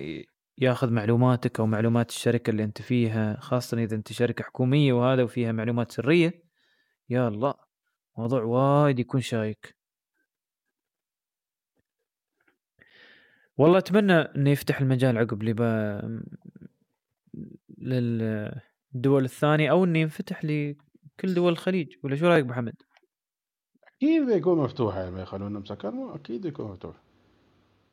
ياخذ 0.57 0.91
معلوماتك 0.91 1.59
أو 1.59 1.65
معلومات 1.65 2.09
الشركة 2.09 2.49
اللي 2.51 2.63
أنت 2.63 2.81
فيها 2.81 3.39
خاصة 3.39 3.77
إذا 3.77 3.95
أنت 3.95 4.11
شركة 4.11 4.43
حكومية 4.43 4.93
وهذا 4.93 5.23
وفيها 5.23 5.51
معلومات 5.51 5.91
سرية 5.91 6.43
يا 7.09 7.27
الله 7.27 7.53
موضوع 8.17 8.43
وايد 8.43 8.99
يكون 8.99 9.21
شايك 9.21 9.75
والله 13.57 13.77
أتمنى 13.77 14.13
إنه 14.13 14.49
يفتح 14.49 14.81
المجال 14.81 15.17
عقب 15.17 15.43
لبا 15.43 16.01
للدول 17.77 19.23
الثانية 19.23 19.71
أو 19.71 19.83
إنه 19.83 19.99
ينفتح 19.99 20.45
لكل 20.45 21.33
دول 21.33 21.51
الخليج 21.51 21.95
ولا 22.03 22.15
شو 22.15 22.27
رأيك 22.27 22.43
ابو 22.43 22.53
حمد؟ 22.53 22.75
أكيد 23.95 24.29
يكون 24.29 24.57
مفتوح 24.57 24.95
يعني 24.95 25.11
ما 25.11 25.21
يخلونه 25.21 25.59
مسكر 25.59 26.15
أكيد 26.15 26.45
يكون 26.45 26.71
مفتوح 26.71 26.95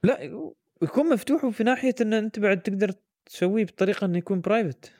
لا 0.05 0.53
يكون 0.83 1.13
مفتوح 1.13 1.45
وفي 1.45 1.65
ناحية 1.65 1.95
إن 2.01 2.13
أنت 2.13 2.39
بعد 2.39 2.63
تقدر 2.63 2.93
تسويه 3.27 3.65
بطريقة 3.65 4.05
إنه 4.05 4.19
يكون 4.19 4.41
private 4.41 4.93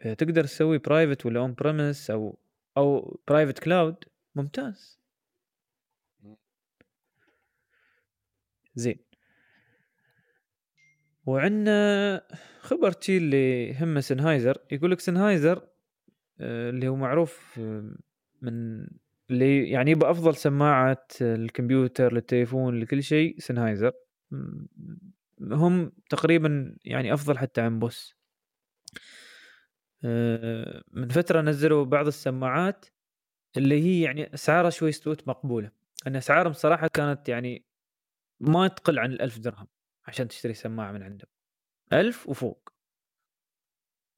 تقدر 0.00 0.44
تسويه 0.44 0.78
private 0.78 1.26
ولا 1.26 1.40
on-premise 1.40 2.10
أو 2.10 2.38
أو 2.76 3.20
private 3.28 3.58
cloud 3.58 4.04
ممتاز. 4.34 4.98
زين. 8.74 8.98
وعندنا 11.26 12.22
خبرتي 12.60 13.16
اللي 13.16 13.74
هم 13.74 14.00
سنهايزر 14.00 14.58
يقول 14.70 14.90
لك 14.90 15.00
سنهايزر 15.00 15.68
آه، 16.40 16.70
اللي 16.70 16.88
هو 16.88 16.96
معروف 16.96 17.58
آه، 17.58 17.90
من 18.42 18.86
اللي 19.30 19.70
يعني 19.70 19.90
يبقى 19.90 20.10
أفضل 20.10 20.36
سماعة 20.36 21.06
الكمبيوتر 21.20 22.12
للتليفون 22.12 22.80
لكل 22.80 23.02
شيء 23.02 23.36
سنهايزر 23.38 23.92
هم 25.40 25.92
تقريبا 26.10 26.76
يعني 26.84 27.14
أفضل 27.14 27.38
حتى 27.38 27.60
عن 27.60 27.78
بوس. 27.78 28.18
آه، 30.04 30.82
من 30.90 31.08
فترة 31.08 31.40
نزلوا 31.40 31.84
بعض 31.84 32.06
السماعات 32.06 32.86
اللي 33.56 33.82
هي 33.82 34.02
يعني 34.02 34.34
أسعارها 34.34 34.70
شوي 34.70 34.88
استوت 34.88 35.28
مقبولة. 35.28 35.70
أن 36.06 36.16
أسعارهم 36.16 36.52
صراحة 36.52 36.88
كانت 36.88 37.28
يعني 37.28 37.64
ما 38.40 38.68
تقل 38.68 38.98
عن 38.98 39.12
الألف 39.12 39.38
درهم 39.38 39.66
عشان 40.06 40.28
تشتري 40.28 40.54
سماعة 40.54 40.92
من 40.92 41.02
عندهم 41.02 41.30
ألف 41.92 42.28
وفوق. 42.28 42.72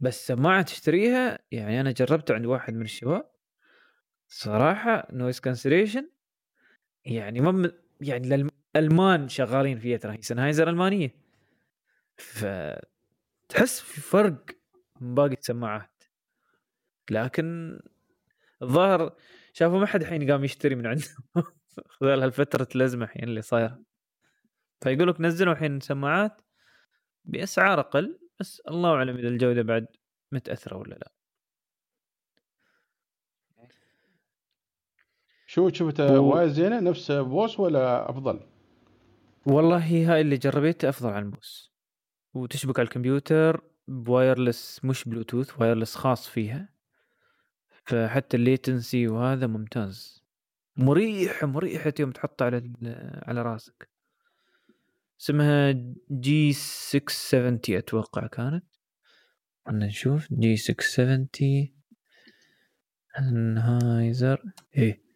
بس 0.00 0.26
سماعة 0.26 0.62
تشتريها 0.62 1.38
يعني 1.50 1.80
أنا 1.80 1.92
جربتها 1.92 2.34
عند 2.34 2.46
واحد 2.46 2.74
من 2.74 2.82
الشباب. 2.82 3.30
صراحة 4.28 5.08
noise 5.12 5.40
cancellation 5.40 6.10
يعني 7.04 7.40
ما 7.40 7.72
يعني 8.00 8.50
الألمان 8.76 9.28
شغالين 9.28 9.78
فيها 9.78 9.96
ترى 9.96 10.12
هي 10.12 10.22
سنهايزر 10.22 10.68
ألمانية. 10.68 11.14
فتحس 12.16 13.80
في 13.80 14.00
فرق 14.00 14.44
من 15.00 15.14
باقي 15.14 15.32
السماعات. 15.34 16.02
لكن 17.10 17.80
الظاهر 18.62 19.16
شافوا 19.52 19.78
ما 19.78 19.86
حد 19.86 20.00
الحين 20.00 20.30
قام 20.30 20.44
يشتري 20.44 20.74
من 20.74 20.86
عندهم. 20.86 21.24
خلال 22.00 22.22
هالفترة 22.22 22.68
الأزمة 22.76 23.04
الحين 23.04 23.24
اللي 23.24 23.42
صايرة 23.42 23.82
فيقول 24.82 25.08
لك 25.08 25.20
نزلوا 25.20 25.52
الحين 25.52 25.80
سماعات 25.80 26.40
بأسعار 27.24 27.80
أقل 27.80 28.18
بس 28.40 28.62
الله 28.68 28.94
أعلم 28.94 29.16
إذا 29.16 29.28
الجودة 29.28 29.62
بعد 29.62 29.86
متأثرة 30.32 30.76
ولا 30.76 30.94
لا. 30.94 31.12
شو 35.46 35.68
شفته 35.68 36.20
و- 36.20 36.34
وايد 36.34 36.48
زينة 36.50 36.80
نفس 36.80 37.12
بوس 37.12 37.60
ولا 37.60 38.10
أفضل؟ 38.10 38.40
والله 39.46 40.12
هاي 40.12 40.20
اللي 40.20 40.36
جربته 40.36 40.88
أفضل 40.88 41.10
عن 41.10 41.22
البوس 41.22 41.72
وتشبك 42.34 42.78
على 42.78 42.86
الكمبيوتر 42.86 43.64
ب 43.88 43.99
wireless 43.99 44.84
مش 44.84 45.04
بلوتوث 45.04 45.60
wireless 45.60 45.94
خاص 45.94 46.28
فيها. 46.28 46.68
فحتى 47.84 48.36
ال 48.36 48.45
latency 48.45 49.08
وهذا 49.08 49.46
ممتاز. 49.46 50.24
مريح 50.76 51.44
مريحة 51.44 51.92
يوم 52.00 52.10
تحطه 52.10 52.44
على 52.44 52.72
على 53.22 53.42
راسك. 53.42 53.88
اسمها 55.20 55.74
G 56.10 56.52
670 56.52 57.78
أتوقع 57.78 58.26
كانت. 58.26 58.64
خلنا 59.66 59.86
نشوف. 59.86 60.32
G 60.32 60.56
670 60.56 61.74
سنهايزر 63.18 64.42
إيه. 64.76 65.09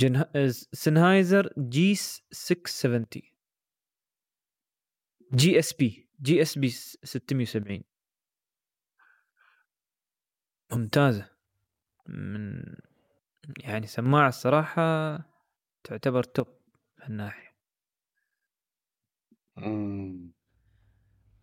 جنها... 0.00 0.48
سنهايزر 0.72 1.52
جي 1.58 1.94
670 1.94 3.06
جي 5.34 5.58
إس 5.58 5.72
بي. 5.72 6.08
جي 6.22 6.42
إس 6.42 6.58
بي 6.58 6.68
670 6.68 7.82
ممتازة. 10.72 11.30
من 12.06 12.62
يعني 13.58 13.86
سماعة 13.86 14.28
الصراحة 14.28 15.16
تعتبر 15.84 16.22
top 16.22 16.46
هالناحية. 17.02 17.50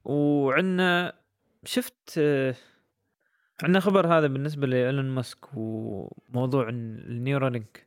وعندنا 0.04 1.22
شفت 1.64 2.18
آه، 2.18 2.56
عندنا 3.64 3.80
خبر 3.80 4.18
هذا 4.18 4.28
بالنسبة 4.28 4.68
لإيلون 4.68 5.06
ماسك 5.06 5.46
وموضوع 5.54 6.70
النيورالينك. 6.70 7.87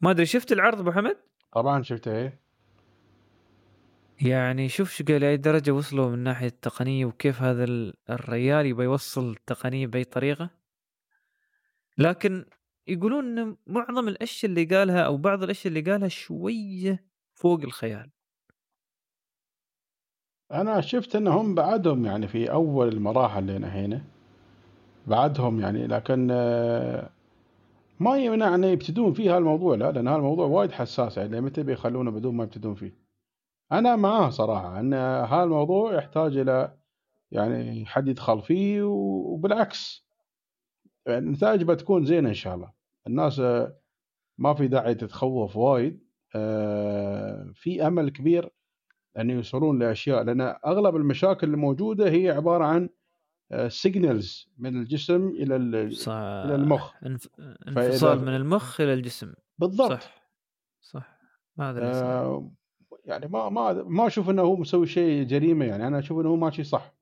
ما 0.00 0.10
أدري 0.10 0.26
شفت 0.26 0.52
العرض 0.52 0.80
أبو 0.80 0.92
حمد؟ 0.92 1.16
طبعا 1.52 1.82
شفته 1.82 2.12
إيه. 2.16 2.40
يعني 4.22 4.68
شوف 4.68 4.90
شو 4.90 5.04
قال 5.04 5.24
أي 5.24 5.36
درجة 5.36 5.70
وصلوا 5.70 6.10
من 6.10 6.18
ناحية 6.18 6.46
التقنية 6.46 7.04
وكيف 7.04 7.42
هذا 7.42 7.64
ال- 7.64 7.94
الريال 8.10 8.66
يبي 8.66 8.84
يوصل 8.84 9.30
التقنية 9.30 9.86
بأي 9.86 10.04
طريقة. 10.04 10.50
لكن 11.98 12.44
يقولون 12.86 13.38
إن 13.38 13.56
معظم 13.66 14.08
الأشياء 14.08 14.50
اللي 14.50 14.64
قالها 14.64 15.00
أو 15.00 15.16
بعض 15.16 15.42
الأشياء 15.42 15.74
اللي 15.76 15.92
قالها 15.92 16.08
شوية 16.08 17.04
فوق 17.34 17.60
الخيال. 17.60 18.10
أنا 20.52 20.80
شفت 20.80 21.16
إنهم 21.16 21.54
بعدهم 21.54 22.04
يعني 22.06 22.28
في 22.28 22.52
أول 22.52 22.88
المراحل 22.88 23.38
اللي 23.38 23.58
نهينا 23.58 24.04
بعدهم 25.06 25.60
يعني 25.60 25.86
لكن 25.86 26.28
آه، 26.30 27.10
ما 28.00 28.16
يمنع 28.18 28.54
ان 28.54 28.64
يبتدون 28.64 29.12
فيه 29.12 29.36
هالموضوع؟ 29.36 29.76
لا 29.76 29.92
لأن 29.92 30.08
هالموضوع 30.08 30.46
وايد 30.46 30.72
حساس 30.72 31.16
يعني 31.16 31.40
متى 31.40 31.62
بيخلونه 31.62 32.10
بدون 32.10 32.34
ما 32.34 32.44
يبتدون 32.44 32.74
فيه؟ 32.74 32.98
أنا 33.72 33.96
معاه 33.96 34.30
صراحة 34.30 34.80
ان 34.80 34.94
هالموضوع 34.94 35.94
يحتاج 35.94 36.36
إلى 36.36 36.76
يعني 37.30 37.86
حد 37.86 38.08
يدخل 38.08 38.42
فيه 38.42 38.82
وبالعكس 38.82 40.06
يعني 41.06 41.18
النتائج 41.18 41.62
بتكون 41.62 42.04
زينة 42.04 42.28
إن 42.28 42.34
شاء 42.34 42.54
الله. 42.54 42.72
الناس 43.06 43.40
آه، 43.40 43.80
ما 44.38 44.54
في 44.54 44.68
داعي 44.68 44.94
تتخوف 44.94 45.56
وايد 45.56 46.04
آه، 46.34 47.50
في 47.54 47.86
أمل 47.86 48.10
كبير 48.10 48.50
أن 49.18 49.30
يوصلون 49.30 49.78
لأشياء 49.78 50.22
لأن 50.22 50.40
أغلب 50.40 50.96
المشاكل 50.96 51.46
الموجودة 51.48 52.10
هي 52.10 52.30
عبارة 52.30 52.64
عن 52.64 52.88
سيجنالز 53.68 54.50
من 54.58 54.76
الجسم 54.76 55.28
إلى 55.28 55.56
إلى 55.56 56.54
المخ. 56.54 56.92
انف... 57.06 57.28
انفصال 57.68 58.20
من 58.20 58.36
المخ 58.36 58.80
إلى 58.80 58.94
الجسم. 58.94 59.32
بالضبط. 59.58 59.92
صح. 59.92 60.30
صح. 60.80 61.18
هذا 61.60 61.78
اللي 61.78 61.94
صار 61.94 62.26
آه 62.26 62.50
يعني 63.04 63.28
ما 63.28 63.48
ما 63.48 63.72
ما 63.72 64.06
أشوف 64.06 64.30
إنه 64.30 64.42
هو 64.42 64.56
مسوي 64.56 64.86
شيء 64.86 65.22
جريمة 65.22 65.64
يعني. 65.64 65.86
أنا 65.86 65.98
أشوف 65.98 66.20
إنه 66.20 66.28
هو 66.28 66.36
ماشي 66.36 66.64
صح. 66.64 66.94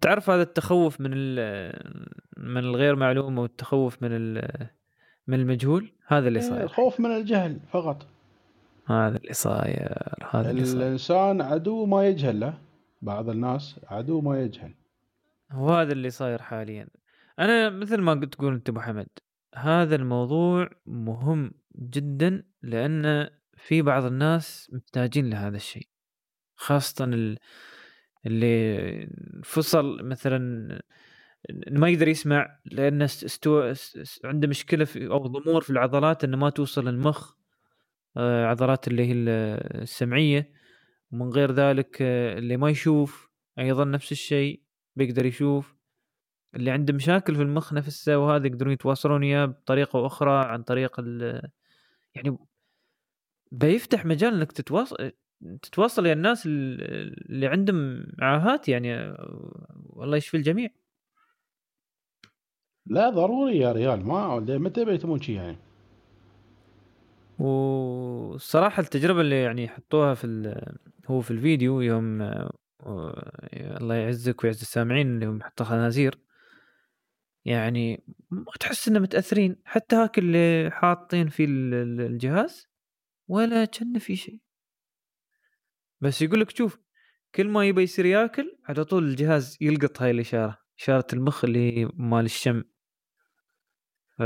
تعرف 0.00 0.30
هذا 0.30 0.42
التخوف 0.42 1.00
من. 1.00 1.10
من 2.36 2.60
الغير 2.60 2.96
معلوم 2.96 3.38
والتخوف 3.38 4.02
من. 4.02 4.34
من 5.26 5.40
المجهول؟ 5.40 5.92
هذا 6.06 6.28
اللي 6.28 6.38
آه، 6.38 6.42
صاير. 6.42 6.62
الخوف 6.62 7.00
من 7.00 7.10
الجهل 7.10 7.60
فقط. 7.70 8.06
هذا 8.86 9.16
اللي 9.16 9.32
صاير. 9.32 9.98
هذا 10.30 10.50
اللي 10.50 10.64
صاير. 10.64 10.82
الإنسان 10.82 11.40
عدو 11.40 11.86
ما 11.86 12.06
يجهل 12.06 12.40
له. 12.40 12.63
بعض 13.04 13.28
الناس 13.28 13.80
عدو 13.86 14.20
ما 14.20 14.40
يجهل. 14.42 14.74
وهذا 15.54 15.92
اللي 15.92 16.10
صاير 16.10 16.42
حاليا. 16.42 16.88
أنا 17.38 17.70
مثل 17.70 18.00
ما 18.00 18.12
قلت 18.12 18.34
تقول 18.34 18.54
أنت 18.54 18.68
أبو 18.68 18.80
حمد 18.80 19.06
هذا 19.54 19.96
الموضوع 19.96 20.70
مهم 20.86 21.52
جدا 21.76 22.42
لأن 22.62 23.28
في 23.56 23.82
بعض 23.82 24.04
الناس 24.04 24.70
محتاجين 24.72 25.30
لهذا 25.30 25.56
الشيء 25.56 25.88
خاصة 26.56 27.04
ال- 27.04 27.38
اللي 28.26 29.08
فصل 29.44 30.02
مثلا 30.02 30.38
ما 31.70 31.88
يقدر 31.88 32.08
يسمع 32.08 32.58
است- 32.72 33.24
استو... 33.24 33.60
است- 33.60 33.96
است- 33.96 34.24
عنده 34.26 34.48
مشكلة 34.48 34.84
في 34.84 35.06
أو 35.06 35.26
ضمور 35.26 35.62
في 35.62 35.70
العضلات 35.70 36.24
إنه 36.24 36.36
ما 36.36 36.50
توصل 36.50 36.88
المخ 36.88 37.34
آه، 38.16 38.46
عضلات 38.46 38.88
اللي 38.88 39.06
هي 39.08 39.12
ال- 39.12 39.82
السمعية. 39.82 40.52
ومن 41.14 41.30
غير 41.30 41.52
ذلك 41.52 42.02
آه، 42.02 42.38
اللي 42.38 42.56
ما 42.56 42.70
يشوف 42.70 43.30
أيضا 43.58 43.84
نفس 43.84 44.12
الشيء 44.12 44.62
بيقدر 44.96 45.26
يشوف. 45.26 45.76
اللي 46.54 46.70
عنده 46.70 46.94
مشاكل 46.94 47.34
في 47.34 47.42
المخ 47.42 47.72
نفسه 47.72 48.18
وهذا 48.18 48.46
يقدرون 48.46 48.72
يتواصلون 48.72 49.22
وياه 49.22 49.44
بطريقة 49.46 50.06
أخرى 50.06 50.44
عن 50.44 50.62
طريق 50.62 51.00
ال 51.00 51.42
يعني 52.14 52.38
بيفتح 53.52 54.06
مجال 54.06 54.34
إنك 54.34 54.52
تتواصل 54.52 55.12
تتواصل 55.62 56.06
يا 56.06 56.12
الناس 56.12 56.46
ال- 56.46 57.30
اللي 57.30 57.46
عندهم 57.46 58.06
عاهات 58.20 58.68
يعني 58.68 59.16
والله 59.86 60.16
يشفي 60.16 60.36
الجميع. 60.36 60.70
لا 62.86 63.10
ضروري 63.10 63.58
يا 63.58 63.72
ريال 63.72 64.06
ما 64.06 64.40
متى 64.40 64.84
بيتمون 64.84 65.20
شي 65.20 65.34
يعني؟ 65.34 65.56
والصراحة 67.38 68.80
التجربة 68.80 69.20
اللي 69.20 69.42
يعني 69.42 69.68
حطوها 69.68 70.14
في 70.14 70.24
هو 71.06 71.20
في 71.20 71.30
الفيديو 71.30 71.80
يوم 71.80 72.22
آه، 72.22 72.52
الله 73.80 73.94
يعزك 73.94 74.44
ويعز 74.44 74.60
السامعين 74.60 75.14
اللي 75.14 75.26
هم 75.26 75.42
حطوا 75.42 75.66
خنازير. 75.66 76.18
يعني 77.44 78.04
ما 78.30 78.52
تحس 78.60 78.88
إنه 78.88 78.98
متأثرين 78.98 79.56
حتى 79.64 79.96
هاك 79.96 80.18
اللي 80.18 80.70
حاطين 80.72 81.28
في 81.28 81.44
ال- 81.44 81.74
ال- 81.74 82.00
الجهاز 82.00 82.68
ولا 83.28 83.64
كان 83.64 83.98
في 83.98 84.16
شيء. 84.16 84.40
بس 86.00 86.22
يقول 86.22 86.40
لك 86.40 86.50
شوف 86.50 86.78
كل 87.34 87.48
ما 87.48 87.64
يبي 87.64 87.82
يصير 87.82 88.06
ياكل 88.06 88.56
على 88.64 88.84
طول 88.84 89.04
الجهاز 89.04 89.58
يلقط 89.60 90.02
هاي 90.02 90.10
الإشارة 90.10 90.58
إشارة 90.78 91.06
المخ 91.12 91.44
اللي 91.44 91.78
هي 91.78 91.88
مال 91.94 92.24
الشم. 92.24 92.64
ف 94.18 94.22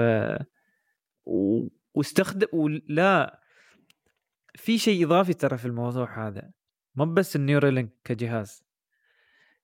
و... 1.27 1.69
واستخدم 1.95 2.47
ولا 2.53 3.41
في 4.55 4.79
شيء 4.79 5.07
إضافي 5.07 5.35
ترى 5.35 5.59
في 5.59 5.65
الموضوع 5.65 6.29
هذا. 6.29 6.51
مو 6.99 7.05
بس 7.05 7.37
النيورالينك 7.37 7.91
كجهاز. 8.05 8.65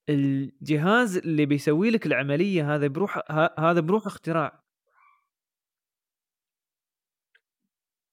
الجهاز 0.09 1.17
اللي 1.17 1.47
بيسوي 1.47 1.91
لك 1.91 2.07
العملية 2.07 2.75
هذا 2.75 2.87
بروح 2.87 3.31
هذا 3.59 3.81
بروح 3.81 4.07
اختراع. 4.07 4.65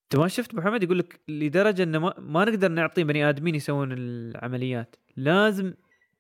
أنت 0.04 0.16
ما 0.22 0.28
شفت 0.28 0.56
محمد 0.56 0.84
يقول 0.84 1.00
لك 1.00 1.22
لدرجة 1.28 1.84
إنه 1.84 2.00
ما, 2.00 2.14
ما 2.20 2.46
نقدر 2.46 2.68
نعطي 2.68 3.04
بني 3.04 3.30
آدمين 3.30 3.56
يسوون 3.56 3.92
العمليات. 3.92 4.96
لازم 5.18 5.74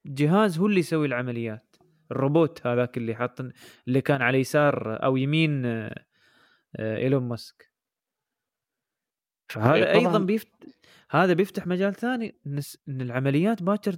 جهاز 0.05 0.57
هو 0.59 0.65
اللي 0.65 0.79
يسوي 0.79 1.07
العمليات. 1.07 1.75
الروبوت 2.11 2.67
هذاك 2.67 2.97
اللي 2.97 3.15
حاط 3.15 3.41
اللي 3.87 4.01
كان 4.01 4.21
على 4.21 4.39
يسار 4.39 5.03
أو 5.03 5.17
يمين 5.17 5.65
آه، 5.65 6.05
إيلون 6.79 7.23
ماسك. 7.23 7.70
فهذا 9.53 9.75
إيه 9.75 9.99
أيضا. 9.99 10.19
بيفت... 10.19 10.47
هذا 11.09 11.33
بيفتح 11.33 11.67
مجال 11.67 11.93
ثاني 11.93 12.35
إن 12.47 13.01
العمليات 13.01 13.63
باكر 13.63 13.95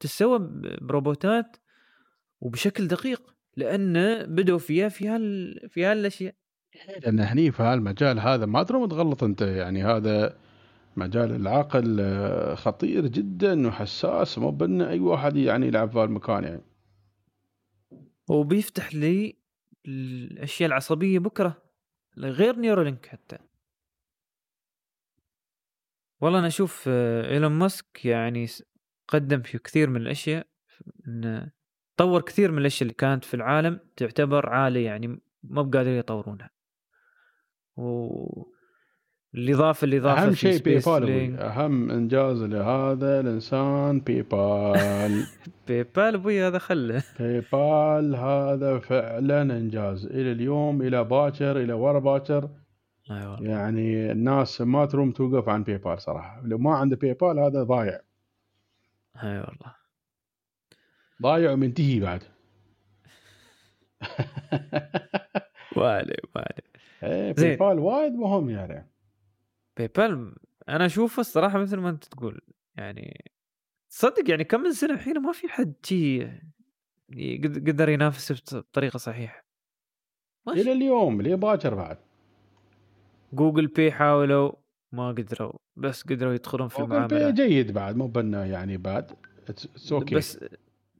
تسوى 0.00 0.38
ب- 0.38 0.86
بروبوتات 0.86 1.56
وبشكل 2.40 2.88
دقيق 2.88 3.34
لأن 3.56 4.22
بدوا 4.26 4.58
فيها 4.58 4.88
في 4.88 5.08
هال 5.08 5.60
في 5.68 5.84
هالأشياء. 5.84 6.34
لأن 7.02 7.20
هني 7.20 7.52
في 7.52 7.62
هالمجال 7.62 8.20
هذا 8.20 8.46
ما 8.46 8.62
تروم 8.62 8.86
تغلط 8.88 9.24
أنت 9.24 9.42
يعني 9.42 9.84
هذا 9.84 10.36
مجال 10.96 11.34
العقل 11.34 12.02
خطير 12.56 13.06
جدا 13.06 13.68
وحساس 13.68 14.38
مو 14.38 14.50
بان 14.50 14.82
أي 14.82 14.98
واحد 14.98 15.36
يعني 15.36 15.66
يلعب 15.66 15.90
في 15.90 15.98
هالمكان 15.98 16.44
يعني. 16.44 16.62
وبيفتح 18.28 18.94
لي 18.94 19.36
الأشياء 19.86 20.68
العصبية 20.68 21.18
بكرة 21.18 21.62
غير 22.18 22.56
Neuralink 22.56 23.06
حتى. 23.06 23.38
والله 26.20 26.38
أنا 26.38 26.46
أشوف 26.46 26.84
آه، 26.88 27.30
إيلون 27.30 27.52
ماسك 27.52 28.04
يعني 28.04 28.46
س- 28.46 28.62
قدم 29.08 29.40
في 29.42 29.58
كثير 29.58 29.90
من 29.90 29.96
الأشياء 30.00 30.46
انه 31.08 31.50
طور 31.96 32.20
كثير 32.22 32.50
من 32.52 32.58
الأشياء 32.58 32.82
اللي 32.82 32.94
كانت 32.94 33.24
في 33.24 33.34
العالم 33.34 33.80
تعتبر 33.96 34.48
عالية 34.48 34.86
يعني 34.86 35.06
ما 35.42 35.62
بقادرين 35.62 35.98
يطورونها. 35.98 36.50
و 37.76 38.08
الإضافة 39.34 39.84
الاضافه 39.84 40.22
اهم 40.26 40.32
شيء 40.34 40.58
PayPal 40.62 41.38
أهم 41.40 41.90
إنجاز 41.90 42.42
لهذا 42.42 43.20
الإنسان 43.20 44.00
PayPal 44.00 45.26
PayPal 45.68 46.14
أبوي 46.14 46.42
هذا 46.46 46.58
خله 46.58 47.02
PayPal 47.20 48.16
هذا 48.16 48.78
فعلا 48.78 49.42
إنجاز. 49.42 50.06
إلى 50.06 50.32
اليوم 50.32 50.82
إلى 50.82 51.04
باكر 51.04 51.56
إلى 51.60 51.72
ورا 51.72 51.98
باكر 51.98 52.48
أيوة. 53.10 53.42
يعني 53.42 54.12
الناس 54.12 54.60
ما 54.60 54.86
تروم 54.86 55.12
توقف 55.12 55.48
عن 55.48 55.62
PayPal 55.62 56.02
صراحة. 56.02 56.40
لو 56.44 56.58
ما 56.58 56.74
عنده 56.74 56.96
PayPal 56.96 57.38
هذا 57.38 57.62
ضايع. 57.62 58.00
أي 59.22 59.22
أيوة 59.22 59.48
والله. 59.48 59.74
ضايع 61.22 61.52
ومنتهي 61.52 62.00
بعد. 62.00 62.22
والي 65.76 66.16
إيه 67.02 67.32
باي 67.32 67.56
بال 67.56 67.78
وايد 67.78 68.12
مهم 68.12 68.50
يعني. 68.50 68.90
PayPal 69.76 70.34
أنا 70.68 70.86
أشوفه 70.86 71.20
الصراحة 71.20 71.58
مثل 71.58 71.76
ما 71.76 71.90
أنت 71.90 72.04
تقول. 72.04 72.40
يعني 72.76 73.30
تصدق 73.90 74.30
يعني 74.30 74.44
كم 74.44 74.60
من 74.60 74.72
سنة 74.72 74.94
الحين 74.94 75.18
ما 75.18 75.32
في 75.32 75.48
حد 75.48 75.74
شي 75.82 76.24
قدر 77.44 77.88
ينافس 77.88 78.54
بطريقة 78.54 78.96
صحيحة. 78.96 79.44
إلى 80.48 80.72
اليوم 80.72 81.22
ليه 81.22 81.34
باكر 81.34 81.74
بعد؟ 81.74 81.98
Google 83.34 83.66
Pay 83.66 83.92
حاولوا 83.92 84.52
ما 84.92 85.08
قدروا 85.08 85.52
بس 85.76 86.02
قدروا 86.02 86.34
يدخلون 86.34 86.68
في 86.68 86.78
المعاملة. 86.78 87.30
جيد 87.30 87.72
بعد 87.72 87.96
مو 87.96 88.06
بنا 88.06 88.46
يعني 88.46 88.76
بعد. 88.76 89.10
أوكي 89.92 90.14
بس 90.14 90.44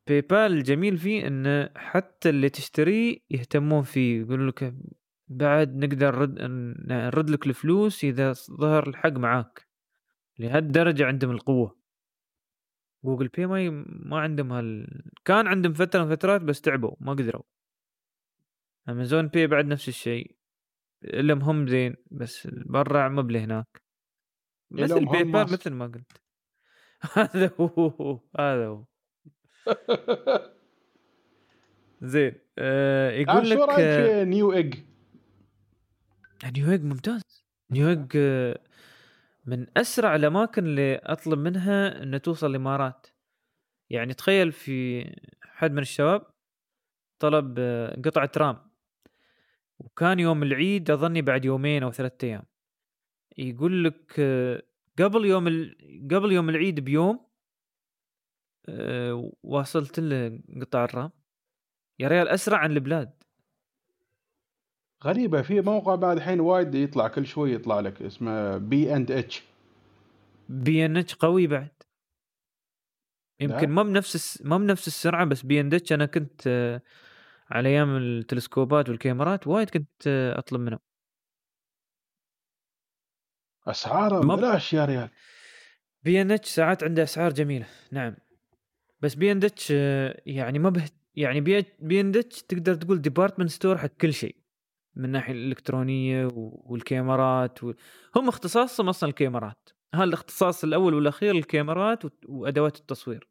PayPal 0.06 0.52
الجميل 0.52 0.98
فيه 0.98 1.26
إنه 1.26 1.70
حتى 1.76 2.28
اللي 2.28 2.48
تشتريه 2.48 3.18
يهتمون 3.30 3.82
فيه 3.82 4.20
يقول 4.20 4.48
لك 4.48 4.74
بعد 5.28 5.76
نقدر 5.76 6.16
نرد 6.16 6.38
نرد 6.92 7.30
لك 7.30 7.46
الفلوس 7.46 8.04
إذا 8.04 8.32
ظهر 8.32 8.88
الحق 8.88 9.12
معاك. 9.12 9.66
لهالدرجه 10.38 11.06
عندهم 11.06 11.30
القوة. 11.30 11.76
Google 13.04 13.28
Pay 13.28 13.46
ما 13.46 13.64
ي... 13.64 13.70
ما 13.86 14.18
عندهم 14.18 14.52
هال 14.52 15.02
كان 15.24 15.46
عندهم 15.46 15.72
فترة 15.72 16.04
من 16.04 16.10
فترات 16.10 16.40
بس 16.40 16.60
تعبوا 16.60 16.94
ما 17.00 17.12
قدروا. 17.12 17.42
Amazon 18.88 19.28
Pay 19.28 19.46
بعد 19.46 19.66
نفس 19.66 19.88
الشيء. 19.88 20.36
الا 21.04 21.34
هم 21.34 21.66
زين 21.66 21.96
بس 22.10 22.48
برا 22.50 23.08
بله 23.08 23.44
هناك. 23.44 23.82
مثل 24.70 25.04
PayPal 25.04 25.52
مثل 25.52 25.70
ما 25.70 25.86
قلت. 25.86 26.12
هذا 27.14 27.50
هو 27.60 28.20
هذا 28.38 28.66
هو. 28.66 28.84
زين 32.02 32.34
آه 32.58 33.10
يقول 33.10 33.50
لك 33.50 33.58
شو 33.58 33.64
رايك 33.64 34.28
Newegg؟ 34.28 34.74
Newegg 36.56 36.84
ممتاز. 36.84 37.22
Newegg 37.70 38.12
آه، 38.16 38.60
من 39.44 39.66
أسرع 39.76 40.16
الأماكن 40.16 40.64
اللي 40.64 40.96
أطلب 40.96 41.38
منها 41.38 42.02
انها 42.02 42.18
توصل 42.18 42.50
الإمارات. 42.50 43.06
يعني 43.90 44.14
تخيل 44.14 44.52
في 44.52 45.04
حد 45.42 45.72
من 45.72 45.78
الشباب 45.78 46.26
طلب 47.18 47.54
آه، 47.58 48.00
قطعة 48.04 48.30
RAM. 48.36 48.73
وكان 49.78 50.20
يوم 50.20 50.42
العيد 50.42 50.90
أظني 50.90 51.22
بعد 51.22 51.44
يومين 51.44 51.82
أو 51.82 51.90
ثلاثة 51.90 52.26
أيام. 52.26 52.42
يقول 53.38 53.84
لك 53.84 54.14
آه، 54.18 54.62
قبل 54.98 55.24
يوم 55.24 55.48
ال... 55.48 55.76
قبل 56.10 56.32
يوم 56.32 56.48
العيد 56.48 56.80
بيوم 56.80 57.26
أه 58.68 59.32
واصلت 59.42 60.00
له 60.00 60.40
قطع 60.60 60.84
ال 60.84 60.91
RAM 60.91 61.10
يا 61.98 62.08
ريال 62.08 62.28
أسرع 62.28 62.58
عن 62.58 62.72
البلاد. 62.72 63.22
غريبة 65.04 65.42
في 65.42 65.60
موقع 65.60 65.94
بعد 65.94 66.16
الحين 66.16 66.40
وايد 66.40 66.74
يطلع 66.74 67.08
كل 67.08 67.26
شوي 67.26 67.52
يطلع 67.52 67.80
لك 67.80 68.02
اسمه 68.02 68.56
B 68.56 68.96
and 68.96 69.10
H 69.10 69.42
بي 70.48 70.86
ان 70.86 70.96
اتش 70.96 71.14
قوي 71.14 71.46
بعد. 71.46 71.68
يمكن 73.40 73.68
ما 73.68 73.82
بنفس 73.82 74.42
ما 74.42 74.58
بنفس 74.58 74.86
السرعة 74.86 75.24
بس 75.24 75.42
بي 75.42 75.60
ان 75.60 75.74
اتش 75.74 75.92
أنا 75.92 76.06
كنت 76.06 76.42
آه، 76.46 76.82
على 77.54 77.68
أيام 77.68 77.96
التلسكوبات 77.96 78.88
والكاميرات 78.88 79.46
وايد 79.46 79.70
كنت 79.70 80.06
آه، 80.06 80.38
أطلب 80.38 80.60
منه 80.60 80.78
اسعاره 83.66 84.20
بلاش 84.20 84.72
يا 84.72 84.84
ريال. 84.84 85.08
بي 86.02 86.22
إن 86.22 86.30
إتش 86.30 86.48
ساعات 86.48 86.84
عنده 86.84 87.02
أسعار 87.02 87.32
جميلة 87.32 87.66
نعم. 87.92 88.16
بس 89.00 89.14
بي 89.14 89.32
إن 89.32 89.44
إتش 89.44 89.72
آه، 89.76 90.22
يعني 90.26 90.58
ما 90.58 90.70
به 90.70 90.84
يعني 91.14 91.40
بي 91.78 92.00
إن 92.00 92.16
إتش 92.16 92.42
تقدر 92.42 92.74
تقول 92.74 93.02
department 93.02 93.50
store 93.50 93.78
حق 93.78 93.86
كل 93.86 94.12
شيء 94.12 94.36
من 94.96 95.04
الناحية 95.04 95.32
الإلكترونية 95.32 96.28
والكاميرات 96.34 97.64
و... 97.64 97.72
هم 98.16 98.28
اختصاصهم 98.28 98.88
أصلا 98.88 99.10
الكاميرات. 99.10 99.68
هذا 99.94 100.04
الاختصاص 100.04 100.64
الأول 100.64 100.94
والأخير 100.94 101.34
الكاميرات 101.34 102.02
وأدوات 102.28 102.76
التصوير. 102.76 103.28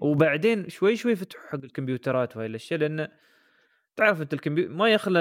وبعدين 0.00 0.68
شوي 0.68 0.96
شوي 0.96 1.16
فتحوا 1.16 1.46
حق 1.48 1.64
الكمبيوترات 1.64 2.36
وهاي 2.36 2.46
الأشياء 2.46 2.80
لأن 2.80 3.08
تعرف 3.96 4.22
أنت 4.22 4.34
الكمبيوتر 4.34 4.72
ما 4.72 4.88
يخلى. 4.92 5.20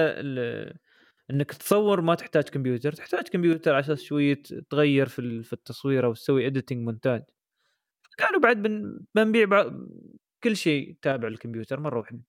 إنك 1.31 1.51
تصور 1.53 2.01
ما 2.01 2.15
تحتاج 2.15 2.43
كمبيوتر 2.43 2.93
تحتاج 2.93 3.27
كمبيوتر 3.27 3.71
على 3.71 3.79
أساس 3.79 4.03
شوية 4.03 4.41
تغير 4.69 5.07
في 5.07 5.43
في 5.43 5.53
التصوير 5.53 6.05
أو 6.05 6.13
تسوي 6.13 6.47
editing 6.47 6.85
مونتاج. 6.85 7.23
قالوا 8.19 8.41
بعد 8.41 8.57
بن... 8.63 8.99
بنبيع 9.15 9.71
كل 10.43 10.55
شيء 10.57 10.97
تابع 11.01 11.27
للكمبيوتر 11.27 11.79
مرة 11.79 11.99
واحدة 11.99 12.21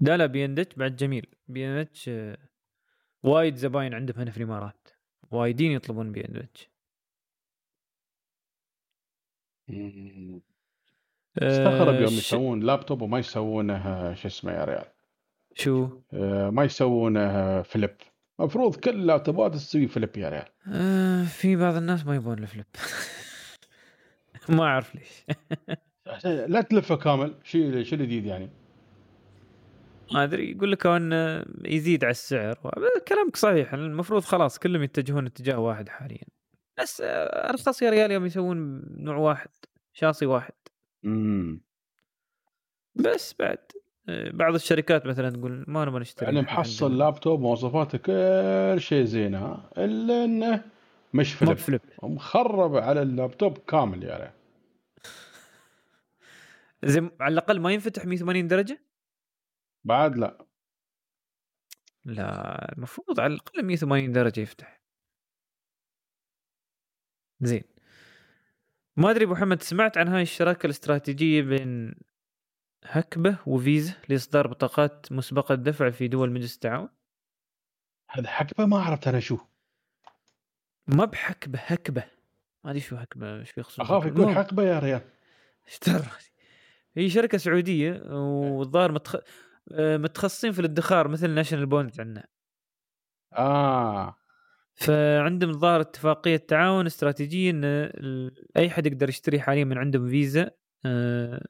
لا 0.00 0.16
لا 0.16 0.26
بي 0.26 0.44
إن 0.44 0.58
إتش 0.58 0.74
بعد 0.76 0.96
جميل. 0.96 1.26
بي 1.48 1.66
إن 1.66 1.70
إتش 1.78 2.10
وايد 3.22 3.56
زباين 3.56 3.94
عندهم 3.94 4.16
هنا 4.20 4.30
في 4.30 4.36
الإمارات. 4.38 4.88
وايدين 5.30 5.72
يطلبون 5.72 6.12
بي 6.12 6.24
اتش 9.68 10.42
استغرب 11.36 11.94
يوم 11.94 12.12
يسوون 12.12 12.60
لابتوب 12.60 13.02
وما 13.02 13.18
يسوونه 13.18 14.14
شو 14.14 14.28
اسمه 14.28 14.52
يا 14.52 14.64
ريال؟ 14.64 14.84
شو؟ 15.54 15.88
آه 16.12 16.50
ما 16.50 16.64
يسوونه 16.64 17.62
فليب. 17.62 17.96
المفروض 18.40 18.76
كل 18.76 18.90
اللابتوبات 18.90 19.54
تسوي 19.54 19.86
فليب 19.86 20.16
يا 20.16 20.28
ريال. 20.28 20.48
آه 20.68 21.24
في 21.24 21.56
بعض 21.56 21.76
الناس 21.76 22.06
ما 22.06 22.14
يبون 22.14 22.38
الفليب. 22.38 22.64
ما 24.48 24.64
أعرف 24.64 24.94
ليش. 24.94 25.24
لا 26.24 26.60
تلفه 26.60 26.96
كامل. 26.96 27.34
شو 27.44 27.82
شو 27.82 27.96
الجديد 27.96 28.26
يعني؟ 28.26 28.50
ما 30.12 30.24
أدري 30.24 30.50
يقول 30.50 30.72
لك 30.72 30.86
انه 30.86 31.44
يزيد 31.64 32.04
على 32.04 32.10
السعر. 32.10 32.54
كلامك 33.08 33.36
صحيح 33.36 33.74
المفروض 33.74 34.22
خلاص 34.22 34.58
كلهم 34.58 34.82
يتجهون 34.82 35.26
اتجاه 35.26 35.58
واحد 35.58 35.88
حاليا. 35.88 36.24
بس 36.82 37.02
ارخص 37.04 37.82
يا 37.82 37.90
ريال 37.90 38.10
يوم 38.10 38.26
يسوون 38.26 38.82
نوع 39.04 39.16
واحد 39.16 39.50
شاصي 39.92 40.26
واحد. 40.26 40.54
امم 41.04 41.60
بس 42.94 43.34
بعد 43.38 43.58
بعض 44.08 44.54
الشركات 44.54 45.06
مثلا 45.06 45.30
تقول 45.30 45.64
ما 45.68 45.84
نبغى 45.84 46.00
نشتري 46.00 46.26
يعني 46.26 46.40
محصل 46.40 46.98
لابتوب 46.98 47.40
مواصفاته 47.40 47.98
كل 47.98 48.80
شيء 48.80 49.04
زينة 49.04 49.70
إلا 49.78 50.24
إنه 50.24 50.64
مش 51.14 51.34
فليب, 51.34 51.56
فليب. 51.56 51.80
مخرب 52.02 52.76
على 52.76 53.02
اللابتوب 53.02 53.58
كامل 53.58 54.04
يا 54.04 54.16
ريال 54.16 54.32
زين 56.84 57.10
على 57.20 57.32
الأقل 57.32 57.60
ما 57.60 57.72
ينفتح 57.72 58.04
180 58.04 58.48
درجة؟ 58.48 58.84
بعد 59.84 60.16
لا. 60.16 60.46
لا 62.04 62.72
المفروض 62.72 63.20
على 63.20 63.34
الأقل 63.34 63.62
180 63.62 64.12
درجة 64.12 64.40
يفتح. 64.40 64.81
زين. 67.42 67.62
ما 68.96 69.10
أدري 69.10 69.24
أبو 69.24 69.32
محمد 69.32 69.62
سمعت 69.62 69.98
عن 69.98 70.08
هاي 70.08 70.22
الشراكة 70.22 70.66
الاستراتيجية 70.66 71.42
بين 71.42 71.94
هكبة 72.84 73.36
وفيزا 73.46 73.94
لإصدار 74.08 74.46
بطاقات 74.46 75.12
مسبقة 75.12 75.52
الدفع 75.52 75.90
في 75.90 76.08
دول 76.08 76.30
مجلس 76.30 76.54
التعاون؟ 76.54 76.88
هذا 78.10 78.28
حكبه 78.28 78.66
ما 78.66 78.78
عرفت 78.78 79.08
أنا 79.08 79.20
شو. 79.20 79.38
ما 80.86 81.04
بحكبة 81.04 81.58
هكبة. 81.58 82.04
ما 82.64 82.70
أدري 82.70 82.80
شو 82.80 82.96
هكبة 82.96 83.40
إيش 83.40 83.58
يقصد 83.58 83.80
أخاف 83.80 84.06
يكون 84.06 84.34
حقبه 84.34 84.62
يا 84.62 84.78
ريال. 84.78 85.02
إيش 85.68 85.78
هي 86.96 87.10
شركة 87.10 87.38
سعودية 87.38 88.02
والظاهر 88.12 88.92
متخ... 88.92 89.16
آه، 89.72 89.96
متخصصين 89.96 90.52
في 90.52 90.58
الادخار 90.58 91.08
مثل 91.08 91.30
National 91.30 91.66
Bonds 91.66 92.00
عندنا. 92.00 92.26
آه. 93.32 94.16
فعندهم 94.74 95.50
الظاهر 95.50 95.80
اتفاقية 95.80 96.36
تعاون 96.36 96.86
استراتيجية 96.86 97.50
إن 97.50 97.64
أي 98.56 98.70
حد 98.70 98.86
يقدر 98.86 99.08
يشتري 99.08 99.40
حاليا 99.40 99.64
من 99.64 99.78
عندهم 99.78 100.08
فيزا 100.08 100.50
آه، 100.86 101.44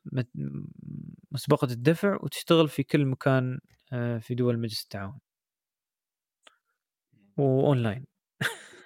مسبقة 1.32 1.64
الدفع 1.72 2.18
وتشتغل 2.22 2.68
في 2.68 2.82
كل 2.82 3.06
مكان 3.06 3.58
آه، 3.92 4.18
في 4.18 4.34
دول 4.34 4.58
مجلس 4.58 4.82
التعاون. 4.82 5.18
وأونلاين. 7.36 8.06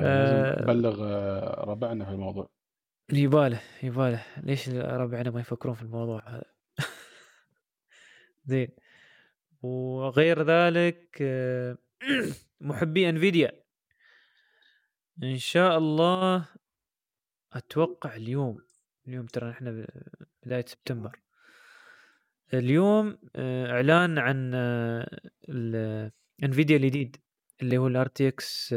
نبلغ 0.00 1.02
ربعنا 1.64 2.04
في 2.04 2.10
الموضوع. 2.10 2.48
يباله 3.12 3.60
يباله. 3.82 4.24
ليش 4.36 4.68
ربعنا 4.68 5.30
ما 5.30 5.40
يفكرون 5.40 5.74
في 5.74 5.82
الموضوع 5.82 6.22
هذا؟ 6.28 6.44
زين. 8.44 8.68
وغير 9.62 10.42
ذلك 10.42 11.18
آه، 11.22 11.78
محبي 12.60 13.08
انفيديا. 13.08 13.52
إن 15.22 15.36
شاء 15.36 15.78
الله 15.78 16.48
أتوقع 17.52 18.16
اليوم. 18.16 18.58
اليوم 19.08 19.26
ترى 19.26 19.50
إحنا 19.50 19.86
بداية 20.46 20.64
سبتمبر. 20.66 21.20
اليوم 22.54 23.18
آه، 23.36 23.70
إعلان 23.70 24.18
عن 24.18 24.54
ال 25.48 25.66
Nvidia 25.66 26.76
الجديد 26.76 27.16
اللي 27.62 27.78
هو 27.78 27.86
ال 27.86 28.06
RTX 28.06 28.68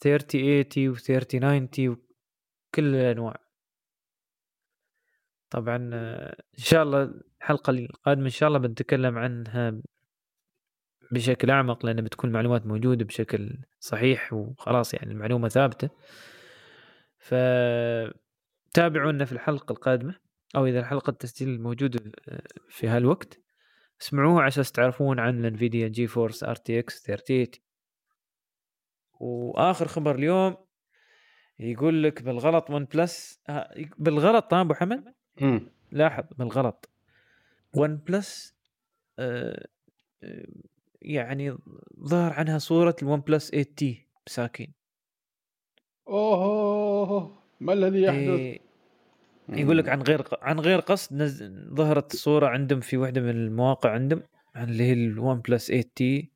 3080 0.00 0.88
و 0.88 0.94
3090 0.94 1.88
وكل 1.88 2.94
الأنواع. 2.94 3.48
طبعا 5.50 5.90
آه، 5.92 6.42
إن 6.58 6.64
شاء 6.64 6.82
الله 6.82 7.14
الحلقة 7.40 7.70
القادمة 7.70 8.24
إن 8.24 8.30
شاء 8.30 8.48
الله 8.48 8.58
بنتكلم 8.58 9.18
عنها 9.18 9.82
بشكل 11.12 11.50
أعمق 11.50 11.86
لأن 11.86 12.00
بتكون 12.00 12.30
المعلومات 12.30 12.66
موجودة 12.66 13.04
بشكل 13.04 13.58
صحيح 13.80 14.32
وخلاص 14.32 14.94
يعني 14.94 15.12
المعلومة 15.12 15.48
ثابتة. 15.48 15.88
ف 17.18 17.34
تابعونا 18.74 19.24
في 19.24 19.32
الحلقة 19.32 19.72
القادمة 19.72 20.14
أو 20.56 20.66
إذا 20.66 20.80
الحلقة 20.80 21.10
التسجيل 21.10 21.60
موجودة 21.60 22.12
في 22.68 22.88
هالوقت. 22.88 23.40
اسمعوها 24.00 24.40
على 24.40 24.48
أساس 24.48 24.72
تعرفون 24.72 25.18
عن 25.18 25.40
ال 25.40 25.47
Nvidia 25.47 25.88
GeForce 25.88 26.44
RTX 26.44 27.02
38 27.02 27.46
وآخر 29.20 29.88
خبر 29.88 30.14
اليوم 30.14 30.56
يقول 31.58 32.02
لك 32.02 32.22
بالغلط 32.22 32.70
OnePlus 32.70 33.40
بالغلط 33.98 34.54
ها 34.54 34.60
أبو 34.60 34.74
حمد؟ 34.74 35.14
لاحظ 35.92 36.24
بالغلط. 36.38 36.90
OnePlus 37.76 38.56
آه 39.18 39.66
يعني 41.02 41.56
ظهر 42.04 42.32
عنها 42.32 42.58
صورة 42.58 42.96
ال 43.02 43.20
OnePlus 43.20 43.50
8T 43.50 44.06
مساكين 44.26 44.74
اوه 46.08 47.38
ما 47.60 47.72
الذي 47.72 48.02
يحدث؟ 48.02 48.28
إيه 48.28 48.68
يقول 49.48 49.78
لك 49.78 49.88
عن 49.88 50.02
غير 50.02 50.24
عن 50.42 50.60
غير 50.60 50.80
قصد 50.80 51.16
نز... 51.16 51.42
ظهرت 51.74 52.12
الصورة 52.12 52.46
عندهم 52.46 52.80
في 52.80 52.96
واحدة 52.96 53.20
من 53.20 53.30
المواقع 53.30 53.90
عندهم 53.90 54.22
عن 54.54 54.68
اللي 54.68 54.84
هي 54.84 54.92
ال 54.92 55.40
OnePlus 55.40 55.66
8T 55.66 56.32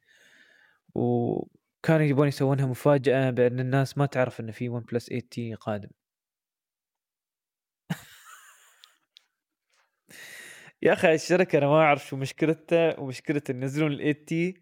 وكانوا 0.95 2.07
يبون 2.07 2.29
يسوونها 2.29 2.67
مفاجأة 2.67 3.31
بأن 3.31 3.61
الناس 3.61 3.99
ما 3.99 4.07
تعرف 4.07 4.41
أن 4.41 4.51
في 4.51 4.69
OnePlus 4.69 5.07
8T 5.07 5.55
قادم. 5.55 5.91
يا 10.83 10.93
أخي 10.93 11.15
الشركة 11.15 11.59
أنا 11.59 11.67
ما 11.67 11.81
أعرف 11.81 12.07
شو 12.07 12.17
مشكلتها 12.17 13.01
ومشكلة 13.01 13.43
ينزلون 13.51 13.93
ال 13.93 14.25
T 14.25 14.61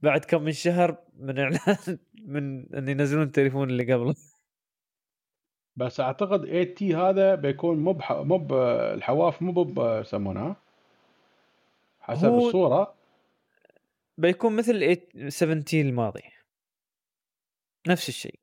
بعد 0.00 0.24
كم 0.24 0.42
من 0.42 0.52
شهر 0.52 0.98
من 1.16 1.38
إعلان 1.38 1.76
من 2.32 2.74
إن 2.74 2.88
ينزلون 2.88 3.22
التليفون 3.22 3.70
اللي 3.70 3.92
قبله. 3.92 4.14
بس 5.76 6.00
أعتقد 6.00 6.44
8T 6.44 6.94
هذا 6.94 7.34
بيكون 7.34 7.78
مو 7.78 7.98
مو 8.10 8.46
الحواف 8.94 9.42
مو 9.42 9.74
يسمونها 10.00 10.56
حسب 12.00 12.28
هو 12.28 12.46
الصورة. 12.46 12.94
بيكون 14.18 14.56
مثل 14.56 14.98
17 15.28 15.80
الماضي. 15.80 16.22
نفس 17.88 18.08
الشيء. 18.08 18.38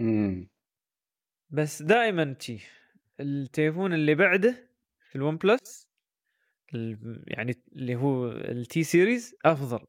امم 0.00 0.48
بس 1.50 1.82
دائما 1.82 2.32
T 2.32 2.60
التليفون 3.20 3.92
اللي 3.92 4.14
بعده 4.14 4.70
في 5.10 5.16
ال 5.16 5.36
OnePlus 5.36 5.89
يعني 7.26 7.54
اللي 7.72 7.96
هو 7.96 8.28
ال 8.28 8.55
T 8.55 8.82
series 8.82 9.34
أفضل. 9.44 9.86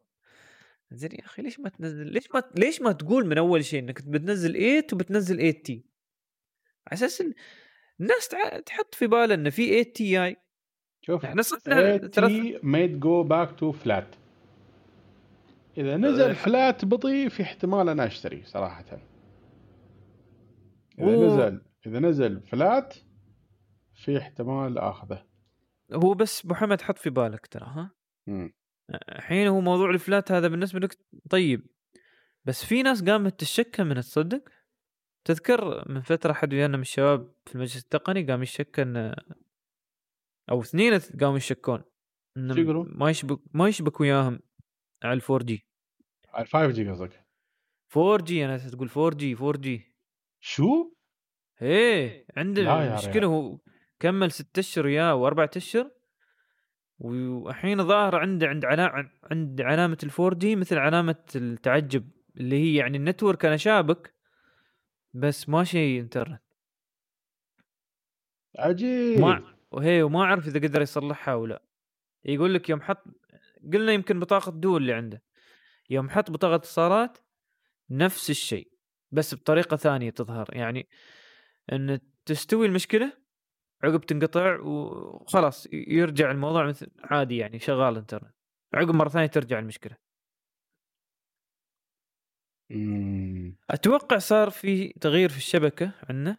زين 0.94 1.12
يا 1.12 1.26
أخي 1.26 1.42
ليش 1.42 1.60
ما 1.60 1.70
تنزل 1.70 2.08
ليش 2.08 2.32
ما 2.34 2.44
ليش 2.56 2.82
ما 2.82 2.92
تقول 2.92 3.28
من 3.28 3.38
أول 3.38 3.66
شيء 3.66 3.80
إنك 3.80 4.08
بتنزل 4.08 4.54
8 4.54 4.88
وبتنزل 4.94 5.36
8 5.36 5.52
T 5.52 5.86
على 6.88 6.94
أساس 6.94 7.24
الناس 8.00 8.28
تحط 8.66 8.96
في 8.96 9.08
بالها 9.08 9.36
إن 9.36 9.50
في 9.50 9.68
8 9.68 9.84
T 9.84 10.24
اي 10.26 10.36
شوف 11.02 11.26
إحنا 11.26 11.42
صرنا 11.42 11.98
تي 11.98 12.60
ميد 12.64 13.00
جو 13.00 13.24
باك 13.24 13.60
تو 13.60 13.72
فلات 13.72 14.16
إذا 15.78 15.98
نزل 15.98 16.36
flat 16.36 16.86
بطيء 16.86 17.30
في 17.30 17.44
احتمال 17.44 17.90
أنا 17.90 18.06
أشتري 18.06 18.44
صراحة. 18.46 18.86
إذا 21.00 21.18
و... 21.18 21.26
نزل 21.26 21.62
إذا 21.88 22.00
نزل 22.00 22.42
flat 22.42 22.96
في 23.96 24.18
احتمال 24.18 24.78
آخذه. 24.78 25.26
هو 25.94 26.14
بس 26.14 26.46
أبو 26.46 26.54
حمد 26.54 26.82
حط 26.82 26.98
في 26.98 27.10
بالك 27.10 27.48
ترى 27.48 27.66
ها؟ 27.66 27.92
الحين 29.10 29.48
هو 29.48 29.62
موضوع 29.62 29.90
ال 29.90 29.98
flat 29.98 30.32
هذا 30.32 30.48
بالنسبة 30.48 30.80
لك 30.80 30.98
طيب 31.30 31.68
بس 32.46 32.66
في 32.66 32.84
ناس 32.84 33.04
قامت 33.04 33.40
تشك 33.40 33.80
من 33.80 33.96
تصدق 33.96 34.50
تذكر 35.28 35.92
من 35.92 36.02
فترة 36.02 36.34
حد 36.34 36.54
ويانا 36.54 36.78
من 36.78 36.82
الشباب 36.82 37.34
في 37.46 37.56
المجلس 37.56 37.84
التقني 37.84 38.24
قام 38.24 38.44
يشك 38.44 38.80
إن 38.80 39.16
أو 40.52 40.62
اثنين 40.62 41.00
قاموا 41.00 41.38
يشكون 41.38 41.84
انه 42.38 42.84
ما 42.84 43.10
يشبك 43.10 43.40
ما 43.54 43.68
يشبك 43.68 44.00
وياهم 44.00 44.40
على 45.04 45.14
ال 45.14 45.22
4 45.30 45.46
G. 45.46 45.68
على 46.30 46.46
5 46.46 46.72
G 46.72 46.90
قصدك؟ 46.90 47.26
4 47.98 48.24
G 48.24 48.46
أنا 48.46 48.58
تقول 48.58 48.90
4 48.98 49.18
G 49.18 49.36
4 49.36 49.62
G. 49.62 49.96
شو؟ 50.44 50.94
إيه 51.62 52.26
عنده 52.38 52.96
مشكله 52.96 53.28
هو 53.28 53.60
كمل 54.02 54.32
ست 54.32 54.60
أشهر 54.60 54.86
وياه 54.86 55.16
واربع 55.16 55.50
أشهر. 55.56 55.92
والحين 57.00 57.84
ظاهر 57.88 58.16
عنده 58.16 58.48
عند 58.48 58.66
علامة 58.66 59.10
عند 59.24 59.62
علامة 59.62 59.98
ال 60.04 60.10
four 60.10 60.34
G 60.34 60.56
مثل 60.56 60.78
علامة 60.78 61.24
التعجب 61.36 62.10
اللي 62.38 62.56
هي 62.56 62.76
يعني 62.76 62.98
ال 62.98 63.04
network 63.04 63.46
أنا 63.46 63.58
شابك 63.58 64.14
بس 65.14 65.50
ما 65.50 65.64
شيء 65.64 66.00
إنترنت. 66.00 66.42
عجيب. 68.60 69.20
ما 69.20 69.56
وهي 69.72 70.04
وما 70.04 70.24
أعرف 70.24 70.48
إذا 70.48 70.60
قدر 70.60 70.82
يصلحها 70.82 71.34
أو 71.34 71.46
لا. 71.46 71.64
يقول 72.26 72.54
لك 72.54 72.70
يوم 72.70 72.82
حط 72.82 73.04
قلنا 73.74 73.92
يمكن 73.92 74.20
بطاقة 74.20 74.52
du 74.52 74.82
اللي 74.82 74.94
عنده. 74.94 75.24
يوم 75.90 76.10
حط 76.10 76.32
بطاقة 76.32 76.56
اتصالات 76.56 77.18
نفس 77.90 78.30
الشيء 78.30 78.72
بس 79.12 79.36
بطريقة 79.36 79.78
ثانية 79.78 80.10
تظهر. 80.10 80.50
يعني 80.54 80.90
إن 81.72 82.00
تستوي 82.26 82.66
المشكلة 82.66 83.21
عقب 83.84 84.02
تنقطع 84.02 84.60
وخلاص 84.60 85.68
يرجع 85.74 86.32
الموضوع 86.32 86.66
مثل 86.66 86.88
عادي 87.04 87.38
يعني 87.38 87.60
شغال 87.60 87.98
انترنت 87.98 88.36
عقب 88.74 88.96
مرة 88.96 89.10
ثانية 89.10 89.28
ترجع 89.28 89.60
المشكلة. 89.60 89.98
أتوقع 93.70 94.18
صار 94.18 94.50
في 94.50 94.88
تغيير 94.88 95.30
في 95.30 95.38
الشبكة 95.38 95.92
عندنا. 96.10 96.38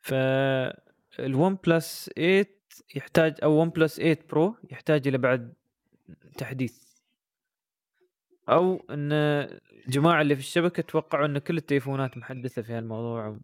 فال 0.00 1.54
OnePlus 1.54 2.10
8 2.16 2.46
يحتاج 2.94 3.34
أو 3.42 3.52
OnePlus 3.52 3.96
8 3.96 4.18
Pro 4.30 4.56
يحتاج 4.70 5.08
إلى 5.08 5.18
بعد 5.18 5.54
تحديث. 6.38 6.82
أو 8.48 8.86
إن 8.90 9.12
الجماعة 9.86 10.22
اللي 10.22 10.34
في 10.34 10.40
الشبكة 10.40 10.82
توقعوا 10.82 11.26
إن 11.26 11.38
كل 11.38 11.56
التليفونات 11.56 12.16
محدثة 12.16 12.62
في 12.62 12.72
هالموضوع. 12.72 13.38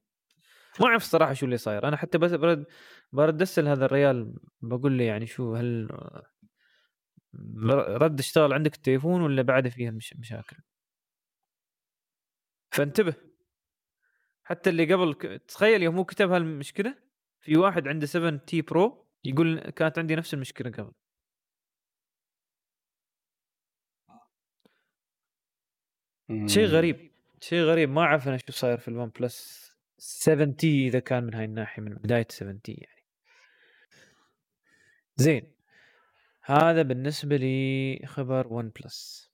ما 0.80 0.86
أعرف 0.86 1.02
الصراحة 1.02 1.32
شو 1.32 1.46
اللي 1.46 1.56
صاير. 1.56 1.88
أنا 1.88 1.96
حتى 1.96 2.18
بس 2.18 2.32
برد 2.32 2.66
برد 3.12 3.42
اسال 3.42 3.68
هذا 3.68 3.84
الريال 3.84 4.34
بقول 4.60 4.98
له 4.98 5.04
يعني 5.04 5.26
شو 5.26 5.54
هل 5.54 5.88
رد 8.02 8.18
اشتغل 8.18 8.52
عندك 8.52 8.74
التليفون 8.74 9.22
ولا 9.22 9.42
بعد 9.42 9.68
فيها 9.68 9.90
مش 9.90 10.14
مشاكل؟ 10.16 10.56
فانتبه. 12.72 13.14
حتى 14.44 14.70
اللي 14.70 14.94
قبل 14.94 15.38
تخيل 15.48 15.82
يوم 15.82 15.96
هو 15.96 16.04
كتب 16.04 16.30
هالمشكلة 16.30 16.94
في 17.40 17.56
واحد 17.56 17.88
عنده 17.88 18.06
7 18.06 18.36
T 18.46 18.62
Pro 18.62 19.06
يقول 19.24 19.60
كانت 19.70 19.98
عندي 19.98 20.16
نفس 20.16 20.34
المشكلة 20.34 20.70
قبل. 20.70 20.92
شيء 26.46 26.66
غريب 26.66 27.12
شيء 27.40 27.62
غريب. 27.62 27.90
ما 27.90 28.00
أعرف 28.02 28.28
أنا 28.28 28.36
شو 28.36 28.52
صاير 28.52 28.78
في 28.78 28.88
ال 28.88 29.08
OnePlus 29.08 29.68
7T 29.98 30.56
إذا 30.64 30.98
كان 30.98 31.24
من 31.24 31.34
هاي 31.34 31.44
الناحية 31.44 31.82
من 31.82 31.94
بداية 31.94 32.26
7T 32.30 32.60
يعني. 32.68 32.97
زين. 35.18 35.52
هذا 36.42 36.82
بالنسبة 36.82 37.36
لي 37.36 38.02
خبر 38.06 38.46
OnePlus 38.52 39.28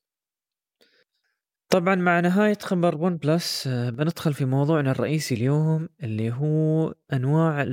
طبعا 1.68 1.94
مع 1.94 2.20
نهاية 2.20 2.58
خبر 2.62 2.96
OnePlus 2.96 3.66
آه، 3.66 3.90
بندخل 3.90 4.34
في 4.34 4.44
موضوعنا 4.44 4.90
الرئيسي 4.90 5.34
اليوم 5.34 5.88
اللي 6.02 6.32
هو 6.32 6.94
أنواع 7.12 7.66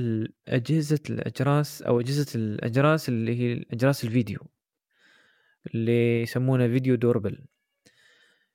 أجهزة 0.48 1.00
الأجراس 1.10 1.82
أو 1.82 2.00
أجهزة 2.00 2.28
الأجراس 2.36 3.10
اللي 3.10 3.40
هي 3.40 3.66
أجراس 3.72 4.04
الفيديو 4.04 4.40
اللي 5.76 6.22
يسمونه 6.22 6.68
فيديو 6.68 6.96
دوربل. 6.96 7.46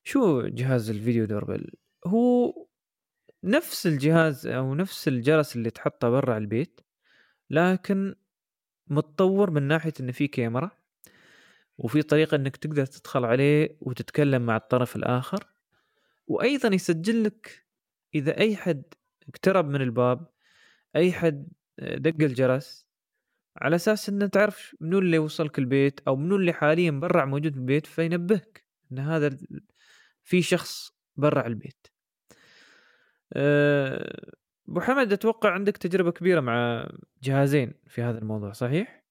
شو 0.05 0.43
جهاز 0.43 0.91
الفيديو 0.91 1.25
دوربل؟ 1.25 1.71
هو 2.07 2.55
نفس 3.45 3.87
الجهاز 3.87 4.47
أو 4.47 4.75
نفس 4.75 5.09
الجرس 5.09 5.57
اللي 5.57 5.71
تحطه 5.71 6.11
برا 6.11 6.39
البيت 6.39 6.81
لكن 7.51 8.15
متطور 8.89 9.51
من 9.51 9.63
ناحية 9.63 9.93
انه 10.01 10.13
في 10.13 10.29
كاميرا 10.29 10.71
وفي 11.79 12.03
طريقة 12.03 12.35
إنك 12.35 12.57
تقدر 12.57 12.87
تدخل 12.87 13.25
عليه 13.25 13.77
وتتكلم 13.81 14.47
مع 14.47 14.57
الطرف 14.57 14.97
الآخر 14.97 15.47
وأيضا 16.27 16.75
يسجل 16.75 17.25
لك 17.25 17.67
إذا 18.15 18.39
أي 18.39 18.57
حد 18.57 18.83
اقترب 19.29 19.69
من 19.69 19.83
الباب 19.83 20.27
أي 20.97 21.13
حد 21.13 21.49
دق 21.79 22.25
الجرس 22.25 22.87
على 23.57 23.77
أساس 23.77 24.09
ان 24.09 24.31
تعرف 24.31 24.77
منو 24.81 24.99
اللي 24.99 25.19
وصلك 25.19 25.59
البيت 25.59 26.01
أو 26.09 26.17
منو 26.17 26.37
اللي 26.37 26.53
حاليا 26.53 26.91
برع 26.91 27.25
موجود 27.25 27.57
البيت 27.57 27.87
فينبهك 27.87 28.65
إن 28.93 28.99
هذا 28.99 29.39
في 30.25 30.43
شخص 30.43 30.93
برع 31.17 31.47
البيت. 31.47 31.87
أه، 33.33 34.33
ابو 34.69 34.81
حمد 34.81 35.13
أتوقع 35.13 35.51
عندك 35.51 35.77
تجربة 35.77 36.11
كبيرة 36.11 36.41
مع 36.41 36.89
جهازين 37.23 37.73
في 37.87 38.03
هذا 38.03 38.19
الموضوع 38.19 38.53
صحيح؟ 38.53 39.05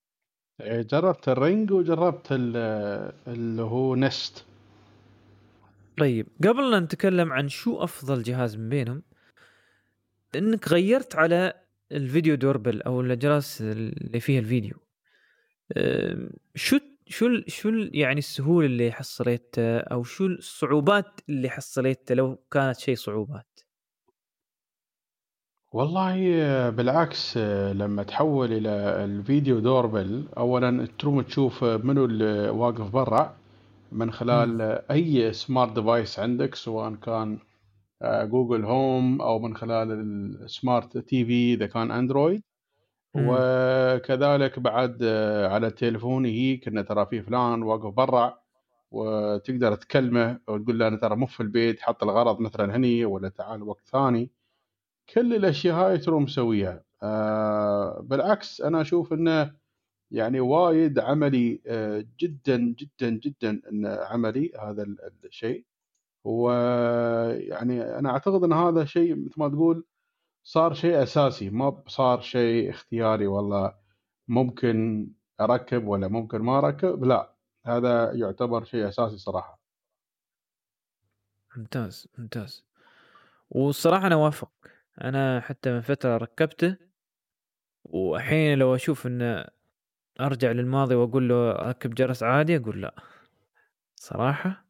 إيه، 0.61 0.81
جربت 0.81 1.29
الرينج 1.29 1.71
وجربت 1.71 2.27
اللي 2.31 3.61
هو 3.61 3.95
نست. 3.95 4.45
طيب 5.97 6.27
قبل 6.43 6.71
لا 6.71 6.79
نتكلم 6.79 7.33
عن 7.33 7.49
شو 7.49 7.83
أفضل 7.83 8.23
جهاز 8.23 8.55
من 8.55 8.69
بينهم 8.69 9.03
إنك 10.35 10.67
غيرت 10.67 11.15
على 11.15 11.53
ال 11.91 11.99
video 11.99 12.35
doorbell 12.35 12.81
أو 12.81 13.01
الأجراس 13.01 13.61
اللي 13.61 14.19
فيها 14.19 14.39
الفيديو. 14.39 14.77
شو 16.55 16.79
شو 17.07 17.41
شو 17.47 17.69
يعني 17.91 18.19
السهولة 18.19 18.65
اللي 18.65 18.91
حصلتها 18.91 19.79
أو 19.79 20.03
شو 20.03 20.25
الصعوبات 20.25 21.21
اللي 21.29 21.49
حصلتها 21.49 22.15
لو 22.15 22.43
كانت 22.51 22.77
شيء 22.77 22.95
صعوبات؟ 22.95 23.54
والله 25.75 26.15
بالعكس 26.69 27.37
لما 27.73 28.03
تحول 28.03 28.53
إلى 28.53 28.69
ال 29.05 29.14
video 29.14 29.59
doorbell 29.59 30.27
اولا 30.37 30.87
تروم 30.99 31.21
تشوف 31.21 31.63
منو 31.63 32.05
اللي 32.05 32.49
واقف 32.49 32.89
برا 32.91 33.35
من 33.91 34.11
خلال 34.11 34.57
م. 34.57 34.91
any 34.91 35.33
smart 35.33 35.73
device 35.73 36.19
عندك 36.19 36.55
سواء 36.55 36.95
كان 36.95 37.37
Google 38.03 38.65
Home 38.65 39.21
أو 39.21 39.39
من 39.39 39.55
خلال 39.55 39.91
ال 39.91 40.97
smart 40.97 41.25
TV 41.25 41.53
إذا 41.53 41.65
كان 41.67 41.91
Android 41.91 42.41
وكذلك 43.15 44.59
بعد 44.59 44.99
آه، 45.03 45.47
على 45.47 45.67
التليفون 45.67 46.25
يجيك 46.25 46.67
انه 46.67 46.81
ترى 46.81 47.05
في 47.05 47.21
فلان 47.21 47.63
واقف 47.63 47.93
برا 47.93 48.39
وتقدر 48.91 49.75
تكلمه 49.75 50.39
وتقول 50.47 50.79
له 50.79 50.87
أنا 50.87 50.97
ترى 50.97 51.15
مو 51.15 51.25
في 51.25 51.41
البيت 51.43 51.81
حط 51.81 52.03
الغرض 52.03 52.39
مثلا 52.39 52.75
هني 52.75 53.05
ولا 53.05 53.29
تعال 53.29 53.63
وقت 53.63 53.87
ثاني. 53.91 54.31
كل 55.09 55.33
الأشياء 55.35 55.75
هاي 55.75 55.97
تروم 55.97 56.23
مسويها. 56.23 56.83
آه 57.03 57.99
بالعكس 58.01 58.61
أنا 58.61 58.81
أشوف 58.81 59.13
إنه 59.13 59.55
يعني 60.11 60.39
وايد 60.39 60.99
عملي 60.99 61.61
آه 61.67 62.05
جدا 62.19 62.57
جدا 62.57 63.09
جدا 63.09 63.61
انه 63.69 63.89
عملي 63.89 64.51
هذا 64.59 64.85
الشيء. 65.23 65.65
ويعني 66.23 67.81
أنا 67.81 68.09
أعتقد 68.09 68.43
إن 68.43 68.53
هذا 68.53 68.85
شيء 68.85 69.15
مثل 69.15 69.33
ما 69.37 69.49
تقول 69.49 69.85
صار 70.43 70.73
شيء 70.73 71.03
أساسي. 71.03 71.49
ما 71.49 71.83
صار 71.87 72.21
شيء 72.21 72.69
اختياري 72.69 73.27
والله 73.27 73.75
ممكن 74.27 75.07
أركب 75.41 75.87
ولا 75.87 76.07
ممكن 76.07 76.41
ما 76.41 76.57
أركب. 76.57 77.03
لا 77.03 77.35
هذا 77.65 78.13
يعتبر 78.13 78.63
شيء 78.63 78.87
أساسي 78.87 79.17
صراحة. 79.17 79.59
ممتاز 81.57 82.07
ممتاز. 82.17 82.65
والصراحة 83.49 84.07
أنا 84.07 84.15
وافق 84.15 84.51
أنا 85.01 85.39
حتى 85.39 85.71
من 85.71 85.81
فترة 85.81 86.17
ركبته 86.17 86.77
واحيانا 87.83 88.55
لو 88.59 88.75
أشوف 88.75 89.07
انه 89.07 89.45
أرجع 90.21 90.51
للماضي 90.51 90.95
وأقول 90.95 91.29
له 91.29 91.51
أركب 91.51 91.93
جرس 91.93 92.23
عادي 92.23 92.57
أقول 92.57 92.81
لا 92.81 92.95
صراحة 93.95 94.65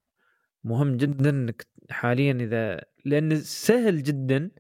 مهم 0.63 0.97
جدا 0.97 1.29
إنك 1.29 1.67
حاليا 1.89 2.33
إذا 2.33 2.81
لأن 3.05 3.35
سهل 3.35 4.03
جدا 4.03 4.51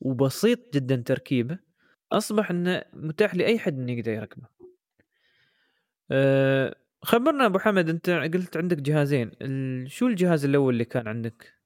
وبسيط 0.00 0.74
جدا 0.74 0.96
تركيبه 0.96 1.58
أصبح 2.12 2.50
إنه 2.50 2.82
متاح 2.92 3.34
لأي 3.34 3.58
حد 3.58 3.78
إنه 3.78 3.92
يقدر 3.92 4.12
يركبه. 4.12 4.46
أه 6.10 6.74
خبرنا 7.02 7.46
أبو 7.46 7.58
حمد 7.58 7.88
أنت 7.88 8.10
قلت 8.10 8.56
عندك 8.56 8.76
جهازين 8.76 9.30
شو 9.88 10.06
الجهاز 10.06 10.44
الأول 10.44 10.72
اللي 10.74 10.84
كان 10.84 11.08
عندك؟ 11.08 11.57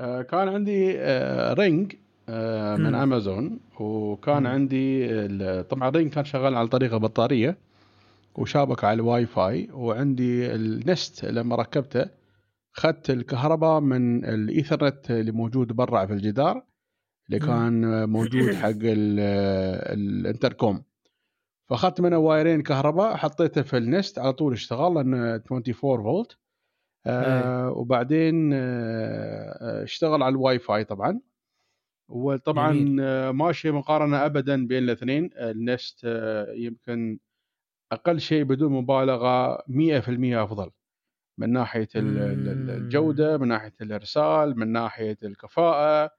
أه 0.00 0.22
كان 0.22 0.48
عندي 0.48 0.98
أه 0.98 1.52
رينج 1.52 1.92
أه 2.28 2.76
من 2.76 2.94
أمازون 2.94 3.60
وكان 3.80 4.42
م. 4.42 4.46
عندي 4.46 5.08
طبعا 5.62 5.90
Ring 5.90 6.12
كان 6.12 6.24
شغال 6.24 6.54
على 6.54 6.68
طريقة 6.68 6.96
بطارية 6.96 7.58
وشابك 8.34 8.84
على 8.84 8.94
الواي 8.94 9.26
فاي 9.26 9.68
وعندي 9.72 10.54
ال 10.54 10.68
Nest 10.68 11.24
لما 11.24 11.56
ركبته 11.56 12.06
اخذت 12.76 13.10
الكهرباء 13.10 13.80
من 13.80 14.24
الايثرنت 14.24 15.10
اللي 15.10 15.32
موجود 15.32 15.72
برا 15.72 16.06
في 16.06 16.12
الجدار 16.12 16.64
اللي 17.28 17.38
كان 17.38 18.08
موجود 18.08 18.54
حق 18.62 18.78
الانتركوم. 19.92 20.82
فأخذت 21.68 22.00
منه 22.00 22.18
wire 22.18 22.47
ين 22.47 22.62
كهرباء 22.62 23.16
حطيته 23.16 23.62
في 23.62 23.76
ال 23.76 23.84
Nest 23.84 24.18
على 24.18 24.32
طول 24.32 24.52
اشتغل 24.52 24.94
لأنه 24.94 25.34
24 25.34 25.74
فولت 26.02 26.38
آه 27.06 27.70
وبعدين 27.70 28.50
آه 28.54 29.82
اشتغل 29.84 30.22
على 30.22 30.32
الواي 30.32 30.58
فاي 30.58 30.84
طبعا. 30.84 31.20
وطبعا 32.08 32.96
آه 33.00 33.30
ماشي 33.30 33.70
مقارنة 33.70 34.26
ابدا 34.26 34.66
بين 34.66 34.84
الاثنين. 34.84 35.30
ال 35.36 35.49
Nest 35.49 36.00
آه 36.04 36.52
يمكن 36.52 37.18
أقل 37.92 38.20
شيء 38.20 38.44
بدون 38.44 38.72
مبالغة 38.72 39.64
100% 39.68 40.44
أفضل. 40.44 40.70
من 41.38 41.52
ناحية 41.52 41.88
الجودة 41.96 43.38
من 43.38 43.48
ناحية 43.48 43.74
الإرسال 43.82 44.58
من 44.60 44.72
ناحية 44.72 45.18
الكفاءة. 45.24 46.10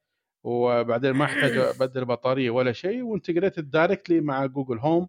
وبعدين 0.46 1.12
ما 1.12 1.26
أحتاج 1.26 1.58
أبدل 1.76 2.06
بطارية 2.06 2.50
ولا 2.52 2.72
شيء. 2.74 3.04
وانتقلت 3.04 3.60
directly 3.60 4.22
مع 4.22 4.46
Google 4.46 4.80
Home 4.80 5.08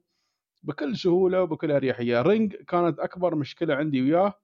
بكل 0.64 0.96
سهولة 0.98 1.42
وبكل 1.42 1.72
أريحية. 1.72 2.22
Ring 2.22 2.56
كانت 2.56 3.00
أكبر 3.00 3.34
مشكلة 3.36 3.74
عندي 3.74 4.02
وياه. 4.02 4.34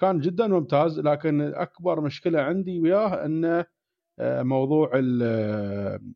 كان 0.00 0.18
جدا 0.18 0.46
ممتاز 0.46 1.00
لكن 1.00 1.40
أكبر 1.40 2.00
مشكلة 2.00 2.40
عندي 2.40 2.80
وياه 2.80 3.24
إنه 3.24 3.64
آه، 4.18 4.42
موضوع 4.42 4.90
ال 4.94 6.14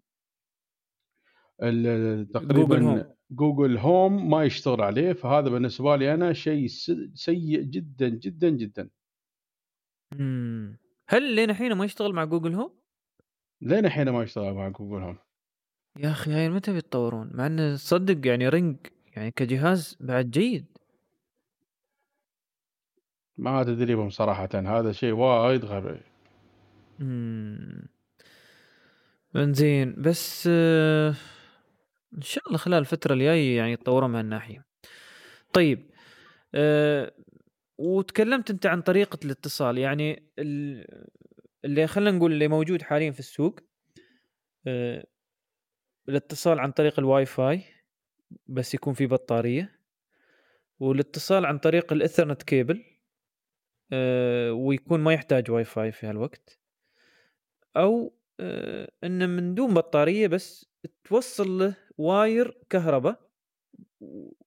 تقريبا 2.33 3.15
Google 3.31 3.79
Home. 3.79 4.31
ما 4.31 4.45
يشتغل 4.45 4.81
عليه 4.81 5.13
فهذا 5.13 5.49
بالنسبة 5.49 5.97
لي 5.97 6.15
أنا 6.15 6.33
شيء 6.33 6.67
سيء 7.15 7.63
جدا 7.63 8.09
جدا 8.09 8.49
جدا. 8.49 8.91
هل 11.09 11.35
لين 11.35 11.51
الحين 11.51 11.73
ما 11.73 11.85
يشتغل 11.85 12.13
مع 12.13 12.25
Google 12.25 12.55
Home؟ 12.55 12.79
لين 13.61 13.87
الحين 13.87 14.11
ما 14.11 14.23
يشتغل 14.23 14.55
مع 14.55 14.69
Google 14.69 15.03
Home. 15.03 15.19
يا 15.99 16.11
أخي 16.11 16.31
هاي 16.33 16.49
متى 16.49 16.73
بيتطورون؟ 16.73 17.31
مع 17.35 17.47
إنه 17.47 17.75
تصدق 17.75 18.27
يعني 18.27 18.49
Ring 18.49 18.77
يعني 19.17 19.31
كجهاز 19.31 19.97
بعد 20.01 20.31
جيد. 20.31 20.74
ما 23.39 23.63
تدري 23.63 23.95
بهم 23.95 24.11
صراحة 24.11 24.49
هذا 24.55 24.93
شيء 24.93 25.13
وايد 25.13 25.65
غبي. 25.65 26.01
انزين 29.37 29.95
بس 29.99 30.49
آه 30.53 31.15
إن 32.17 32.23
شاء 32.23 32.47
الله 32.47 32.59
خلال 32.59 32.79
الفترة 32.79 33.15
الجاية 33.15 33.57
يعني 33.57 33.73
يتطورون 33.73 34.11
من 34.11 34.17
هالناحية. 34.17 34.65
طيب 35.53 35.91
أه 36.55 37.13
وتكلمت 37.79 38.51
أنت 38.51 38.67
عن 38.67 38.83
طريقة 38.83 39.19
الاتصال 39.25 39.79
يعني 39.79 40.23
اللي 41.65 41.87
خلينا 41.87 42.17
نقول 42.17 42.33
اللي 42.33 42.49
موجود 42.49 42.83
حاليا 42.83 43.11
في 43.11 43.21
السوق 43.21 43.61
أه 44.67 45.07
الاتصال 46.09 46.59
عن 46.59 46.73
طريق 46.73 46.99
الواي 46.99 47.27
فاي 47.27 47.63
بس 48.47 48.75
يكون 48.75 48.95
في 48.95 49.07
بطارية 49.07 49.81
والاتصال 50.81 51.47
عن 51.47 51.59
طريق 51.59 51.93
ال 51.93 51.98
Ethernet 51.98 52.43
cable. 52.43 52.85
ويكون 54.53 55.01
ما 55.01 55.13
يحتاج 55.13 55.51
واي 55.51 55.65
فاي 55.65 55.93
في 55.93 56.07
هالوقت. 56.07 56.61
أو 57.77 58.15
أه 58.41 58.91
إنه 59.05 59.27
من 59.27 59.55
دون 59.55 59.75
بطارية 59.75 60.27
بس 60.27 60.71
توصل 61.05 61.59
له 61.59 61.77
wire 61.99 62.59
كهرباء 62.71 63.21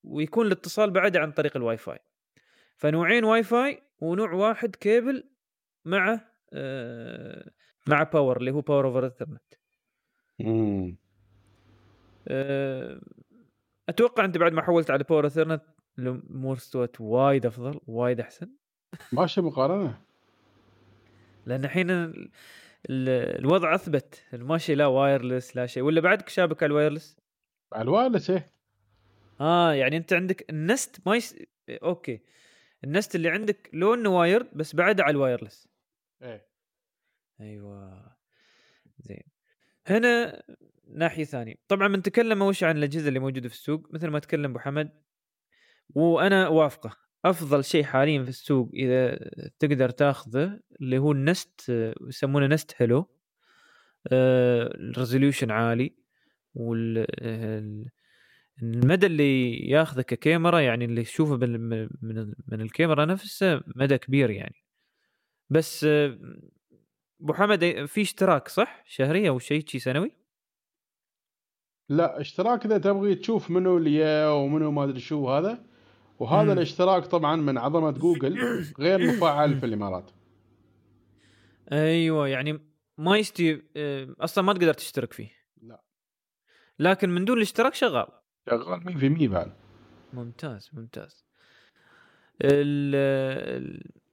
ويكون 0.03 0.47
الاتصال 0.47 0.91
بعد 0.91 1.18
عن 1.18 1.31
طريق 1.31 1.57
الواي 1.57 1.77
فاي 1.77 1.99
فنوعين 2.76 3.23
واي 3.23 3.43
فاي 3.43 3.81
ونوع 3.99 4.34
واحد 4.34 4.76
كيبل 4.76 5.30
مع 5.85 6.22
آه 6.53 7.51
مع 7.88 8.03
power 8.03 8.38
اللي 8.38 8.51
هو 8.51 8.61
Power 8.61 8.88
over 8.88 9.05
Ethernet 9.05 9.53
أتوقع 13.89 14.26
أنت 14.26 14.38
بعد 14.38 14.53
ما 14.53 14.61
حولت 14.61 14.91
على 14.91 15.03
power 15.03 15.26
Ethernet 15.26 15.64
الأمور 15.99 16.55
استوت 16.55 17.01
وايد 17.01 17.45
أفضل 17.45 17.80
وايد 17.88 18.19
أحسن. 18.19 18.49
ماشي 19.11 19.41
مقارنة. 19.41 20.02
لأن 21.45 21.65
الحين 21.65 22.14
الوضع 22.90 23.76
أثبت. 23.76 24.24
ماشي 24.34 24.76
لا 24.76 24.86
wireless 24.85 25.55
لا 25.56 25.65
شيء 25.65 25.84
ولا 25.84 26.02
بعدك 26.02 26.30
شابك 26.30 26.64
على 26.64 26.69
ال 26.69 26.74
wireless؟ 26.74 27.18
على 27.74 27.82
ال 27.81 27.87
wireless 27.87 28.30
إيه. 28.30 28.53
آه 29.41 29.74
يعني 29.74 29.98
أنت 29.98 30.14
عندك 30.14 30.49
ال 30.49 30.61
Nest 30.61 31.07
ما 31.07 31.15
يس... 31.15 31.36
okay. 31.69 32.22
ال 32.84 32.90
Nest 32.90 33.15
اللي 33.15 33.30
عندك 33.30 33.69
لو 33.74 33.94
إنه 33.94 34.10
wired 34.19 34.47
بس 34.53 34.76
بعد 34.76 35.02
على 35.02 35.11
ال 35.11 35.17
wireless. 35.17 35.68
إيه. 36.22 36.48
أيوه. 37.41 38.15
زين. 38.99 39.24
هنا 39.88 40.44
ناحية 40.88 41.24
ثانية. 41.24 41.56
طبعا 41.68 41.88
بنتكلم 41.88 42.41
أول 42.41 42.56
شيء 42.56 42.68
عن 42.68 42.78
الأجهزة 42.78 43.07
اللي 43.07 43.19
موجودة 43.19 43.49
في 43.49 43.56
السوق. 43.56 43.94
مثل 43.94 44.07
ما 44.07 44.19
تكلم 44.19 44.52
أبو 44.52 44.60
حمد. 44.60 44.90
وأنا 45.95 46.48
وافقة. 46.48 47.06
أفضل 47.26 47.64
شيء 47.64 47.84
حاليا 47.84 48.23
في 48.23 48.30
السوق 48.30 48.69
إذا 48.73 49.19
تقدر 49.60 49.89
تاخذه 49.89 50.60
اللي 50.81 50.98
هو 50.98 51.11
النست 51.11 51.72
يسمونه 52.07 52.48
نست 52.48 52.73
هيلو. 52.77 53.10
الريزوليوشن 54.11 55.52
عالي 55.52 55.95
وال 56.56 57.07
المدى 58.61 59.06
اللي 59.06 59.60
ياخذه 59.69 60.02
ككاميرا 60.02 60.60
يعني 60.60 60.85
اللي 60.85 61.03
تشوفه 61.03 61.35
من 61.35 61.89
من 62.48 62.61
الكاميرا 62.61 63.06
نفسها 63.06 63.64
مدى 63.76 63.98
كبير 63.98 64.30
يعني. 64.30 64.56
بس 65.49 65.84
أبو 67.22 67.34
حمد 67.34 67.85
في 67.85 68.02
اشتراك 68.02 68.48
صح؟ 68.48 68.84
شهري 68.88 69.30
أو 69.30 69.39
شيء 69.39 69.65
شيء 69.68 69.81
سنوي؟ 69.81 70.11
لا 71.89 72.22
اشتراك 72.22 72.65
إذا 72.65 72.77
تبغي 72.77 73.15
تشوف 73.15 73.52
منو 73.52 73.77
اللي 73.77 74.26
ومنو 74.27 74.72
ما 74.72 74.84
أدري 74.84 74.99
شو 74.99 75.30
هذا 75.30 75.66
وهذا 76.19 76.44
مم. 76.44 76.52
الاشتراك 76.52 77.06
طبعا 77.06 77.35
من 77.35 77.57
عظمة 77.57 77.91
جوجل 77.91 78.64
غير 78.80 79.07
مفعل 79.07 79.60
في 79.60 79.65
الإمارات. 79.65 80.11
أيوه 81.72 82.27
يعني 82.27 82.60
ما 82.98 83.18
يستي 83.18 83.61
آه، 83.77 84.15
أصلا 84.19 84.44
ما 84.44 84.53
تقدر 84.53 84.73
تشترك 84.73 85.14
فيه. 85.14 85.31
لا. 85.61 85.84
لكن 86.80 87.10
من 87.10 87.26
دون 87.26 87.38
الاشتراك 87.38 87.73
شغال. 87.73 88.07
شغال 88.49 88.81
100% 89.27 89.27
بعد. 89.27 89.52
ممتاز 90.14 90.69
ممتاز. 90.73 91.26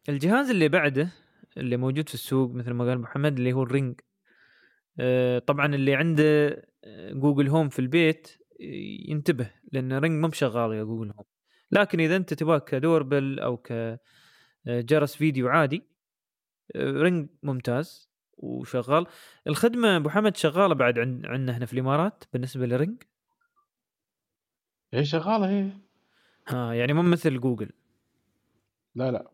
الجهاز 0.09 0.51
اللي 0.51 0.69
بعده 0.69 1.09
اللي 1.57 1.77
موجود 1.77 2.09
في 2.09 2.15
السوق 2.15 2.51
مثل 2.51 2.71
ما 2.71 2.85
قال 2.85 3.01
محمد 3.01 3.37
اللي 3.39 3.53
هو 3.53 3.63
ال 3.63 3.69
Ring. 3.69 4.01
آه، 5.01 5.39
طبعا 5.39 5.75
اللي 5.75 5.95
عنده 5.95 6.49
آه، 6.85 7.13
Google 7.13 7.49
Home 7.49 7.69
في 7.69 7.79
البيت 7.79 8.39
ينتبه 9.09 9.51
لأن 9.73 9.99
Ring 9.99 10.23
ما 10.23 10.31
شغال 10.31 10.73
ويا 10.73 10.85
Google 10.85 11.11
Home. 11.11 11.25
لكن 11.75 12.01
إذا 12.01 12.17
أنت 12.17 12.35
تبغى 12.35 12.61
ك 12.61 12.70
doorbell 12.70 13.41
أو 13.41 13.57
كجرس 14.67 15.17
فيديو 15.17 15.49
عادي 15.49 15.83
Ring 16.77 17.29
ممتاز 17.43 18.11
وشغال. 18.37 19.07
الخدمة 19.47 19.97
أبو 19.97 20.09
حمد 20.09 20.37
شغالة 20.37 20.75
بعد 20.75 20.99
عندنا 20.99 21.57
هنا 21.57 21.67
في 21.67 21.73
الإمارات 21.73 22.25
بالنسبة 22.33 22.67
ل 22.67 22.73
Ring. 22.73 23.03
هي 24.95 25.05
شغالة 25.05 25.49
هي 25.51 25.71
ها 26.49 26.75
يعني 26.75 26.93
مو 26.93 27.03
مثل 27.03 27.41
جوجل. 27.41 27.71
لا 28.95 29.11
لا. 29.11 29.31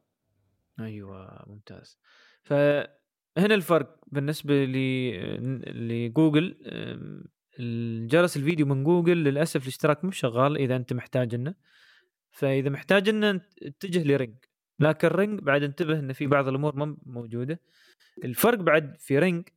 أيوه 0.81 1.45
ممتاز. 1.47 1.99
فهنا 2.43 3.55
الفرق 3.55 4.01
بالنسبة 4.07 4.65
لجوجل. 4.65 6.57
الجرس 7.59 8.37
الفيديو 8.37 8.67
من 8.67 8.85
جوجل 8.85 9.17
للأسف 9.17 9.62
الاشتراك 9.62 10.05
مو 10.05 10.11
شغال 10.11 10.57
إذا 10.57 10.77
أنت 10.77 10.93
محتاج 10.93 11.35
إنه. 11.35 11.55
فإذا 12.31 12.70
محتاج 12.70 13.09
انه 13.09 13.40
اتجه 13.62 14.02
ل 14.05 14.11
Ring 14.11 14.35
لكن 14.81 15.09
Ring 15.09 15.41
بعد 15.40 15.62
انتبه 15.62 15.98
انه 15.98 16.12
في 16.12 16.27
بعض 16.27 16.48
الأمور 16.48 16.77
ما 16.77 16.97
موجودة. 17.07 17.61
الفرق 18.24 18.59
بعد 18.59 18.97
في 18.98 19.19
Ring 19.19 19.49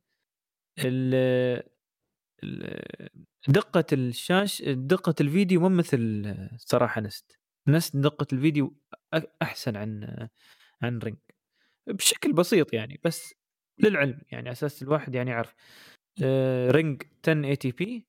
دقة 3.48 3.84
الشاش 3.92 4.62
دقة 4.62 5.14
الفيديو 5.20 5.60
مو 5.60 5.68
مثل 5.68 6.34
صراحة 6.56 7.00
Nest. 7.00 7.38
Nest 7.68 7.96
دقة 7.96 8.26
الفيديو 8.32 8.76
أحسن 9.42 9.76
عن 9.76 10.18
عن 10.82 10.98
Ring 10.98 11.16
بشكل 11.86 12.32
بسيط 12.32 12.72
يعني 12.74 13.00
بس 13.04 13.34
للعلم 13.78 14.20
يعني 14.30 14.52
أساس 14.52 14.82
الواحد 14.82 15.14
يعني 15.14 15.30
يعرف. 15.30 15.54
Ring 16.70 17.02
1080 17.28 17.72
p 17.78 18.06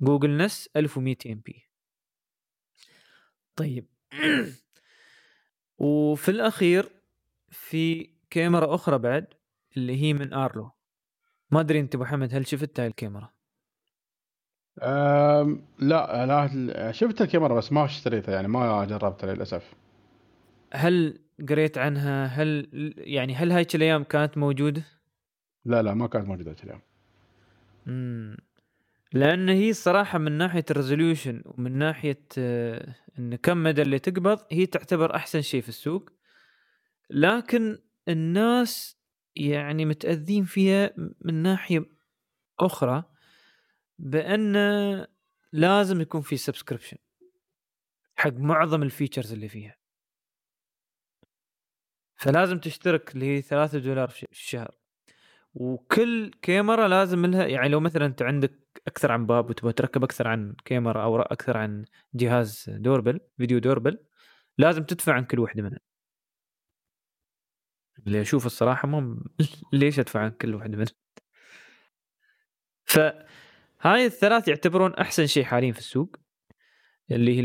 Google 0.00 0.36
Nest 0.36 0.68
1200 0.76 1.34
p. 1.34 1.68
طيب. 3.56 3.86
وفي 5.78 6.28
الأخير 6.28 6.88
في 7.50 8.10
كاميرا 8.30 8.74
أخرى 8.74 8.98
بعد 8.98 9.26
اللي 9.76 10.02
هي 10.02 10.12
من 10.12 10.32
Arlo. 10.34 10.70
ما 11.50 11.60
أدري 11.60 11.80
أنت 11.80 11.94
أبو 11.94 12.04
حمد 12.04 12.34
هل 12.34 12.46
شفت 12.46 12.80
هاي 12.80 12.86
الكاميرا؟ 12.86 13.32
أم 14.82 15.66
لا 15.78 16.26
لا 16.26 16.92
شفت 16.92 17.22
الكاميرا 17.22 17.54
بس 17.54 17.72
ما 17.72 17.84
اشتريتها 17.84 18.34
يعني 18.34 18.48
ما 18.48 18.84
جربتها 18.84 19.34
للأسف. 19.34 19.74
هل 20.72 21.20
قريت 21.48 21.78
عنها؟ 21.78 22.26
هل 22.26 22.68
يعني 22.96 23.34
هل 23.34 23.52
هاي 23.52 23.66
الأيام 23.74 24.04
كانت 24.04 24.38
موجودة؟ 24.38 24.82
لا 25.64 25.82
لا 25.82 25.94
ما 25.94 26.06
كانت 26.06 26.28
موجودة 26.28 26.50
هاي 26.50 26.56
الأيام 26.64 26.80
لأن 29.12 29.48
هي 29.48 29.70
الصراحه 29.70 30.18
من 30.18 30.32
ناحية 30.32 30.64
ال 30.70 30.77
resolution 30.77 31.42
ومن 31.46 31.78
ناحية 31.78 32.24
آه، 32.38 32.94
إن 33.18 33.36
كم 33.36 33.62
مدى 33.62 33.82
اللي 33.82 33.98
تقبض 33.98 34.46
هي 34.50 34.66
تعتبر 34.66 35.16
أحسن 35.16 35.42
شيء 35.42 35.62
في 35.62 35.68
السوق. 35.68 36.10
لكن 37.10 37.78
الناس 38.08 38.98
يعني 39.36 39.84
متأذين 39.84 40.44
فيها 40.44 40.94
من 41.20 41.34
ناحية 41.34 41.86
أخرى 42.60 43.04
بأن 43.98 44.56
لازم 45.52 46.00
يكون 46.00 46.20
في 46.20 46.36
subscription 46.36 46.96
حق 48.16 48.32
معظم 48.32 48.82
ال 48.82 48.88
features 48.88 49.32
اللي 49.32 49.48
فيها. 49.48 49.76
فلازم 52.16 52.58
تشترك 52.58 53.14
اللي 53.14 53.26
هي 53.26 53.42
3 53.42 53.78
دولار 53.78 54.08
في 54.08 54.26
الشهر. 54.32 54.77
وكل 55.58 56.30
كاميرا 56.42 56.88
لازم 56.88 57.26
لها 57.26 57.46
يعني 57.46 57.68
لو 57.68 57.80
مثلا 57.80 58.06
أنت 58.06 58.22
عندك 58.22 58.82
أكثر 58.86 59.12
عن 59.12 59.26
باب 59.26 59.50
وتبغى 59.50 59.72
تركب 59.72 60.04
أكثر 60.04 60.28
عن 60.28 60.54
كاميرا 60.64 61.02
أو 61.02 61.20
أكثر 61.20 61.56
عن 61.56 61.84
جهاز 62.14 62.64
doorbell 62.68 63.20
video 63.38 63.58
doorbell 63.58 63.98
لازم 64.58 64.84
تدفع 64.84 65.12
عن 65.14 65.24
كل 65.24 65.38
وحدة 65.40 65.62
منها. 65.62 65.80
اللي 68.06 68.20
أشوف 68.20 68.46
الصراحة 68.46 68.88
ما 68.88 69.24
ليش 69.72 69.98
أدفع 69.98 70.20
عن 70.20 70.30
كل 70.30 70.54
وحدة 70.54 70.76
منها؟ 70.76 70.92
فهاي 72.84 74.06
الثلاث 74.06 74.48
يعتبرون 74.48 74.94
أحسن 74.94 75.26
شيء 75.26 75.44
حاليا 75.44 75.72
في 75.72 75.78
السوق 75.78 76.16
اللي 77.10 77.38
هي 77.38 77.42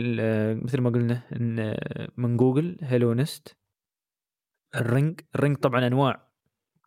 مثل 0.55 0.81
ما 0.81 0.89
قلنا 0.89 1.21
إن 1.35 1.77
من 2.17 2.37
Google 2.37 2.77
Hello 2.81 3.13
Nest 3.13 3.57
ال 4.75 4.85
Ring 4.85 5.21
ال 5.35 5.40
Ring 5.40 5.57
طبعا 5.57 5.87
أنواع 5.87 6.32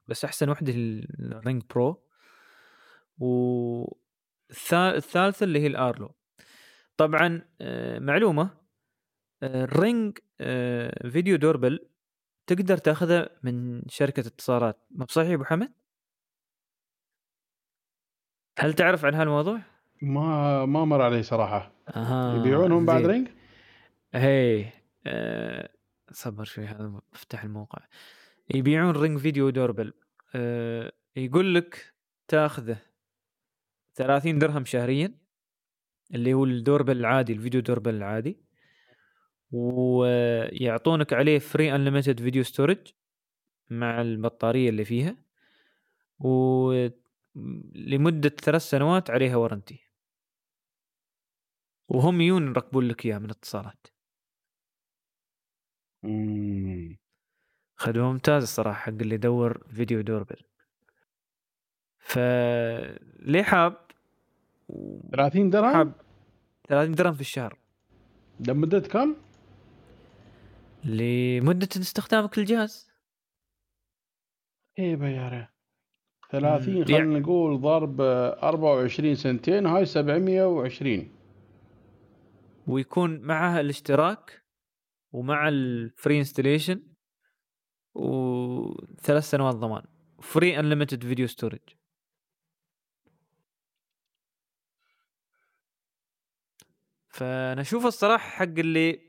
بس 0.08 0.24
أحسن 0.24 0.48
وحده 0.48 0.72
ال 0.76 0.94
Ring 0.94 1.62
Pro. 1.74 2.02
والثالثه 3.18 3.84
اللي 5.44 5.60
هي 5.60 5.66
ال 5.66 5.74
Arlo. 5.74 6.14
طبعا 6.96 7.42
آه، 7.60 7.98
معلومة 7.98 8.50
آه، 9.42 9.64
ال 9.64 9.75
Ring 9.75 10.18
آه، 10.40 11.08
video 11.08 11.36
doorbell 11.36 11.88
تقدر 12.46 12.76
تاخذه 12.76 13.28
من 13.42 13.82
شركة 13.88 14.20
اتصالات. 14.20 14.86
ما 14.90 15.04
بصحيح 15.04 15.30
أبو 15.30 15.44
حمد؟ 15.44 15.72
هل 18.58 18.72
تعرف 18.74 19.04
عن 19.04 19.14
هالموضوع؟ 19.14 19.60
ما 20.02 20.66
ما 20.66 20.84
مر 20.84 21.02
علي 21.02 21.22
صراحة. 21.22 21.72
آه 21.96 22.36
يبيعونهم 22.36 22.86
بعد 22.86 23.06
Ring؟ 23.06 23.28
هي 24.14 24.72
آه 25.06 25.70
صبر 26.12 26.44
شوي 26.44 26.64
هذا 26.64 27.00
بفتح 27.12 27.44
الموقع. 27.44 27.78
يبيعون 28.55 28.97
Ring 28.96 29.18
video 29.18 29.50
doorbell. 29.50 29.92
أه 30.35 30.93
يقول 31.16 31.55
لك 31.55 31.94
تاخذه 32.28 32.82
30 33.94 34.39
درهم 34.39 34.64
شهريا 34.64 35.18
اللي 36.14 36.35
هو 36.35 36.44
ال 36.44 36.50
doorbell 36.50 36.96
العادي 36.97 37.32
ال 37.32 37.37
video 37.37 37.60
doorbell 37.60 37.94
العادي 37.94 38.40
ويعطونك 39.51 41.12
عليه 41.12 41.39
free 41.38 41.74
unlimited 41.74 42.20
video 42.20 42.42
storage 42.42 42.92
مع 43.70 44.01
البطارية 44.01 44.68
اللي 44.68 44.85
فيها 44.85 45.16
ولمده 46.18 46.98
ثلاث 48.28 48.62
سنوات 48.62 49.10
عليها 49.10 49.36
warranty 49.36 49.80
وهم 51.89 52.20
يون 52.20 52.48
يركبون 52.48 52.89
لك 52.89 53.06
إياه 53.06 53.18
من 53.18 53.31
اتصالات. 53.31 53.86
خدمه 57.76 58.12
ممتازه 58.12 58.44
الصراحة 58.44 58.80
حق 58.80 58.88
اللي 58.88 59.14
يدور 59.14 59.66
فيديو 59.68 60.00
دوربل. 60.00 60.36
فليه 61.98 63.42
حاب؟ 63.42 63.86
30 65.12 65.50
درهم؟ 65.50 65.72
حاب 65.72 65.92
30 66.68 66.94
درهم 66.94 67.14
في 67.14 67.20
الشهر. 67.20 67.58
لمدة 68.40 68.80
كم؟ 68.80 69.16
لمدة 70.84 71.68
استخدامك 71.76 72.38
للجهاز. 72.38 72.90
إيه 74.78 74.96
بياره 74.96 75.48
30 76.30 76.84
خلينا 76.84 77.18
نقول 77.18 77.60
ضرب 77.60 78.00
24 78.00 79.14
سنتين 79.14 79.66
هاي 79.66 79.86
720 79.86 81.10
ويكون 82.66 83.20
معها 83.20 83.60
الاشتراك 83.60 84.42
ومع 85.12 85.48
ال 85.48 85.62
free 85.62 86.18
installation. 86.18 86.95
وثلاث 87.97 89.24
سنوات 89.31 89.55
ضمان 89.55 89.82
free 90.22 90.58
unlimited 90.58 91.04
video 91.04 91.26
storage 91.26 91.60
فانا 97.09 97.60
أشوف 97.60 97.86
الصراحة 97.86 98.28
حق 98.28 98.43
اللي 98.59 99.01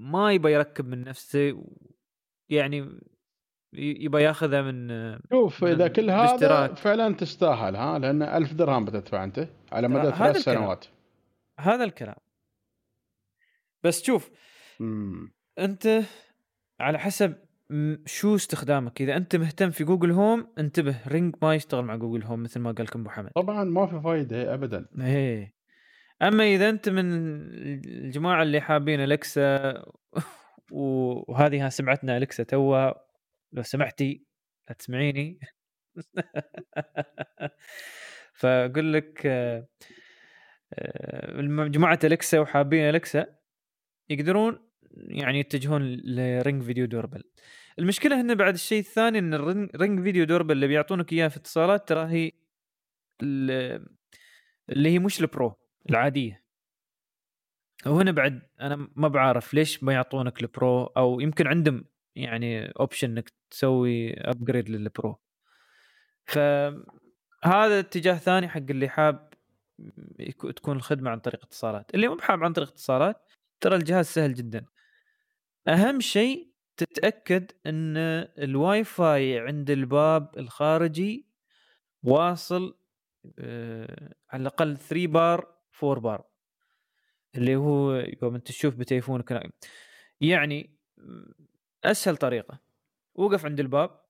ما 0.00 0.32
يبى 0.32 0.52
يركب 0.52 0.88
من 0.88 1.04
نفسه 1.04 1.64
يعني 2.48 3.00
يبى 3.72 4.22
ياخذها 4.22 4.62
من 4.62 4.88
شوف 5.32 5.64
من 5.64 5.70
إذا 5.70 5.88
كل 5.88 6.10
هذا 6.10 6.24
الاشتراك. 6.24 6.76
فعلا 6.76 7.14
تستاهل 7.14 7.76
ها 7.76 7.98
لأن 7.98 8.22
ألف 8.22 8.52
درهم 8.52 8.84
بتدفع 8.84 9.24
أنت 9.24 9.48
على 9.72 9.88
مدى 9.88 10.10
ثلاث. 10.10 10.36
سنوات 10.36 10.84
هذا 11.60 11.84
الكلام 11.84 12.16
بس 13.82 14.02
شوف 14.02 14.30
مم. 14.80 15.32
أنت 15.58 16.02
على 16.80 16.98
حسب 16.98 17.47
شو 18.06 18.34
استخدامك؟ 18.34 19.00
إذا 19.00 19.16
أنت 19.16 19.36
مهتم 19.36 19.70
في 19.70 19.84
Google 19.84 20.10
Home 20.10 20.52
انتبه 20.58 20.96
Ring 21.08 21.34
ما 21.42 21.54
يشتغل 21.54 21.84
مع 21.84 21.96
Google 21.96 22.24
Home 22.24 22.42
مثل 22.42 22.60
ما 22.60 22.72
قال 22.72 22.86
لكم 22.86 23.00
أبو 23.00 23.10
حمد. 23.10 23.30
طبعا 23.30 23.64
ما 23.64 23.86
في 23.86 24.00
فايدة 24.00 24.54
ابدا. 24.54 24.86
إيه. 25.00 25.54
أما 26.22 26.44
إذا 26.44 26.68
أنت 26.68 26.88
من 26.88 27.04
الجماعة 27.86 28.42
اللي 28.42 28.60
حابين 28.60 29.00
Alexa 29.00 29.82
وهذه 30.70 31.68
سمعتنا 31.68 32.16
Alexa 32.16 32.42
توا 32.42 32.92
لو 33.52 33.62
سمحتي 33.62 34.24
لا 34.68 34.74
تسمعيني. 34.74 35.38
فأقول 38.38 38.92
لك 38.92 39.26
آه، 39.26 39.68
آه، 40.74 41.66
جماعة 41.66 41.98
Alexa 42.04 42.38
وحابين 42.38 42.88
Alexa 42.88 43.26
يقدرون 44.08 44.67
يعني 44.98 45.40
يتجهون 45.40 45.82
ل 46.04 46.16
Ring 46.16 46.62
video 46.62 46.86
doorbell. 46.86 47.24
المشكلة 47.78 48.20
هنا 48.20 48.34
بعد 48.34 48.54
الشيء 48.54 48.80
الثاني 48.80 49.18
إن 49.18 49.34
ال 49.34 49.41
Ring 49.41 49.70
Ring 49.76 50.02
video 50.02 50.24
doorbell 50.24 50.52
اللي 50.52 50.66
بيعطونك 50.66 51.12
إياه 51.12 51.28
في 51.28 51.36
اتصالات 51.36 51.88
ترى 51.88 52.06
هي 52.06 52.32
ال- 53.22 53.86
اللي 54.70 54.88
هي 54.88 54.98
مش 54.98 55.20
ال 55.20 55.28
Pro 55.28 55.54
العادية. 55.90 56.44
وهنا 57.86 58.10
بعد 58.10 58.42
أنا 58.60 58.88
ما 58.96 59.08
بعرف 59.08 59.54
ليش 59.54 59.82
ما 59.82 59.92
يعطونك 59.92 60.42
ال 60.42 60.52
Pro 60.52 60.84
أو 60.84 61.20
يمكن 61.20 61.46
عندهم 61.46 61.84
يعني 62.16 62.66
option 62.68 63.10
إنك 63.10 63.32
تسوي 63.50 64.14
upgrade 64.14 64.70
لل 64.70 64.87
Pro. 64.87 65.20
فهذا 66.26 67.78
اتجاه 67.78 68.14
ثاني 68.14 68.48
حق 68.48 68.62
اللي 68.70 68.88
حاب 68.88 69.28
تكون 70.56 70.76
الخدمة 70.76 71.10
عن 71.10 71.18
طريق 71.18 71.44
اتصالات. 71.44 71.94
اللي 71.94 72.08
مو 72.08 72.14
بحاب 72.14 72.44
عن 72.44 72.52
طريق 72.52 72.68
اتصالات 72.68 73.32
ترى 73.60 73.76
الجهاز 73.76 74.06
سهل 74.06 74.34
جدا. 74.34 74.64
أهم 75.68 76.00
شيء 76.00 76.48
تتأكد 76.76 77.50
إن 77.66 77.96
الواي 78.38 78.84
فاي 78.84 79.38
عند 79.38 79.70
الباب 79.70 80.38
الخارجي 80.38 81.28
واصل 82.02 82.78
آه، 83.38 84.14
على 84.30 84.40
الأقل 84.42 84.76
3 84.76 85.06
بار 85.06 85.54
4 85.84 86.00
بار 86.00 86.24
اللي 87.34 87.56
هو 87.56 87.92
يوم 88.22 88.34
أنت 88.34 88.46
تشوف 88.48 88.74
بتليفونك. 88.74 89.52
يعني 90.20 90.76
أسهل 91.84 92.16
طريقة 92.16 92.60
وقف 93.14 93.44
عند 93.44 93.60
الباب 93.60 94.00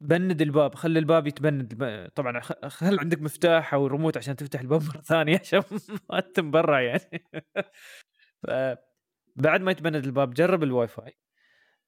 بند 0.00 0.42
الباب 0.42 0.74
خلي 0.74 0.98
الباب 0.98 1.26
يتبند. 1.26 1.74
طبعا 2.14 2.40
خل 2.68 2.98
عندك 3.00 3.22
مفتاح 3.22 3.74
أو 3.74 3.86
ريموت 3.86 4.16
عشان 4.16 4.36
تفتح 4.36 4.60
الباب 4.60 4.82
مرة 4.82 5.00
ثانية 5.00 5.38
عشان 5.44 5.62
ما 6.10 6.20
تتم 6.20 6.50
برا 6.50 6.80
يعني. 6.80 7.24
ف- 8.48 8.91
بعد 9.36 9.60
ما 9.60 9.70
يتبند 9.70 10.04
الباب 10.04 10.34
جرب 10.34 10.62
الواي 10.62 10.88
فاي 10.88 11.16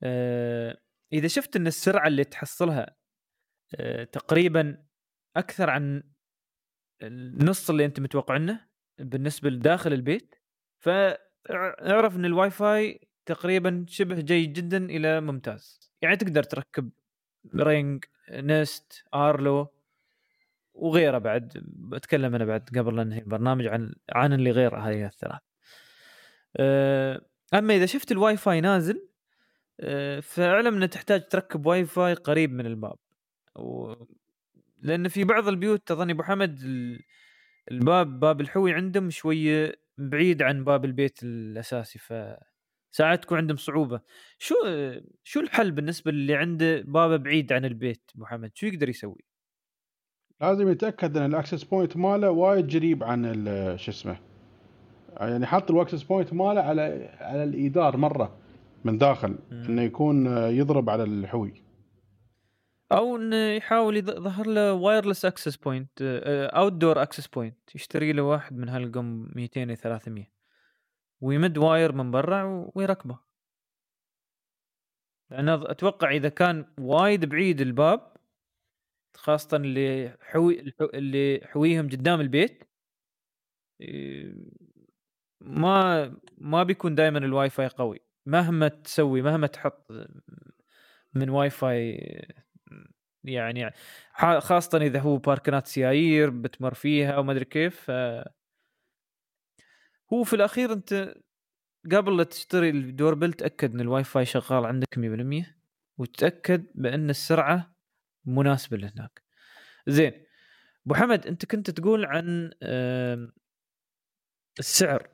آه، 0.02 0.78
إذا 1.12 1.28
شفت 1.28 1.56
إن 1.56 1.66
السرعة 1.66 2.06
اللي 2.06 2.24
تحصلها 2.24 2.96
آه، 3.74 4.04
تقريبا 4.04 4.84
أكثر 5.36 5.70
عن 5.70 6.02
النص 7.02 7.70
اللي 7.70 7.84
أنت 7.84 8.00
متوقعنه 8.00 8.66
بالنسبة 8.98 9.50
لداخل 9.50 9.92
البيت 9.92 10.34
فاعرف 10.78 12.16
إن 12.16 12.24
الواي 12.24 12.50
فاي 12.50 13.08
تقريبا 13.26 13.86
شبه 13.88 14.20
جيد 14.20 14.52
جدا 14.52 14.84
إلى 14.84 15.20
ممتاز. 15.20 15.92
يعني 16.02 16.16
تقدر 16.16 16.42
تركب 16.42 16.90
Ring 17.56 18.04
Nest 18.30 19.04
Arlo 19.14 19.74
وغيره 20.74 21.18
بعد. 21.18 21.62
بتكلم 21.66 22.34
أنا 22.34 22.44
بعد 22.44 22.68
قبل 22.78 22.96
لا 22.96 23.04
ننهي 23.04 23.18
البرنامج 23.18 23.66
عن 23.66 23.94
عن 24.10 24.32
اللي 24.32 24.50
غير 24.50 24.76
هذه 24.76 25.06
الثلاث. 25.06 25.40
أه، 26.56 27.20
أما 27.54 27.76
إذا 27.76 27.86
شفت 27.86 28.12
الواي 28.12 28.36
فاي 28.36 28.60
نازل 28.60 29.08
أه، 29.80 30.20
فاعلم 30.20 30.82
ان 30.82 30.90
تحتاج 30.90 31.28
تركب 31.28 31.66
واي 31.66 31.84
فاي 31.84 32.14
قريب 32.14 32.52
من 32.52 32.66
الباب. 32.66 32.96
و... 33.56 33.94
لأن 34.82 35.08
في 35.08 35.24
بعض 35.24 35.48
البيوت 35.48 35.88
تظني 35.88 36.12
أبو 36.12 36.22
حمد 36.22 36.58
ال- 36.64 37.02
الباب 37.70 38.20
باب 38.20 38.40
الحوي 38.40 38.72
عندهم 38.72 39.10
شوية 39.10 39.74
بعيد 39.98 40.42
عن 40.42 40.64
باب 40.64 40.84
البيت 40.84 41.22
الأساسي 41.22 41.98
ف 41.98 42.12
ساعات 42.90 43.22
تكون 43.22 43.38
عندهم 43.38 43.56
صعوبة. 43.56 44.00
شو 44.38 44.54
شو 45.22 45.40
الحل 45.40 45.70
بالنسبة 45.70 46.10
اللي 46.10 46.34
عنده 46.34 46.80
بابه 46.80 47.16
بعيد 47.16 47.52
عن 47.52 47.64
البيت 47.64 48.10
أبو 48.16 48.26
حمد؟ 48.26 48.50
شو 48.54 48.66
يقدر 48.66 48.88
يسوي؟ 48.88 49.24
لازم 50.40 50.68
يتأكد 50.68 51.16
إن 51.16 51.26
ال 51.26 51.32
access 51.32 51.64
point 51.64 51.96
ماله 51.96 52.30
وايد 52.30 52.76
قريب 52.76 53.04
عن 53.04 53.34
شو 53.78 53.90
اسمه 53.90 54.33
يعني 55.20 55.46
حط 55.46 55.70
ال 55.70 55.75
access 55.75 56.02
point 56.02 56.32
ماله 56.32 56.60
على 56.60 56.82
على 57.20 57.44
اليدار 57.44 57.96
مرة 57.96 58.38
من 58.84 58.98
داخل 58.98 59.28
مم. 59.50 59.64
إنه 59.64 59.82
يكون 59.82 60.26
يضرب 60.36 60.90
على 60.90 61.02
الحوي. 61.04 61.64
أو 62.92 63.16
إنه 63.16 63.36
يحاول 63.36 63.96
يظ- 63.96 64.16
يظهر 64.16 64.46
له 64.46 64.72
wireless 64.72 65.24
access 65.24 65.56
point 65.56 65.90
outdoor 66.54 67.02
access 67.02 67.26
point 67.26 67.74
يشتري 67.74 68.12
له 68.12 68.22
واحد 68.22 68.56
من 68.56 68.68
هال 68.68 68.92
gum 68.92 69.28
200 69.36 69.64
ل 69.64 69.76
300 69.76 70.24
ويمد 71.20 71.58
wire 71.58 71.92
من 71.92 72.10
برا 72.10 72.70
ويركبه. 72.74 73.18
لأن 75.30 75.48
أتوقع 75.48 76.10
إذا 76.10 76.28
كان 76.28 76.64
وايد 76.80 77.24
بعيد 77.24 77.60
الباب 77.60 78.16
خاصة 79.16 79.56
اللي 79.56 80.16
حوي 80.20 80.72
اللي 80.80 81.40
حويهم 81.44 81.86
قدام 81.88 82.20
البيت 82.20 82.64
ما 85.44 86.16
ما 86.38 86.62
بيكون 86.62 86.94
دائما 86.94 87.18
الواي 87.18 87.50
فاي 87.50 87.66
قوي 87.66 88.00
مهما 88.26 88.68
تسوي 88.68 89.22
مهما 89.22 89.46
تحط 89.46 89.92
من 91.14 91.30
واي 91.30 91.50
فاي 91.50 91.98
يعني 93.24 93.70
خاصة 94.38 94.78
إذا 94.78 95.00
هو 95.00 95.16
باركنات 95.16 95.66
سيايير 95.66 96.30
بتمر 96.30 96.74
فيها 96.74 97.18
وما 97.18 97.32
أدري 97.32 97.44
كيف. 97.44 97.90
هو 100.12 100.22
في 100.24 100.36
الأخير 100.36 100.72
أنت 100.72 101.14
قبل 101.92 102.16
لا 102.16 102.24
تشتري 102.24 102.70
ال 102.70 102.77
doorbell 102.77 103.32
تأكد 103.32 103.74
أن 103.74 103.80
الواي 103.80 104.04
فاي 104.04 104.24
شغال 104.24 104.66
عندك 104.66 104.98
100% 104.98 105.44
وتأكد 105.98 106.66
بأن 106.74 107.10
السرعة 107.10 107.76
مناسبة 108.24 108.76
لهناك 108.76 109.22
زين 109.86 110.12
أبو 110.86 110.94
حمد 110.94 111.26
أنت 111.26 111.44
كنت 111.46 111.70
تقول 111.70 112.04
عن 112.04 112.50
السعر 114.58 115.13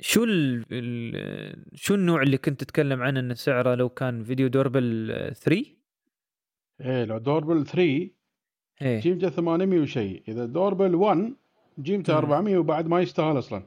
شو 0.00 0.24
ال... 0.24 0.64
ال... 0.72 1.64
شو 1.74 1.94
النوع 1.94 2.22
اللي 2.22 2.38
كنت 2.38 2.60
تتكلم 2.60 3.02
عنه 3.02 3.20
إن 3.20 3.34
سعره 3.34 3.74
لو 3.74 3.88
كان 3.88 4.24
فيديو 4.24 4.48
دوربل 4.48 5.08
3 5.34 5.64
إيه 6.80 7.04
لو 7.04 7.18
دوربل 7.18 7.66
3 7.66 8.10
إيه. 8.82 9.00
جيمته 9.00 9.30
800 9.30 9.80
وشيء. 9.80 10.22
إذا 10.28 10.46
دوربل 10.46 10.94
1 10.94 11.34
جيمته 11.78 12.12
مم. 12.12 12.18
400 12.18 12.58
وبعد 12.58 12.86
ما 12.86 13.00
يستاهل 13.00 13.38
أصلا. 13.38 13.62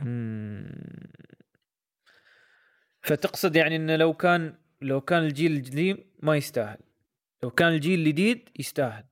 مم. 0.00 0.70
فتقصد 3.02 3.56
يعني 3.56 3.76
إنه 3.76 3.96
لو 3.96 4.14
كان 4.14 4.54
لو 4.82 5.00
كان 5.00 5.22
الجيل 5.22 5.56
القديم 5.56 5.98
ما 6.22 6.36
يستاهل. 6.36 6.78
لو 7.42 7.50
كان 7.50 7.68
الجيل 7.68 7.98
الجديد 7.98 8.48
يستاهل. 8.58 9.04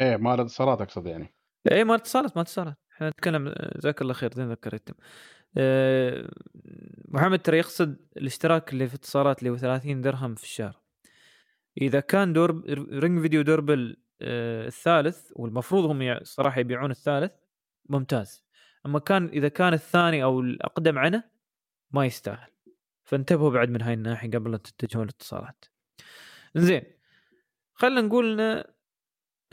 إيه 0.00 0.16
مال 0.16 0.34
الاتصالات 0.34 0.80
أقصد 0.80 1.06
يعني. 1.06 1.34
اي 1.72 1.84
مال 1.84 1.94
اتصالات 1.94 2.36
مال 2.36 2.42
اتصالات 2.42 2.76
إحنا 2.98 3.10
نتكلم 3.10 3.54
جزاك 3.76 4.02
الله 4.02 4.14
خير 4.14 4.34
زين 4.34 4.50
ذكرتم 4.50 4.94
أه 5.56 6.30
محمد 7.08 7.38
ترى 7.38 7.58
يقصد 7.58 7.96
الاشتراك 8.16 8.72
اللي 8.72 8.88
في 8.88 8.94
اتصالات 8.94 9.38
اللي 9.38 9.50
هو 9.50 9.56
30 9.56 10.00
درهم 10.00 10.34
في 10.34 10.42
الشهر. 10.42 10.80
إذا 11.80 12.00
كان 12.00 12.32
دور 12.32 12.62
Ring 12.92 13.20
video 13.20 13.42
doorbell 13.42 13.96
أه 14.22 14.66
الثالث 14.66 15.32
والمفروض 15.36 15.84
هم 15.84 16.18
صراحة 16.22 16.60
يبيعون 16.60 16.90
الثالث 16.90 17.32
ممتاز. 17.88 18.44
أما 18.86 18.98
كان 18.98 19.26
إذا 19.28 19.48
كان 19.48 19.72
الثاني 19.72 20.22
أو 20.22 20.40
الأقدم 20.40 20.98
عنه 20.98 21.24
ما 21.90 22.06
يستاهل. 22.06 22.50
فانتبهوا 23.04 23.50
بعد 23.50 23.70
من 23.70 23.82
هاي 23.82 23.94
الناحية 23.94 24.30
قبل 24.30 24.50
لا 24.50 24.56
تتجهون 24.56 25.04
للاتصالات 25.04 25.64
زين 26.54 26.82
خلينا 27.74 28.00
نقول 28.00 28.40
إن 28.40 28.64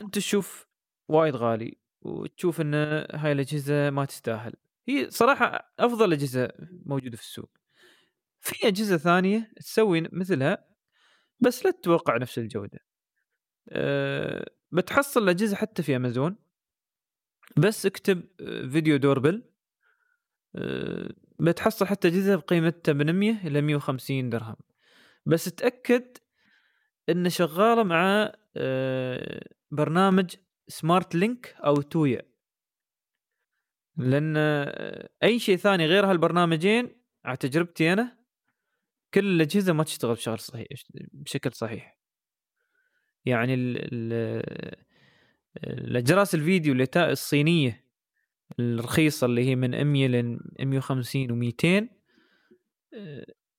أنت 0.00 0.14
تشوف 0.14 0.68
وايد 1.08 1.36
غالي. 1.36 1.78
وتشوف 2.02 2.60
إن 2.60 2.74
هاي 3.14 3.32
الأجهزة 3.32 3.90
ما 3.90 4.04
تستاهل. 4.04 4.52
هي 4.88 5.10
صراحة 5.10 5.72
أفضل 5.78 6.12
أجهزة 6.12 6.48
موجودة 6.86 7.16
في 7.16 7.22
السوق. 7.22 7.50
في 8.40 8.68
أجهزة 8.68 8.96
ثانية 8.96 9.52
تسوي 9.56 10.08
مثلها 10.12 10.66
بس 11.40 11.64
لا 11.64 11.70
تتوقع 11.70 12.16
نفس 12.16 12.38
الجودة. 12.38 12.78
أه 13.68 14.50
بتحصل 14.72 15.22
الأجهزة 15.22 15.56
حتى 15.56 15.82
في 15.82 15.96
أمازون. 15.96 16.36
بس 17.56 17.86
اكتب 17.86 18.22
آه، 18.40 18.68
فيديو 18.68 18.96
دوربل. 18.96 19.42
أه 20.56 21.10
بتحصل 21.40 21.86
حتى 21.86 22.08
أجهزة 22.08 22.36
بقيمة 22.36 22.74
800 22.84 23.46
إلى 23.46 23.60
150 23.60 24.30
درهم. 24.30 24.56
بس 25.26 25.44
تأكد 25.44 26.04
انه 27.08 27.28
شغالة 27.28 27.82
مع 27.82 28.32
أه 28.56 29.48
برنامج 29.70 30.36
سمارت 30.68 31.14
لينك 31.14 31.54
أو 31.64 31.74
تويا. 31.82 32.22
لأن 33.96 34.34
آه، 34.36 35.08
أي 35.22 35.38
شيء 35.38 35.56
ثاني 35.56 35.86
غير 35.86 36.10
هالبرنامجين 36.10 36.90
على 37.24 37.36
تجربتي 37.36 37.92
أنا 37.92 38.16
كل 39.14 39.26
الأجهزة 39.26 39.72
ما 39.72 39.84
تشتغل 39.84 40.14
بشغل 40.14 40.38
صحيح 40.38 40.66
بشكل 41.12 41.52
صحيح. 41.52 41.98
يعني 43.24 43.54
ال 43.54 43.76
ال 43.94 44.76
الأجراس 45.64 46.34
الفيديو 46.34 46.72
اللي 46.72 46.86
الصينية 46.96 47.84
الرخيصة 48.60 49.24
اللي 49.24 49.44
هي 49.44 49.56
من 49.56 49.84
100 49.84 50.08
ل 50.08 50.38
150 50.60 51.28
و200 51.52 51.84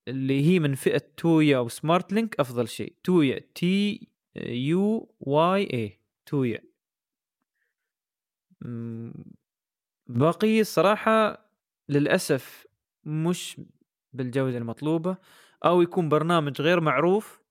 اللي 0.07 0.41
هي 0.45 0.59
من 0.59 0.75
فئة 0.75 1.01
Tuya 1.17 1.57
أو 1.57 1.67
Smart 1.67 2.13
Link 2.13 2.39
أفضل 2.39 2.67
شيء. 2.67 2.93
Tuya 3.03 3.39
T 3.55 4.07
U 4.45 5.15
Y 5.19 5.63
A 5.73 5.99
Tuya. 6.25 6.66
باقي 10.07 10.61
الصراحه 10.61 11.47
للأسف 11.89 12.67
مش 13.03 13.61
بالجودة 14.13 14.57
المطلوبة 14.57 15.17
أو 15.65 15.81
يكون 15.81 16.09
برنامج 16.09 16.61
غير 16.61 16.81
معروف 16.81 17.41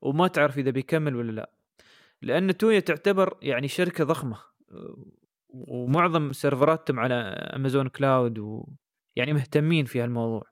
وما 0.00 0.28
تعرف 0.28 0.58
إذا 0.58 0.70
بيكمل 0.70 1.16
ولا 1.16 1.32
لا. 1.32 1.50
لأن 2.22 2.56
Tuya 2.56 2.80
تعتبر 2.80 3.38
يعني 3.42 3.68
شركة 3.68 4.04
ضخمة 4.04 4.38
ومعظم 5.48 6.32
سيرفراتهم 6.32 7.00
على 7.00 7.14
Amazon 7.56 7.88
cloud 7.88 8.38
ويعني 8.38 9.32
مهتمين 9.32 9.84
في 9.84 10.00
هالموضوع. 10.00 10.42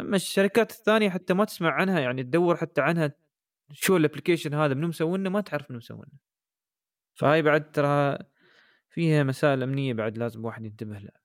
أما 0.00 0.16
الشركات 0.16 0.70
الثانية 0.70 1.10
حتى 1.10 1.34
ما 1.34 1.44
تسمع 1.44 1.72
عنها 1.72 2.00
يعني 2.00 2.22
تدور 2.22 2.56
حتى 2.56 2.80
عنها 2.80 3.12
شو 3.72 3.96
ال 3.96 4.01
application 4.01 4.54
هذا 4.54 4.74
منو 4.74 4.88
مسوينه؟ 4.88 5.30
ما 5.30 5.40
تعرف 5.40 5.70
منو 5.70 5.78
مسوينه. 5.78 6.12
فهاي 7.14 7.42
بعد 7.42 7.70
ترى 7.70 8.18
فيها 8.96 9.22
مسائل 9.22 9.62
أمنية 9.62 9.92
بعد 9.92 10.18
لازم 10.18 10.44
واحد 10.44 10.64
ينتبه 10.64 10.98
لها. 10.98 11.20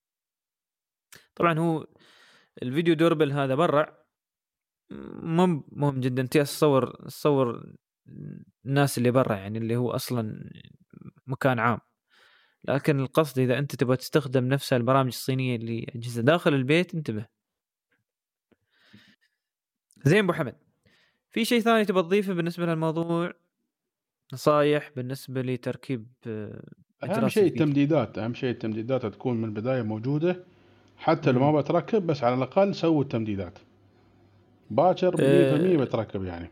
طبعا 1.35 1.59
هو 1.59 1.87
ال 2.63 2.68
video 2.68 2.93
doorbell 2.95 3.31
هذا 3.31 3.55
برع 3.55 4.05
مو 4.91 5.63
مهم 5.71 5.99
جدا 5.99 6.21
أنت 6.21 6.37
تصور 6.37 7.07
تصور 7.07 7.75
الناس 8.65 8.97
اللي 8.97 9.11
برا 9.11 9.35
يعني 9.35 9.57
اللي 9.57 9.75
هو 9.75 9.91
أصلا 9.91 10.49
مكان 11.27 11.59
عام. 11.59 11.79
لكن 12.63 12.99
القصد 12.99 13.39
إذا 13.39 13.59
أنت 13.59 13.75
تبغى 13.75 13.97
تستخدم 13.97 14.47
نفس 14.47 14.73
البرامج 14.73 15.07
الصينية 15.07 15.55
اللي 15.55 15.85
أجهزة 15.95 16.21
داخل 16.21 16.53
البيت 16.53 16.95
انتبه. 16.95 17.27
زين 20.05 20.23
أبو 20.23 20.33
حمد 20.33 20.57
في 21.29 21.45
شيء 21.45 21.59
ثاني 21.59 21.85
تبغى 21.85 22.03
تضيفه 22.03 22.33
بالنسبة 22.33 22.65
للموضوع؟ 22.65 23.33
نصايح 24.33 24.91
بالنسبة 24.95 25.41
لتركيب 25.41 26.07
أهم 27.03 27.29
شيء 27.29 27.45
التمديدات 27.45 28.17
أهم 28.17 28.33
شيء 28.33 28.49
التمديدات 28.49 29.05
تكون 29.05 29.37
من 29.37 29.43
البداية 29.43 29.81
موجودة. 29.81 30.43
حتى 30.97 31.31
لو 31.31 31.39
ما 31.39 31.61
بتركب 31.61 32.07
بس 32.07 32.23
على 32.23 32.35
الأقل 32.35 32.75
سووا 32.75 33.03
التمديدات. 33.03 33.59
باكر 34.69 35.11
100% 35.17 35.19
أه 35.19 35.77
بتركب 35.77 36.23
يعني. 36.23 36.51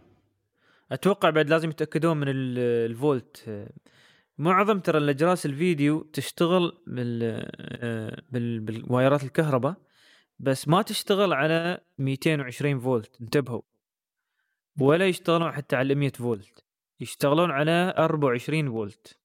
أتوقع 0.92 1.30
بعد 1.30 1.50
لازم 1.50 1.70
يتأكدون 1.70 2.18
من 2.18 2.28
الفولت. 2.30 3.66
معظم 4.38 4.80
ترى 4.80 4.98
الاجراس 4.98 5.46
الفيديو 5.46 6.02
تشتغل 6.02 6.78
بال 6.88 7.20
بال 8.32 8.60
بالوايرات 8.60 9.24
الكهرباء 9.24 9.76
بس 10.40 10.68
ما 10.68 10.82
تشتغل 10.82 11.34
على 11.34 11.80
220 11.98 12.80
فولت. 12.80 13.22
انتبهوا. 13.22 13.62
ولا 14.80 15.08
يشتغلون 15.08 15.52
حتى 15.52 15.76
على 15.76 15.96
100 15.96 16.12
فولت. 16.12 16.66
يشتغلون 17.00 17.52
على 17.52 17.94
24 17.98 18.72
فولت. 18.72 19.19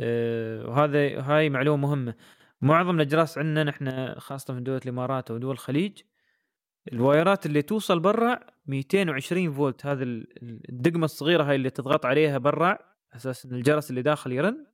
وهذا 0.00 0.98
أه 0.98 1.20
هاي 1.20 1.50
معلومة 1.50 1.86
مهمة. 1.86 2.14
معظم 2.60 2.96
الأجراس 2.96 3.38
عندنا 3.38 3.64
نحن 3.64 4.14
خاصة 4.18 4.54
في 4.54 4.60
دول 4.60 4.76
الإمارات 4.76 5.30
ودول 5.30 5.50
الخليج 5.50 6.02
الوايرات 6.92 7.46
اللي 7.46 7.62
توصل 7.62 8.00
برا 8.00 8.40
220 8.66 9.52
فولت. 9.52 9.86
هذه 9.86 10.02
الدقمة 10.42 11.04
الصغيرة 11.04 11.42
هاي 11.44 11.54
اللي 11.56 11.70
تضغط 11.70 12.06
عليها 12.06 12.38
برا 12.38 12.78
أساس 13.12 13.46
إن 13.46 13.54
الجرس 13.54 13.90
اللي 13.90 14.02
داخل 14.02 14.32
يرن 14.32 14.66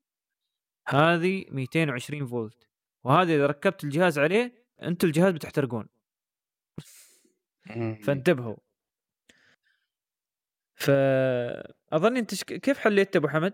هذه 0.89 1.45
220 1.51 2.27
فولت. 2.27 2.69
وهذه 3.05 3.37
إذا 3.37 3.47
ركبت 3.47 3.85
الجهاز 3.85 4.19
عليه 4.19 4.65
أنت 4.83 5.09
والجهاز 5.09 5.33
بتحترقون. 5.33 5.87
فانتبهوا. 8.05 8.57
فاظن 10.75 12.17
أنت 12.17 12.45
كيف 12.45 12.79
حليت 12.79 13.17
أبو 13.17 13.29
حمد؟ 13.29 13.53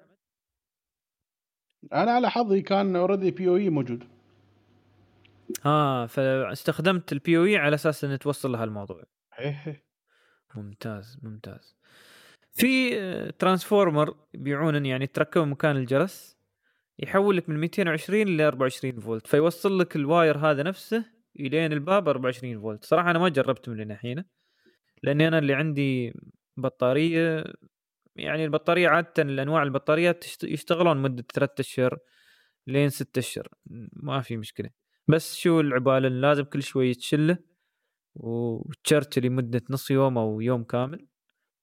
أنا 1.92 2.12
على 2.12 2.30
حظي 2.30 2.62
كان 2.62 2.96
already 2.96 3.30
PoE 3.30 3.70
موجود. 3.70 4.04
آه 5.66 6.06
فاستخدمت 6.06 7.12
ال 7.12 7.38
PoE 7.38 7.56
على 7.56 7.74
أساس 7.74 8.04
انه 8.04 8.16
توصل 8.16 8.52
لها 8.52 8.64
الموضوع 8.64 9.02
إيه. 9.38 9.84
ممتاز 10.54 11.18
ممتاز. 11.22 11.76
في 12.52 13.32
transformer 13.38 14.14
يبيعون 14.34 14.86
يعني 14.86 15.06
تركبه 15.06 15.44
مكان 15.44 15.76
الجرس 15.76 16.36
يحول 16.98 17.36
لك 17.36 17.48
من 17.48 17.56
220 17.60 18.22
ل 18.36 18.40
24 18.40 19.00
فولت 19.00 19.26
فيوصل 19.26 19.78
لك 19.78 19.96
ال 19.96 20.05
wire 20.05 20.38
هذا 20.38 20.62
نفسه 20.62 21.04
إلين 21.40 21.72
الباب 21.72 22.08
24 22.08 22.60
فولت. 22.60 22.84
صراحة 22.84 23.10
أنا 23.10 23.18
ما 23.18 23.28
جربته 23.28 23.72
من 23.72 23.90
الحين 23.90 24.24
لأني 25.02 25.28
أنا 25.28 25.38
اللي 25.38 25.54
عندي 25.54 26.14
بطارية 26.56 27.44
يعني 28.20 28.44
البطارية 28.44 28.88
عادة 28.88 29.22
الأنواع 29.22 29.62
البطاريات 29.62 30.24
يشتغلون 30.44 30.96
مدة 30.96 31.24
ثلاثة 31.34 31.60
أشهر 31.60 31.98
لين 32.66 32.88
ستة 32.88 33.18
أشهر. 33.18 33.48
ما 33.92 34.20
في 34.20 34.36
مشكلة. 34.36 34.70
بس 35.08 35.36
شو 35.36 35.60
العبالة؟ 35.60 36.08
لازم 36.08 36.44
كل 36.44 36.62
شوي 36.62 36.94
تشله 36.94 37.38
وتشرت 38.14 39.18
لمدة 39.18 39.62
نص 39.70 39.90
يوم 39.90 40.18
أو 40.18 40.40
يوم 40.40 40.64
كامل 40.64 41.06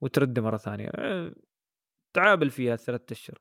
وترده 0.02 0.42
مرة 0.42 0.58
ثانية. 0.58 0.92
تعابل 2.14 2.50
فيها 2.50 2.76
ثلاثة 2.76 3.14
أشهر. 3.14 3.38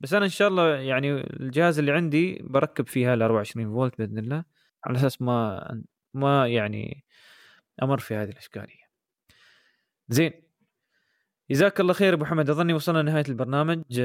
بس 0.00 0.14
أنا 0.14 0.24
إن 0.24 0.30
شاء 0.30 0.48
الله 0.48 0.76
يعني 0.76 1.12
الجهاز 1.12 1.78
اللي 1.78 1.92
عندي 1.92 2.38
بركب 2.42 2.88
فيها 2.88 3.14
ال 3.14 3.22
24 3.22 3.66
فولت 3.66 3.98
بإذن 3.98 4.18
الله. 4.18 4.44
على 4.84 4.98
أساس 4.98 5.22
ما 5.22 5.82
ما 6.14 6.48
يعني 6.48 7.04
أمر 7.82 7.98
في 7.98 8.14
هذه 8.14 8.30
الأشكالية. 8.30 8.82
زين. 10.08 10.51
جزاك 11.50 11.80
الله 11.80 11.92
خير 11.92 12.14
أبو 12.14 12.24
حمد. 12.24 12.50
أظني 12.50 12.72
وصلنا 12.74 12.98
لنهاية 12.98 13.24
البرنامج. 13.28 14.00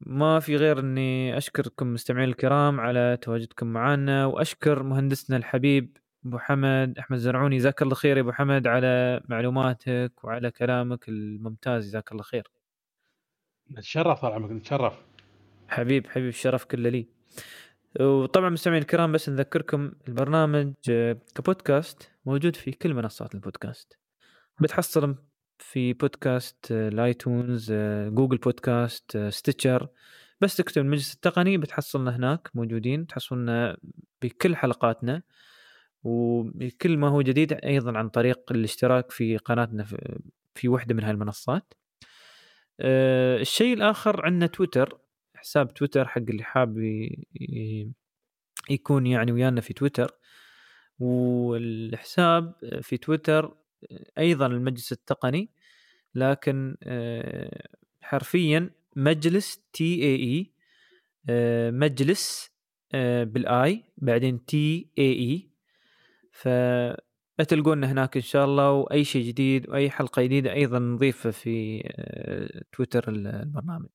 ما 0.00 0.40
في 0.40 0.56
غير 0.56 0.78
إني 0.78 1.36
أشكركم 1.36 1.92
مستمعين 1.92 2.28
الكرام 2.28 2.80
على 2.80 3.18
تواجدكم 3.22 3.66
معنا 3.66 4.26
وأشكر 4.26 4.82
مهندسنا 4.82 5.36
الحبيب 5.36 5.96
أبو 6.26 6.38
حمد. 6.38 6.98
أحمد 6.98 7.18
زرعوني 7.18 7.56
جزاك 7.56 7.82
الله 7.82 7.94
خير 7.94 8.16
يا 8.16 8.22
أبو 8.22 8.32
حمد 8.32 8.66
على 8.66 9.20
معلوماتك 9.28 10.12
وعلى 10.22 10.50
كلامك 10.50 11.08
الممتاز. 11.08 11.86
جزاك 11.86 12.12
الله 12.12 12.22
خير. 12.22 12.50
نتشرف 13.70 14.20
طال 14.20 14.32
عمرك 14.32 14.50
نتشرف. 14.50 15.02
حبيب 15.68 16.06
حبيب 16.06 16.28
الشرف 16.28 16.64
كله 16.64 16.88
لي. 16.88 17.08
وطبعا 18.00 18.50
مستمعين 18.50 18.82
الكرام 18.82 19.12
بس 19.12 19.28
نذكركم 19.28 19.92
البرنامج 20.08 20.72
كبودكاست 21.34 22.10
موجود 22.26 22.56
في 22.56 22.72
كل 22.72 22.94
منصات 22.94 23.34
البودكاست. 23.34 23.98
بتحصل 24.60 25.16
في 25.58 25.92
بودكاست 25.92 26.72
ال 26.72 26.86
iTunes 26.86 27.72
Google 28.08 28.36
Podcast 28.36 29.18
Stitcher. 29.28 29.88
بس 30.40 30.56
تكتب 30.56 30.82
المجلس 30.82 31.14
التقني 31.14 31.58
بتحصلنا 31.58 32.16
هناك 32.16 32.50
موجودين 32.54 33.06
تحصلنا 33.06 33.76
بكل 34.22 34.56
حلقاتنا 34.56 35.22
وكل 36.04 36.96
ما 36.98 37.08
هو 37.08 37.22
جديد 37.22 37.52
أيضا 37.52 37.98
عن 37.98 38.08
طريق 38.08 38.52
الاشتراك 38.52 39.10
في 39.10 39.36
قناتنا 39.36 39.84
في, 40.54 40.68
وحدة 40.68 40.94
من 40.94 41.04
هالمنصات. 41.04 41.74
الشيء 42.80 43.74
الآخر 43.74 44.24
عندنا 44.24 44.46
تويتر 44.46 44.98
حساب 45.34 45.74
تويتر 45.74 46.08
حق 46.08 46.22
اللي 46.28 46.42
حاب 46.42 46.78
يكون 48.70 49.06
يعني 49.06 49.32
ويانا 49.32 49.60
في 49.60 49.72
تويتر. 49.74 50.10
والحساب 50.98 52.54
في 52.82 52.96
تويتر 52.96 53.56
أيضا 54.18 54.46
المجلس 54.46 54.92
التقني 54.92 55.50
لكن 56.14 56.76
أه 56.82 57.68
حرفيا 58.00 58.70
مجلس 58.96 59.60
T 59.72 60.02
E 60.02 60.16
E 60.16 60.52
مجلس 61.70 62.56
آه، 62.94 63.24
بال 63.24 63.64
I 63.64 63.84
بعدين 63.96 64.44
T 64.44 64.90
E 64.98 65.12
E 65.12 65.50
فتلقونا 66.32 67.92
هناك 67.92 68.16
إن 68.16 68.22
شاء 68.22 68.44
الله 68.44 68.72
وأي 68.72 69.04
شيء 69.04 69.26
جديد 69.26 69.68
وأي 69.68 69.90
حلقة 69.90 70.22
جديدة 70.22 70.52
أيضا 70.52 70.78
نضيفة 70.78 71.30
في 71.30 71.82
آه، 71.86 72.62
تويتر 72.72 73.08
البرنامج. 73.08 73.88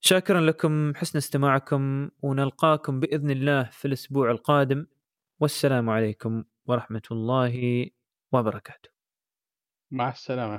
شاكرا 0.00 0.40
لكم 0.40 0.94
حسن 0.94 1.18
استماعكم 1.18 2.10
ونلقاكم 2.22 3.00
بإذن 3.00 3.30
الله 3.30 3.62
في 3.62 3.88
الأسبوع 3.88 4.30
القادم 4.30 4.86
والسلام 5.40 5.90
عليكم 5.90 6.44
ورحمة 6.66 7.02
الله 7.10 7.88
وبركاته. 8.32 8.90
مع 9.90 10.08
السلامة 10.10 10.50